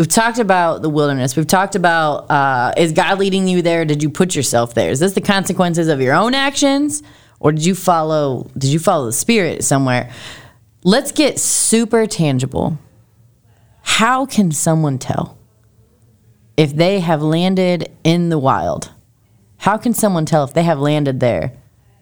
We've 0.00 0.08
talked 0.08 0.38
about 0.38 0.80
the 0.80 0.88
wilderness. 0.88 1.36
We've 1.36 1.46
talked 1.46 1.74
about 1.74 2.30
uh, 2.30 2.72
is 2.74 2.92
God 2.92 3.18
leading 3.18 3.46
you 3.46 3.60
there? 3.60 3.84
Did 3.84 4.02
you 4.02 4.08
put 4.08 4.34
yourself 4.34 4.72
there? 4.72 4.90
Is 4.90 4.98
this 4.98 5.12
the 5.12 5.20
consequences 5.20 5.88
of 5.88 6.00
your 6.00 6.14
own 6.14 6.32
actions, 6.32 7.02
or 7.38 7.52
did 7.52 7.66
you 7.66 7.74
follow? 7.74 8.50
Did 8.56 8.70
you 8.70 8.78
follow 8.78 9.04
the 9.04 9.12
Spirit 9.12 9.62
somewhere? 9.62 10.10
Let's 10.84 11.12
get 11.12 11.38
super 11.38 12.06
tangible. 12.06 12.78
How 13.82 14.24
can 14.24 14.52
someone 14.52 14.96
tell 14.96 15.36
if 16.56 16.74
they 16.74 17.00
have 17.00 17.20
landed 17.20 17.92
in 18.02 18.30
the 18.30 18.38
wild? 18.38 18.92
How 19.58 19.76
can 19.76 19.92
someone 19.92 20.24
tell 20.24 20.44
if 20.44 20.54
they 20.54 20.62
have 20.62 20.78
landed 20.78 21.20
there 21.20 21.52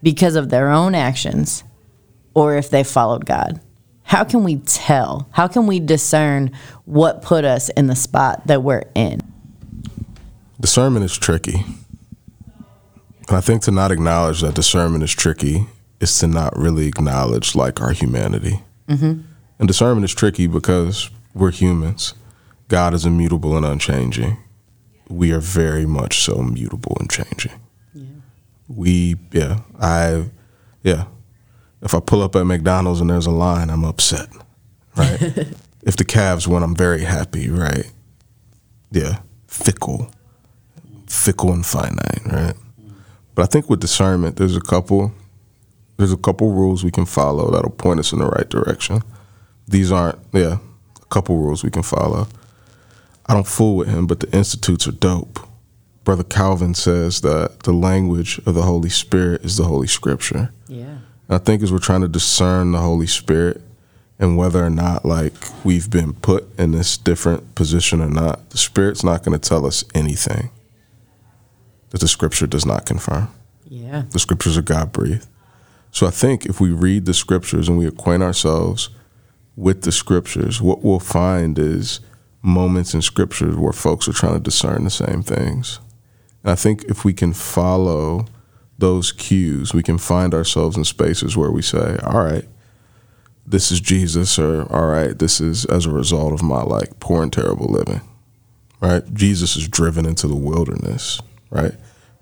because 0.04 0.36
of 0.36 0.50
their 0.50 0.70
own 0.70 0.94
actions 0.94 1.64
or 2.32 2.54
if 2.54 2.70
they 2.70 2.84
followed 2.84 3.26
God? 3.26 3.60
How 4.08 4.24
can 4.24 4.42
we 4.42 4.56
tell? 4.56 5.28
How 5.32 5.48
can 5.48 5.66
we 5.66 5.80
discern 5.80 6.52
what 6.86 7.20
put 7.20 7.44
us 7.44 7.68
in 7.68 7.88
the 7.88 7.94
spot 7.94 8.46
that 8.46 8.62
we're 8.62 8.84
in? 8.94 9.20
Discernment 10.58 11.04
is 11.04 11.18
tricky. 11.18 11.62
And 13.28 13.36
I 13.36 13.42
think 13.42 13.60
to 13.64 13.70
not 13.70 13.92
acknowledge 13.92 14.40
that 14.40 14.54
discernment 14.54 15.04
is 15.04 15.12
tricky 15.12 15.66
is 16.00 16.18
to 16.20 16.26
not 16.26 16.56
really 16.56 16.86
acknowledge 16.86 17.54
like 17.54 17.82
our 17.82 17.92
humanity. 17.92 18.62
Mm-hmm. 18.88 19.20
And 19.58 19.68
discernment 19.68 20.06
is 20.06 20.14
tricky 20.14 20.46
because 20.46 21.10
we're 21.34 21.50
humans. 21.50 22.14
God 22.68 22.94
is 22.94 23.04
immutable 23.04 23.58
and 23.58 23.66
unchanging. 23.66 24.38
We 25.10 25.32
are 25.32 25.40
very 25.40 25.84
much 25.84 26.20
so 26.20 26.36
mutable 26.36 26.96
and 26.98 27.10
changing. 27.10 27.60
Yeah. 27.92 28.04
We, 28.68 29.16
yeah, 29.32 29.60
I, 29.78 30.30
yeah. 30.82 31.04
If 31.82 31.94
I 31.94 32.00
pull 32.00 32.22
up 32.22 32.34
at 32.36 32.44
McDonald's 32.44 33.00
and 33.00 33.10
there's 33.10 33.26
a 33.26 33.30
line, 33.30 33.70
I'm 33.70 33.84
upset, 33.84 34.28
right? 34.96 35.20
if 35.82 35.96
the 35.96 36.04
Cavs 36.04 36.46
win, 36.46 36.62
I'm 36.62 36.74
very 36.74 37.04
happy, 37.04 37.48
right? 37.48 37.90
Yeah, 38.90 39.20
fickle, 39.46 40.10
fickle 41.06 41.52
and 41.52 41.64
finite, 41.64 42.24
right? 42.26 42.54
But 43.34 43.42
I 43.42 43.46
think 43.46 43.70
with 43.70 43.80
discernment, 43.80 44.36
there's 44.36 44.56
a 44.56 44.60
couple, 44.60 45.12
there's 45.96 46.12
a 46.12 46.16
couple 46.16 46.52
rules 46.52 46.82
we 46.82 46.90
can 46.90 47.06
follow 47.06 47.50
that'll 47.52 47.70
point 47.70 48.00
us 48.00 48.12
in 48.12 48.18
the 48.18 48.26
right 48.26 48.48
direction. 48.48 49.02
These 49.68 49.92
aren't, 49.92 50.18
yeah, 50.32 50.58
a 51.00 51.06
couple 51.06 51.38
rules 51.38 51.62
we 51.62 51.70
can 51.70 51.84
follow. 51.84 52.26
I 53.26 53.34
don't 53.34 53.46
fool 53.46 53.76
with 53.76 53.88
him, 53.88 54.06
but 54.06 54.20
the 54.20 54.36
institutes 54.36 54.88
are 54.88 54.92
dope. 54.92 55.38
Brother 56.02 56.24
Calvin 56.24 56.74
says 56.74 57.20
that 57.20 57.64
the 57.64 57.72
language 57.72 58.40
of 58.46 58.54
the 58.54 58.62
Holy 58.62 58.88
Spirit 58.88 59.44
is 59.44 59.58
the 59.58 59.64
Holy 59.64 59.86
Scripture. 59.86 60.50
Yeah. 60.66 60.98
I 61.28 61.38
think 61.38 61.62
as 61.62 61.70
we're 61.70 61.78
trying 61.78 62.00
to 62.00 62.08
discern 62.08 62.72
the 62.72 62.78
Holy 62.78 63.06
Spirit 63.06 63.60
and 64.18 64.36
whether 64.36 64.64
or 64.64 64.70
not 64.70 65.04
like 65.04 65.34
we've 65.64 65.90
been 65.90 66.14
put 66.14 66.48
in 66.58 66.72
this 66.72 66.96
different 66.96 67.54
position 67.54 68.00
or 68.00 68.08
not, 68.08 68.50
the 68.50 68.58
Spirit's 68.58 69.04
not 69.04 69.22
going 69.22 69.38
to 69.38 69.48
tell 69.48 69.66
us 69.66 69.84
anything 69.94 70.50
that 71.90 72.00
the 72.00 72.08
Scripture 72.08 72.46
does 72.46 72.64
not 72.64 72.86
confirm. 72.86 73.28
Yeah. 73.64 74.04
The 74.10 74.18
Scriptures 74.18 74.56
are 74.56 74.62
God 74.62 74.92
breathed. 74.92 75.26
So 75.90 76.06
I 76.06 76.10
think 76.10 76.46
if 76.46 76.60
we 76.60 76.70
read 76.70 77.04
the 77.04 77.14
Scriptures 77.14 77.68
and 77.68 77.78
we 77.78 77.86
acquaint 77.86 78.22
ourselves 78.22 78.90
with 79.56 79.82
the 79.82 79.92
Scriptures, 79.92 80.62
what 80.62 80.82
we'll 80.82 80.98
find 80.98 81.58
is 81.58 82.00
moments 82.42 82.94
in 82.94 83.02
Scriptures 83.02 83.56
where 83.56 83.72
folks 83.72 84.08
are 84.08 84.12
trying 84.12 84.34
to 84.34 84.40
discern 84.40 84.84
the 84.84 84.90
same 84.90 85.22
things. 85.22 85.80
And 86.42 86.52
I 86.52 86.54
think 86.54 86.84
if 86.84 87.04
we 87.04 87.12
can 87.12 87.32
follow 87.32 88.26
those 88.78 89.10
cues, 89.10 89.74
we 89.74 89.82
can 89.82 89.98
find 89.98 90.32
ourselves 90.32 90.76
in 90.76 90.84
spaces 90.84 91.36
where 91.36 91.50
we 91.50 91.62
say, 91.62 91.98
all 92.04 92.22
right, 92.22 92.44
this 93.44 93.72
is 93.72 93.80
Jesus, 93.80 94.38
or 94.38 94.70
all 94.72 94.86
right, 94.86 95.18
this 95.18 95.40
is 95.40 95.64
as 95.64 95.84
a 95.86 95.90
result 95.90 96.32
of 96.32 96.42
my 96.42 96.62
like 96.62 97.00
poor 97.00 97.22
and 97.22 97.32
terrible 97.32 97.66
living, 97.66 98.02
right? 98.80 99.02
Jesus 99.12 99.56
is 99.56 99.66
driven 99.66 100.06
into 100.06 100.28
the 100.28 100.36
wilderness, 100.36 101.20
right? 101.50 101.72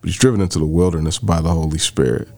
But 0.00 0.08
he's 0.08 0.18
driven 0.18 0.40
into 0.40 0.58
the 0.58 0.66
wilderness 0.66 1.18
by 1.18 1.40
the 1.40 1.50
Holy 1.50 1.78
Spirit. 1.78 2.28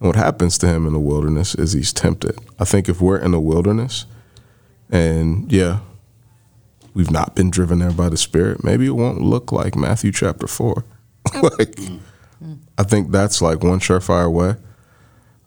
And 0.00 0.08
what 0.08 0.16
happens 0.16 0.58
to 0.58 0.68
him 0.68 0.86
in 0.86 0.92
the 0.92 1.00
wilderness 1.00 1.54
is 1.54 1.72
he's 1.72 1.92
tempted. 1.92 2.38
I 2.58 2.64
think 2.64 2.88
if 2.88 3.00
we're 3.00 3.18
in 3.18 3.32
the 3.32 3.40
wilderness 3.40 4.06
and 4.90 5.50
yeah, 5.50 5.80
we've 6.94 7.10
not 7.10 7.34
been 7.34 7.50
driven 7.50 7.80
there 7.80 7.90
by 7.90 8.08
the 8.08 8.16
Spirit, 8.16 8.62
maybe 8.62 8.86
it 8.86 8.90
won't 8.90 9.20
look 9.20 9.52
like 9.52 9.74
Matthew 9.74 10.12
chapter 10.12 10.46
4. 10.46 10.84
like, 11.42 11.72
mm. 11.72 11.98
I 12.78 12.82
think 12.82 13.10
that's 13.10 13.40
like 13.40 13.62
one 13.62 13.80
surefire 13.80 14.30
way. 14.30 14.56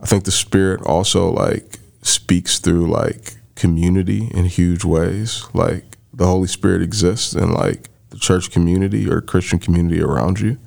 I 0.02 0.06
think 0.06 0.24
the 0.24 0.32
Spirit 0.32 0.82
also 0.82 1.30
like 1.30 1.80
speaks 2.02 2.60
through 2.60 2.90
like 2.90 3.36
community 3.56 4.30
in 4.34 4.46
huge 4.46 4.84
ways. 4.84 5.46
Like 5.54 5.98
the 6.14 6.26
Holy 6.26 6.48
Spirit 6.48 6.82
exists 6.82 7.34
in 7.34 7.52
like 7.52 7.90
the 8.10 8.18
church 8.18 8.52
community 8.52 9.10
or 9.10 9.22
Christian 9.22 9.60
community 9.60 10.02
around 10.02 10.40
you. 10.40 10.58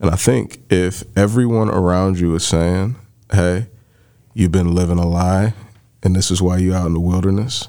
And 0.00 0.10
I 0.10 0.16
think 0.16 0.60
if 0.70 1.02
everyone 1.16 1.68
around 1.68 2.20
you 2.20 2.34
is 2.36 2.46
saying, 2.46 2.96
hey, 3.32 3.66
you've 4.34 4.52
been 4.52 4.74
living 4.74 4.98
a 4.98 5.06
lie 5.06 5.54
and 6.02 6.14
this 6.14 6.30
is 6.30 6.40
why 6.40 6.58
you're 6.58 6.76
out 6.76 6.86
in 6.86 6.94
the 6.94 7.00
wilderness, 7.00 7.68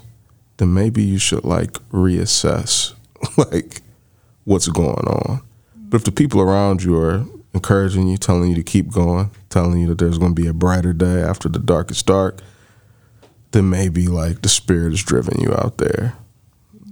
then 0.58 0.72
maybe 0.72 1.02
you 1.02 1.18
should 1.18 1.44
like 1.44 1.72
reassess 1.90 2.94
like 3.36 3.80
what's 4.44 4.68
going 4.68 5.06
on. 5.06 5.42
But 5.74 5.98
if 5.98 6.04
the 6.04 6.12
people 6.12 6.40
around 6.40 6.84
you 6.84 6.96
are 6.96 7.24
encouraging 7.54 8.08
you, 8.08 8.16
telling 8.16 8.50
you 8.50 8.54
to 8.56 8.62
keep 8.62 8.90
going, 8.90 9.30
telling 9.48 9.80
you 9.80 9.88
that 9.88 9.98
there's 9.98 10.18
going 10.18 10.34
to 10.34 10.40
be 10.42 10.48
a 10.48 10.52
brighter 10.52 10.92
day 10.92 11.20
after 11.22 11.48
the 11.48 11.58
darkest 11.58 12.06
dark, 12.06 12.40
then 13.52 13.68
maybe 13.70 14.06
like 14.06 14.42
the 14.42 14.48
spirit 14.48 14.92
is 14.92 15.02
driving 15.02 15.40
you 15.40 15.52
out 15.52 15.78
there. 15.78 16.14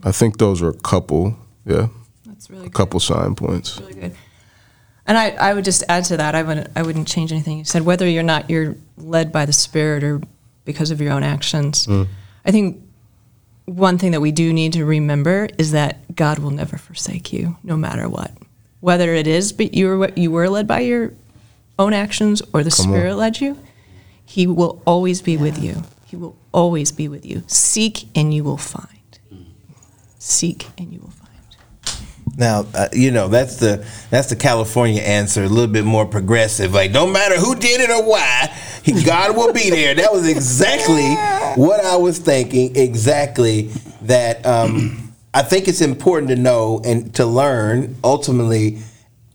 I 0.04 0.12
think 0.12 0.38
those 0.38 0.60
are 0.62 0.68
a 0.70 0.78
couple, 0.78 1.36
yeah, 1.64 1.88
That's 2.26 2.50
really 2.50 2.62
a 2.62 2.64
good. 2.64 2.74
couple 2.74 3.00
sign 3.00 3.34
points. 3.34 3.80
really 3.80 3.94
good. 3.94 4.14
And 5.06 5.16
I, 5.16 5.30
I 5.30 5.54
would 5.54 5.64
just 5.64 5.82
add 5.88 6.04
to 6.06 6.18
that. 6.18 6.34
I 6.34 6.42
wouldn't 6.42 6.68
I 6.76 6.82
wouldn't 6.82 7.08
change 7.08 7.32
anything 7.32 7.58
you 7.58 7.64
said. 7.64 7.82
Whether 7.82 8.06
you're 8.06 8.22
not 8.22 8.50
you're 8.50 8.76
led 8.98 9.32
by 9.32 9.46
the 9.46 9.54
Spirit 9.54 10.04
or 10.04 10.20
because 10.66 10.90
of 10.90 11.00
your 11.00 11.12
own 11.12 11.22
actions. 11.22 11.86
Mm. 11.86 12.06
I 12.44 12.50
think 12.50 12.82
one 13.64 13.96
thing 13.96 14.10
that 14.12 14.20
we 14.20 14.32
do 14.32 14.52
need 14.52 14.74
to 14.74 14.84
remember 14.84 15.48
is 15.56 15.72
that 15.72 16.14
God 16.14 16.38
will 16.40 16.50
never 16.50 16.76
forsake 16.76 17.32
you, 17.32 17.56
no 17.62 17.74
matter 17.74 18.06
what. 18.06 18.32
Whether 18.80 19.14
it 19.14 19.26
is, 19.26 19.52
but 19.52 19.74
you 19.74 19.98
were 19.98 20.10
you 20.14 20.30
were 20.30 20.48
led 20.48 20.66
by 20.66 20.80
your 20.80 21.12
own 21.78 21.92
actions 21.92 22.42
or 22.52 22.62
the 22.62 22.70
Come 22.70 22.86
on. 22.86 22.92
Spirit 22.92 23.14
led 23.16 23.40
you, 23.40 23.58
He 24.24 24.46
will 24.46 24.82
always 24.84 25.22
be 25.22 25.36
with 25.36 25.62
you. 25.62 25.82
He 26.06 26.16
will 26.16 26.36
always 26.52 26.92
be 26.92 27.08
with 27.08 27.26
you. 27.26 27.42
Seek 27.46 28.08
and 28.16 28.32
you 28.32 28.44
will 28.44 28.56
find. 28.56 28.86
Seek 30.18 30.66
and 30.78 30.92
you 30.92 31.00
will 31.00 31.10
find. 31.10 31.28
Now, 32.36 32.66
uh, 32.72 32.88
you 32.92 33.10
know 33.10 33.26
that's 33.28 33.56
the 33.56 33.84
that's 34.10 34.28
the 34.28 34.36
California 34.36 35.02
answer, 35.02 35.42
a 35.42 35.48
little 35.48 35.72
bit 35.72 35.84
more 35.84 36.06
progressive. 36.06 36.72
Like, 36.72 36.92
no 36.92 37.06
matter 37.06 37.36
who 37.36 37.56
did 37.56 37.80
it 37.80 37.90
or 37.90 38.08
why, 38.08 38.54
he, 38.84 39.02
God 39.02 39.36
will 39.36 39.52
be 39.52 39.70
there. 39.70 39.94
That 39.94 40.12
was 40.12 40.28
exactly 40.28 41.14
what 41.60 41.84
I 41.84 41.96
was 41.96 42.18
thinking. 42.18 42.76
Exactly 42.76 43.70
that. 44.02 44.46
Um, 44.46 45.07
I 45.38 45.42
think 45.42 45.68
it's 45.68 45.80
important 45.80 46.30
to 46.30 46.36
know 46.36 46.82
and 46.84 47.14
to 47.14 47.24
learn. 47.24 47.94
Ultimately, 48.02 48.78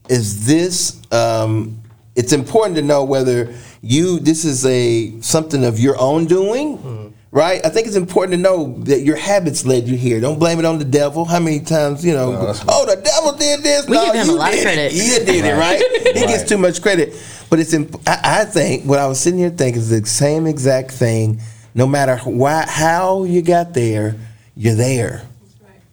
is 0.10 0.46
this? 0.46 1.02
Um, 1.14 1.82
it's 2.14 2.34
important 2.34 2.76
to 2.76 2.82
know 2.82 3.06
whether 3.06 3.56
you 3.82 4.20
this 4.20 4.44
is 4.44 4.66
a 4.66 5.18
something 5.22 5.64
of 5.64 5.80
your 5.80 5.98
own 5.98 6.26
doing. 6.26 7.14
Right, 7.32 7.66
I 7.66 7.70
think 7.70 7.88
it's 7.88 7.96
important 7.96 8.34
to 8.34 8.38
know 8.38 8.76
that 8.84 9.00
your 9.00 9.16
habits 9.16 9.66
led 9.66 9.88
you 9.88 9.96
here. 9.98 10.20
Don't 10.20 10.38
blame 10.38 10.60
it 10.60 10.66
on 10.66 10.78
the 10.78 10.86
devil. 10.86 11.26
How 11.26 11.40
many 11.40 11.62
times, 11.62 12.06
you 12.06 12.14
know, 12.14 12.54
oh, 12.68 12.86
the 12.86 13.02
devil 13.02 13.32
did 13.32 13.64
this. 13.64 13.88
We 13.88 13.96
no, 13.96 14.06
give 14.06 14.16
him 14.16 14.28
you 14.28 14.36
a 14.36 14.38
lot 14.38 14.50
of 14.50 14.60
did 14.60 14.60
it. 14.60 14.64
credit. 14.64 14.94
You 14.94 15.26
did 15.26 15.46
it, 15.46 15.58
right? 15.58 15.82
He 16.16 16.28
gets 16.28 16.44
too 16.48 16.60
much 16.60 16.80
credit. 16.82 17.16
But 17.50 17.60
it's, 17.60 17.74
imp- 17.74 17.96
I, 18.06 18.42
I 18.42 18.46
think 18.46 18.84
what 18.86 19.00
I 19.00 19.08
was 19.08 19.20
sitting 19.20 19.40
here 19.40 19.50
thinking 19.50 19.82
is 19.82 19.90
the 19.90 20.06
same 20.06 20.46
exact 20.46 20.92
thing. 20.92 21.42
No 21.74 21.88
matter 21.88 22.18
why, 22.18 22.66
how 22.68 23.24
you 23.24 23.42
got 23.42 23.74
there, 23.74 24.16
you're 24.56 24.76
there, 24.76 25.24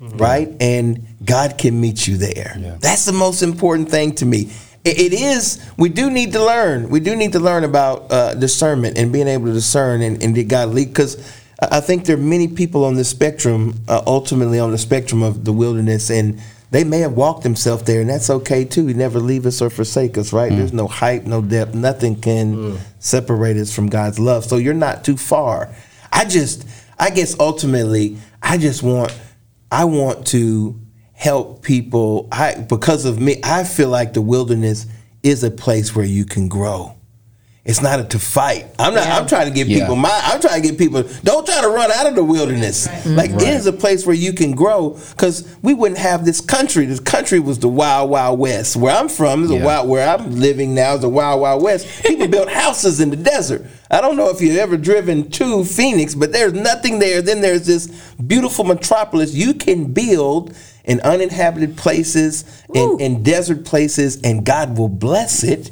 right? 0.00 0.48
And 0.60 1.06
God 1.24 1.58
can 1.58 1.80
meet 1.80 2.06
you 2.08 2.16
there. 2.16 2.54
That's 2.80 3.04
the 3.04 3.12
most 3.12 3.42
important 3.42 3.90
thing 3.90 4.14
to 4.16 4.26
me. 4.26 4.50
It- 4.84 4.98
it 4.98 5.12
is. 5.12 5.58
We 5.76 5.90
do 5.90 6.10
need 6.10 6.32
to 6.32 6.42
learn. 6.44 6.88
We 6.88 7.00
do 7.00 7.14
need 7.14 7.32
to 7.32 7.40
learn 7.40 7.64
about 7.64 8.10
uh, 8.10 8.34
discernment 8.34 8.96
and 8.96 9.12
being 9.12 9.28
able 9.28 9.46
to 9.46 9.52
discern 9.52 10.00
and, 10.00 10.22
and 10.22 10.34
did 10.34 10.48
God 10.48 10.70
lead? 10.70 10.88
Because 10.88 11.18
I 11.60 11.80
think 11.80 12.06
there 12.06 12.16
are 12.16 12.20
many 12.20 12.48
people 12.48 12.86
on 12.86 12.94
the 12.94 13.04
spectrum, 13.04 13.74
uh, 13.88 14.00
ultimately 14.06 14.58
on 14.58 14.70
the 14.70 14.78
spectrum 14.78 15.22
of 15.22 15.44
the 15.44 15.52
wilderness, 15.52 16.10
and 16.10 16.40
they 16.70 16.84
may 16.84 17.00
have 17.00 17.12
walked 17.12 17.42
themselves 17.42 17.82
there, 17.82 18.00
and 18.00 18.08
that's 18.08 18.30
okay 18.30 18.64
too. 18.64 18.86
He 18.86 18.94
never 18.94 19.18
leave 19.20 19.44
us 19.44 19.60
or 19.60 19.68
forsake 19.68 20.16
us, 20.16 20.32
right? 20.32 20.50
There's 20.50 20.72
no 20.72 20.86
height, 20.86 21.26
no 21.26 21.42
depth, 21.42 21.74
nothing 21.74 22.16
can 22.18 22.78
separate 23.00 23.58
us 23.58 23.74
from 23.74 23.88
God's 23.88 24.18
love. 24.18 24.44
So 24.46 24.56
you're 24.56 24.72
not 24.72 25.04
too 25.04 25.18
far. 25.18 25.68
I 26.10 26.24
just, 26.24 26.66
I 26.98 27.10
guess, 27.10 27.36
ultimately, 27.38 28.16
I 28.42 28.56
just 28.56 28.82
want, 28.82 29.12
I 29.70 29.84
want 29.84 30.26
to 30.28 30.80
help 31.12 31.62
people. 31.62 32.28
I 32.32 32.54
because 32.56 33.04
of 33.04 33.20
me, 33.20 33.40
I 33.44 33.64
feel 33.64 33.88
like 33.88 34.14
the 34.14 34.22
wilderness 34.22 34.86
is 35.22 35.44
a 35.44 35.50
place 35.50 35.94
where 35.94 36.04
you 36.04 36.24
can 36.24 36.48
grow. 36.48 36.96
It's 37.62 37.82
not 37.82 38.00
a 38.00 38.04
to 38.04 38.18
fight. 38.18 38.66
I'm 38.78 38.94
not. 38.94 39.06
I'm 39.06 39.26
trying 39.26 39.46
to 39.46 39.52
get 39.54 39.66
Yeah. 39.66 39.80
people. 39.80 39.94
My. 39.94 40.18
I'm 40.24 40.40
trying 40.40 40.62
to 40.62 40.66
get 40.68 40.78
people. 40.78 41.04
Don't 41.22 41.44
try 41.44 41.60
to 41.60 41.68
run 41.68 41.92
out 41.92 42.06
of 42.06 42.14
the 42.14 42.24
wilderness. 42.24 42.88
Like 43.04 43.30
it 43.32 43.42
is 43.42 43.66
a 43.66 43.72
place 43.72 44.06
where 44.06 44.16
you 44.16 44.32
can 44.32 44.52
grow. 44.52 44.98
Because 45.10 45.46
we 45.60 45.74
wouldn't 45.74 45.98
have 46.00 46.24
this 46.24 46.40
country. 46.40 46.86
This 46.86 47.00
country 47.00 47.38
was 47.38 47.58
the 47.58 47.68
wild, 47.68 48.08
wild 48.08 48.38
west. 48.38 48.76
Where 48.76 48.96
I'm 48.96 49.10
from 49.10 49.44
is 49.44 49.50
a 49.50 49.56
Yeah. 49.56 49.64
wild. 49.64 49.88
Where 49.90 50.08
I'm 50.08 50.40
living 50.40 50.74
now 50.74 50.94
is 50.94 51.02
the 51.02 51.10
wild, 51.10 51.42
wild 51.42 51.62
west. 51.62 51.86
People 52.02 52.28
built 52.28 52.48
houses 52.62 52.98
in 52.98 53.10
the 53.10 53.16
desert. 53.16 53.66
I 53.90 54.00
don't 54.00 54.16
know 54.16 54.30
if 54.30 54.40
you've 54.40 54.56
ever 54.56 54.78
driven 54.78 55.30
to 55.32 55.62
Phoenix, 55.64 56.14
but 56.14 56.32
there's 56.32 56.54
nothing 56.54 56.98
there. 56.98 57.20
Then 57.20 57.42
there's 57.42 57.66
this 57.66 57.88
beautiful 58.26 58.64
metropolis. 58.64 59.34
You 59.34 59.52
can 59.52 59.92
build 59.92 60.54
in 60.84 61.00
uninhabited 61.02 61.76
places, 61.76 62.44
in, 62.74 62.96
in 63.00 63.22
desert 63.22 63.66
places, 63.66 64.18
and 64.24 64.46
God 64.46 64.78
will 64.78 64.88
bless 64.88 65.44
it. 65.44 65.70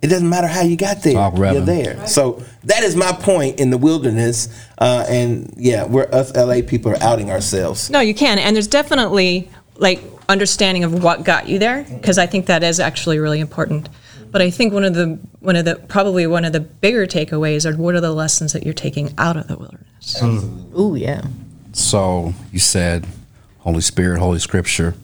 It 0.00 0.08
doesn't 0.08 0.28
matter 0.28 0.46
how 0.46 0.62
you 0.62 0.76
got 0.76 1.02
there. 1.02 1.14
Talk, 1.14 1.36
You're 1.36 1.60
there. 1.60 2.06
So 2.06 2.42
that 2.64 2.84
is 2.84 2.94
my 2.94 3.12
point 3.12 3.58
in 3.58 3.70
the 3.70 3.78
wilderness. 3.78 4.48
Uh, 4.78 5.04
and 5.08 5.52
yeah, 5.56 5.84
we're 5.84 6.08
us 6.12 6.34
LA 6.36 6.60
people 6.64 6.92
are 6.92 7.02
outing 7.02 7.30
ourselves. 7.30 7.90
No, 7.90 7.98
you 8.00 8.14
can. 8.14 8.38
And 8.38 8.54
there's 8.54 8.68
definitely 8.68 9.50
like 9.76 10.00
understanding 10.28 10.84
of 10.84 11.02
what 11.02 11.24
got 11.24 11.48
you 11.48 11.58
there 11.58 11.84
because 11.84 12.18
I 12.18 12.26
think 12.26 12.46
that 12.46 12.62
is 12.62 12.78
actually 12.78 13.18
really 13.18 13.40
important. 13.40 13.88
But 14.30 14.42
I 14.42 14.50
think 14.50 14.72
one 14.72 14.84
of 14.84 14.94
the 14.94 15.18
one 15.40 15.56
of 15.56 15.64
the 15.64 15.76
probably 15.76 16.26
one 16.26 16.44
of 16.44 16.52
the 16.52 16.60
bigger 16.60 17.06
takeaways 17.06 17.68
are 17.68 17.76
what 17.76 17.94
are 17.94 18.00
the 18.00 18.12
lessons 18.12 18.52
that 18.52 18.64
you're 18.64 18.74
taking 18.74 19.14
out 19.18 19.36
of 19.36 19.48
the 19.48 19.56
wilderness. 19.56 20.16
Oh 20.22 20.94
yeah. 20.94 21.22
So 21.72 22.34
you 22.52 22.60
said 22.60 23.06
Holy 23.60 23.80
Spirit, 23.80 24.20
Holy 24.20 24.38
Scripture. 24.38 24.94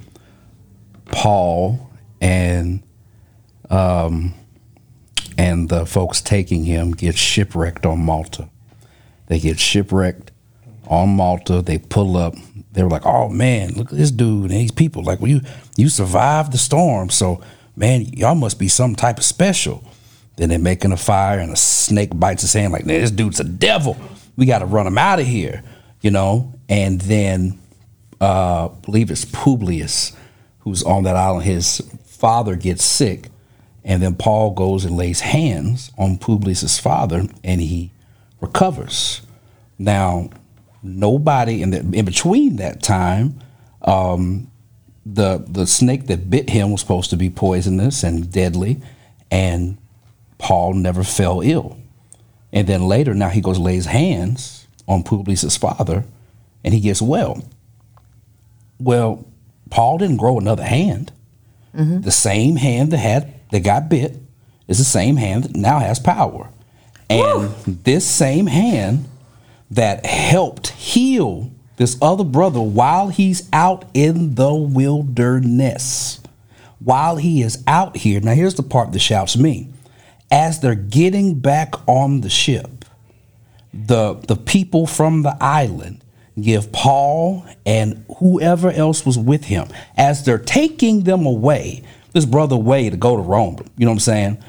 Paul 1.06 1.90
and 2.20 2.82
um, 3.70 4.34
and 5.36 5.68
the 5.68 5.86
folks 5.86 6.20
taking 6.20 6.64
him 6.64 6.92
get 6.92 7.16
shipwrecked 7.16 7.86
on 7.86 8.00
Malta. 8.00 8.48
They 9.26 9.38
get 9.38 9.58
shipwrecked 9.58 10.30
on 10.86 11.10
Malta. 11.10 11.62
They 11.62 11.78
pull 11.78 12.16
up. 12.16 12.34
They 12.72 12.82
were 12.82 12.90
like, 12.90 13.06
"Oh 13.06 13.28
man, 13.28 13.72
look 13.74 13.92
at 13.92 13.98
this 13.98 14.10
dude 14.10 14.50
and 14.50 14.60
these 14.60 14.72
people. 14.72 15.02
Like, 15.02 15.20
well, 15.20 15.30
you 15.30 15.40
you 15.76 15.88
survived 15.88 16.52
the 16.52 16.58
storm, 16.58 17.10
so 17.10 17.40
man, 17.76 18.02
y'all 18.06 18.34
must 18.34 18.58
be 18.58 18.68
some 18.68 18.94
type 18.94 19.18
of 19.18 19.24
special." 19.24 19.84
Then 20.36 20.48
they're 20.48 20.58
making 20.58 20.90
a 20.92 20.96
fire, 20.96 21.38
and 21.38 21.52
a 21.52 21.56
snake 21.56 22.10
bites 22.18 22.42
his 22.42 22.52
hand. 22.52 22.72
Like, 22.72 22.84
this 22.84 23.10
dude's 23.12 23.38
a 23.38 23.44
devil. 23.44 23.96
We 24.36 24.46
got 24.46 24.58
to 24.58 24.66
run 24.66 24.86
him 24.86 24.98
out 24.98 25.20
of 25.20 25.26
here, 25.26 25.62
you 26.00 26.10
know. 26.10 26.52
And 26.68 27.00
then, 27.02 27.60
uh, 28.20 28.66
I 28.66 28.80
believe 28.84 29.12
it's 29.12 29.24
Publius, 29.24 30.12
who's 30.60 30.82
on 30.82 31.04
that 31.04 31.14
island. 31.14 31.44
His 31.44 31.80
father 32.04 32.56
gets 32.56 32.82
sick, 32.82 33.28
and 33.84 34.02
then 34.02 34.14
Paul 34.14 34.52
goes 34.52 34.84
and 34.84 34.96
lays 34.96 35.20
hands 35.20 35.92
on 35.98 36.16
Publius's 36.16 36.78
father, 36.78 37.26
and 37.42 37.60
he 37.60 37.90
recovers. 38.40 39.20
Now, 39.78 40.30
nobody 40.82 41.62
in 41.62 41.70
the 41.70 41.78
in 41.92 42.04
between 42.04 42.56
that 42.56 42.82
time, 42.82 43.40
um, 43.82 44.50
the 45.04 45.44
the 45.46 45.66
snake 45.66 46.06
that 46.06 46.30
bit 46.30 46.50
him 46.50 46.70
was 46.70 46.80
supposed 46.80 47.10
to 47.10 47.16
be 47.16 47.28
poisonous 47.30 48.02
and 48.02 48.30
deadly, 48.32 48.80
and 49.30 49.76
Paul 50.38 50.74
never 50.74 51.04
fell 51.04 51.40
ill. 51.42 51.78
And 52.52 52.66
then 52.66 52.86
later, 52.86 53.14
now 53.14 53.28
he 53.28 53.40
goes 53.40 53.58
lays 53.58 53.86
hands 53.86 54.66
on 54.86 55.02
Publius's 55.02 55.56
father, 55.56 56.04
and 56.62 56.72
he 56.72 56.80
gets 56.80 57.02
well. 57.02 57.42
Well, 58.78 59.26
Paul 59.70 59.98
didn't 59.98 60.18
grow 60.18 60.38
another 60.38 60.64
hand. 60.64 61.12
The 62.02 62.10
same 62.12 62.56
hand 62.56 62.92
that 62.92 62.98
had 62.98 63.34
that 63.54 63.60
got 63.60 63.88
bit 63.88 64.16
is 64.66 64.78
the 64.78 64.84
same 64.84 65.16
hand 65.16 65.44
that 65.44 65.54
now 65.54 65.78
has 65.78 66.00
power. 66.00 66.50
And 67.08 67.54
this 67.64 68.04
same 68.04 68.48
hand 68.48 69.08
that 69.70 70.04
helped 70.04 70.70
heal 70.70 71.52
this 71.76 71.96
other 72.02 72.24
brother 72.24 72.60
while 72.60 73.10
he's 73.10 73.48
out 73.52 73.84
in 73.94 74.34
the 74.34 74.52
wilderness. 74.52 76.20
While 76.80 77.16
he 77.16 77.42
is 77.42 77.62
out 77.68 77.96
here. 77.98 78.20
Now 78.20 78.34
here's 78.34 78.54
the 78.56 78.64
part 78.64 78.90
that 78.90 78.98
shouts 78.98 79.36
me. 79.36 79.68
As 80.32 80.58
they're 80.58 80.74
getting 80.74 81.38
back 81.38 81.74
on 81.86 82.22
the 82.22 82.30
ship, 82.30 82.84
the 83.72 84.14
the 84.14 84.36
people 84.36 84.88
from 84.88 85.22
the 85.22 85.36
island 85.40 86.02
give 86.40 86.72
Paul 86.72 87.46
and 87.64 88.04
whoever 88.18 88.72
else 88.72 89.06
was 89.06 89.16
with 89.16 89.44
him 89.44 89.68
as 89.96 90.24
they're 90.24 90.38
taking 90.38 91.04
them 91.04 91.24
away, 91.24 91.84
this 92.14 92.24
brother 92.24 92.54
away 92.54 92.88
to 92.88 92.96
go 92.96 93.16
to 93.16 93.22
Rome. 93.22 93.58
You 93.76 93.84
know 93.84 93.90
what 93.90 93.96
I'm 93.96 94.00
saying? 94.00 94.44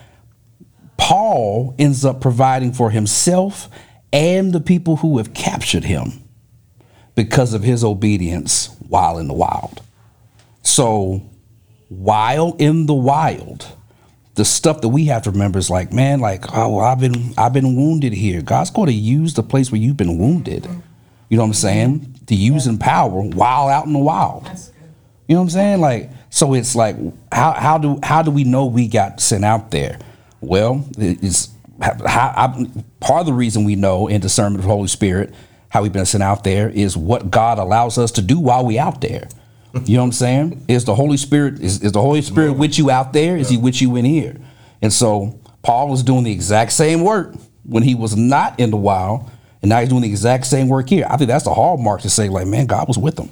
Paul 0.98 1.76
ends 1.78 2.06
up 2.06 2.22
providing 2.22 2.72
for 2.72 2.92
himself 2.92 3.68
and 4.14 4.54
the 4.54 4.62
people 4.62 4.98
who 4.98 5.18
have 5.18 5.34
captured 5.34 5.84
him 5.84 6.24
because 7.16 7.54
of 7.54 7.64
his 7.64 7.84
obedience 7.84 8.68
while 8.88 9.18
in 9.18 9.28
the 9.28 9.34
wild. 9.34 9.82
So, 10.62 11.30
while 11.90 12.56
in 12.60 12.86
the 12.86 12.94
wild, 12.94 13.68
the 14.36 14.46
stuff 14.46 14.82
that 14.82 14.90
we 14.90 15.06
have 15.06 15.24
to 15.24 15.32
remember 15.32 15.60
is 15.60 15.70
like, 15.70 15.92
man, 15.92 16.20
like, 16.20 16.46
oh, 16.56 16.80
I've 16.80 17.00
been, 17.00 17.34
I've 17.38 17.54
been 17.54 17.76
wounded 17.76 18.14
here. 18.14 18.42
God's 18.42 18.70
going 18.70 18.88
to 18.88 18.94
use 18.94 19.34
the 19.34 19.44
place 19.44 19.72
where 19.72 19.80
you've 19.82 19.98
been 19.98 20.18
wounded. 20.18 20.66
You 21.30 21.38
know 21.38 21.44
what 21.44 21.50
I'm 21.50 21.54
saying? 21.54 22.20
To 22.28 22.36
use 22.36 22.68
in 22.68 22.78
power 22.78 23.22
while 23.22 23.68
out 23.68 23.86
in 23.86 23.94
the 23.94 24.00
wild. 24.00 24.48
You 25.28 25.36
know 25.36 25.42
what 25.42 25.46
I'm 25.46 25.50
saying? 25.50 25.82
Like, 25.82 26.12
so 26.36 26.54
it's 26.54 26.76
like, 26.76 26.98
how 27.32 27.54
how 27.54 27.78
do 27.78 27.98
how 28.04 28.22
do 28.22 28.30
we 28.30 28.44
know 28.44 28.66
we 28.66 28.90
got 28.90 29.22
sent 29.22 29.46
out 29.46 29.72
there? 29.72 29.98
Well, 30.42 30.86
it's 30.98 31.48
how, 31.82 32.34
I, 32.36 32.68
part 33.00 33.22
of 33.22 33.26
the 33.26 33.32
reason 33.32 33.64
we 33.64 33.78
know 33.78 34.08
in 34.08 34.20
discernment 34.20 34.58
of 34.58 34.64
the 34.64 34.68
Holy 34.68 34.90
Spirit 34.90 35.34
how 35.70 35.82
we've 35.82 35.94
been 35.94 36.06
sent 36.06 36.24
out 36.24 36.44
there 36.44 36.70
is 36.70 36.98
what 36.98 37.32
God 37.32 37.58
allows 37.58 37.98
us 37.98 38.12
to 38.12 38.22
do 38.22 38.38
while 38.38 38.66
we 38.66 38.78
out 38.78 39.00
there. 39.00 39.30
You 39.86 39.96
know 39.96 40.02
what 40.02 40.08
I'm 40.08 40.12
saying? 40.12 40.66
Is 40.68 40.84
the 40.84 40.94
Holy 40.94 41.16
Spirit 41.16 41.62
is, 41.62 41.82
is 41.82 41.94
the 41.94 42.02
Holy 42.02 42.22
Spirit 42.22 42.58
with 42.58 42.78
you 42.78 42.92
out 42.92 43.14
there? 43.14 43.38
Is 43.38 43.48
he 43.48 43.56
with 43.56 43.82
you 43.82 43.96
in 43.96 44.04
here? 44.04 44.36
And 44.82 44.92
so 44.92 45.40
Paul 45.62 45.88
was 45.88 46.04
doing 46.04 46.26
the 46.26 46.34
exact 46.34 46.74
same 46.74 47.00
work 47.00 47.34
when 47.64 47.84
he 47.84 47.96
was 47.96 48.18
not 48.18 48.60
in 48.60 48.72
the 48.72 48.78
wild, 48.78 49.32
and 49.62 49.70
now 49.70 49.80
he's 49.80 49.88
doing 49.88 50.02
the 50.02 50.10
exact 50.10 50.48
same 50.48 50.68
work 50.68 50.90
here. 50.90 51.08
I 51.10 51.16
think 51.16 51.30
that's 51.30 51.46
the 51.46 51.54
hallmark 51.54 52.02
to 52.02 52.10
say, 52.10 52.28
like, 52.28 52.46
man, 52.46 52.66
God 52.66 52.90
was 52.90 52.98
with 52.98 53.18
him. 53.18 53.30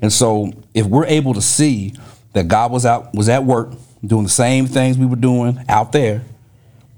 And 0.00 0.12
so 0.12 0.52
if 0.72 0.86
we're 0.86 1.06
able 1.06 1.34
to 1.34 1.42
see 1.42 1.94
that 2.34 2.48
God 2.48 2.70
was 2.70 2.84
out 2.84 3.14
was 3.14 3.28
at 3.28 3.44
work 3.44 3.72
doing 4.04 4.24
the 4.24 4.30
same 4.30 4.66
things 4.66 4.98
we 4.98 5.06
were 5.06 5.16
doing 5.16 5.64
out 5.68 5.92
there, 5.92 6.22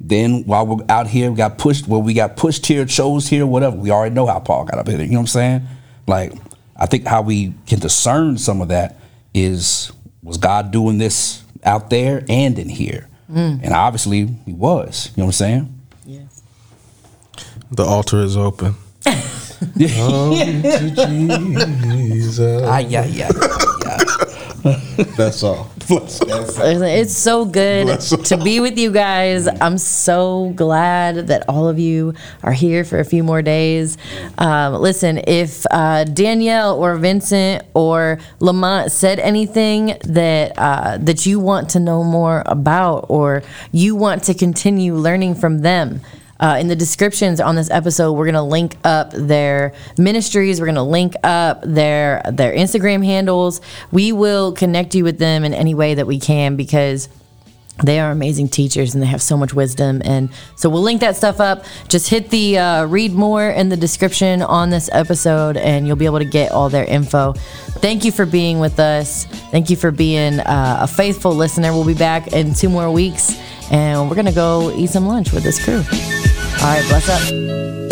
then 0.01 0.45
while 0.45 0.67
we're 0.67 0.85
out 0.89 1.07
here, 1.07 1.31
we 1.31 1.37
got 1.37 1.59
pushed. 1.59 1.87
Well, 1.87 2.03
we 2.03 2.15
got 2.15 2.37
pushed 2.37 2.67
here, 2.67 2.85
chose 2.85 3.29
here, 3.29 3.47
whatever. 3.47 3.77
We 3.77 3.91
already 3.91 4.15
know 4.15 4.27
how 4.27 4.41
Paul 4.41 4.65
got 4.65 4.79
up 4.79 4.89
here. 4.89 5.01
You 5.01 5.07
know 5.07 5.15
what 5.15 5.21
I'm 5.21 5.27
saying? 5.29 5.67
Like, 6.07 6.33
I 6.77 6.87
think 6.87 7.07
how 7.07 7.23
we 7.23 7.55
can 7.67 7.79
discern 7.79 8.39
some 8.39 8.61
of 8.61 8.69
that 8.69 8.99
is 9.33 9.93
was 10.23 10.39
God 10.39 10.71
doing 10.71 10.99
this 10.99 11.43
out 11.65 11.91
there 11.91 12.25
and 12.29 12.59
in 12.59 12.69
here, 12.69 13.09
and 13.29 13.73
obviously 13.73 14.27
He 14.45 14.53
was. 14.53 15.13
You 15.17 15.23
know 15.23 15.27
what 15.27 15.29
I'm 15.29 15.33
saying? 15.33 15.81
Yes. 16.05 16.43
The 17.71 17.85
altar 17.85 18.21
is 18.21 18.37
open. 18.37 18.75
Jesus. 19.77 19.99
Ah, 22.65 22.79
yeah, 22.79 23.05
yeah, 23.07 23.31
yeah. 23.35 23.66
That's 25.17 25.43
all. 25.43 25.71
Listen, 25.89 26.83
It's 26.83 27.17
so 27.17 27.45
good 27.45 27.87
Bless 27.87 28.13
'em. 28.13 28.23
to 28.25 28.37
be 28.39 28.59
with 28.61 28.77
you 28.79 28.91
guys. 28.91 29.47
I'm 29.61 29.79
so 29.79 30.53
glad 30.57 31.29
that 31.29 31.45
all 31.49 31.69
of 31.69 31.79
you 31.79 32.15
are 32.43 32.53
here 32.53 32.83
for 32.85 32.99
a 32.99 33.05
few 33.05 33.23
more 33.23 33.43
days. 33.43 33.97
Um, 34.39 34.75
listen, 34.75 35.19
if 35.27 35.65
uh, 35.71 36.05
Danielle 36.05 36.75
or 36.75 36.97
Vincent 36.97 37.65
or 37.75 38.19
Lamont 38.41 38.91
said 38.91 39.21
anything 39.21 39.97
that 40.05 40.53
uh, 40.59 40.99
that 41.01 41.25
you 41.27 41.39
want 41.39 41.71
to 41.71 41.81
know 41.81 42.03
more 42.03 42.43
about, 42.47 43.07
or 43.09 43.43
you 43.73 43.95
want 43.95 44.25
to 44.25 44.35
continue 44.35 44.95
learning 44.95 45.35
from 45.37 45.61
them. 45.61 46.01
Uh, 46.39 46.59
in 46.61 46.69
the 46.69 46.77
descriptions 46.77 47.41
on 47.41 47.57
this 47.57 47.71
episode, 47.71 48.13
we're 48.13 48.27
gonna 48.27 48.47
link 48.47 48.77
up 48.85 49.11
their 49.13 49.73
ministries. 49.97 50.61
We're 50.61 50.67
gonna 50.67 50.85
link 50.85 51.15
up 51.25 51.63
their 51.63 52.23
their 52.31 52.53
Instagram 52.53 53.05
handles. 53.05 53.61
We 53.91 54.13
will 54.13 54.53
connect 54.53 54.95
you 54.95 55.05
with 55.05 55.19
them 55.19 55.45
in 55.45 55.55
any 55.55 55.75
way 55.75 55.95
that 55.95 56.07
we 56.07 56.21
can 56.21 56.57
because 56.57 57.09
they 57.83 58.01
are 58.01 58.11
amazing 58.11 58.49
teachers 58.49 58.95
and 58.95 59.03
they 59.03 59.07
have 59.07 59.21
so 59.21 59.37
much 59.37 59.53
wisdom. 59.53 60.01
And 60.05 60.31
so 60.57 60.71
we'll 60.71 60.83
link 60.83 61.01
that 61.03 61.17
stuff 61.17 61.41
up. 61.41 61.65
Just 61.89 62.09
hit 62.09 62.31
the 62.31 62.59
uh, 62.59 62.87
read 62.87 63.13
more 63.13 63.51
in 63.51 63.69
the 63.69 63.77
description 63.77 64.41
on 64.43 64.71
this 64.71 64.89
episode, 64.93 65.57
and 65.59 65.87
you'll 65.87 65.97
be 65.97 66.07
able 66.07 66.19
to 66.19 66.25
get 66.25 66.53
all 66.53 66.71
their 66.71 66.85
info. 66.85 67.35
Thank 67.35 68.05
you 68.05 68.13
for 68.13 68.25
being 68.25 68.61
with 68.61 68.81
us. 68.81 69.27
Thank 69.51 69.69
you 69.69 69.77
for 69.77 69.91
being 69.91 70.41
uh, 70.41 70.79
a 70.81 70.87
faithful 70.87 71.35
listener. 71.35 71.73
We'll 71.73 71.85
be 71.85 71.95
back 71.95 72.29
in 72.29 72.55
two 72.55 72.71
more 72.71 72.91
weeks, 72.91 73.39
and 73.71 74.09
we're 74.09 74.17
gonna 74.17 74.33
go 74.33 74.71
eat 74.73 74.91
some 74.91 75.07
lunch 75.07 75.33
with 75.33 75.43
this 75.43 75.63
crew. 75.63 75.83
All 76.63 76.73
right, 76.73 76.85
bless 76.89 77.09
up. 77.09 77.86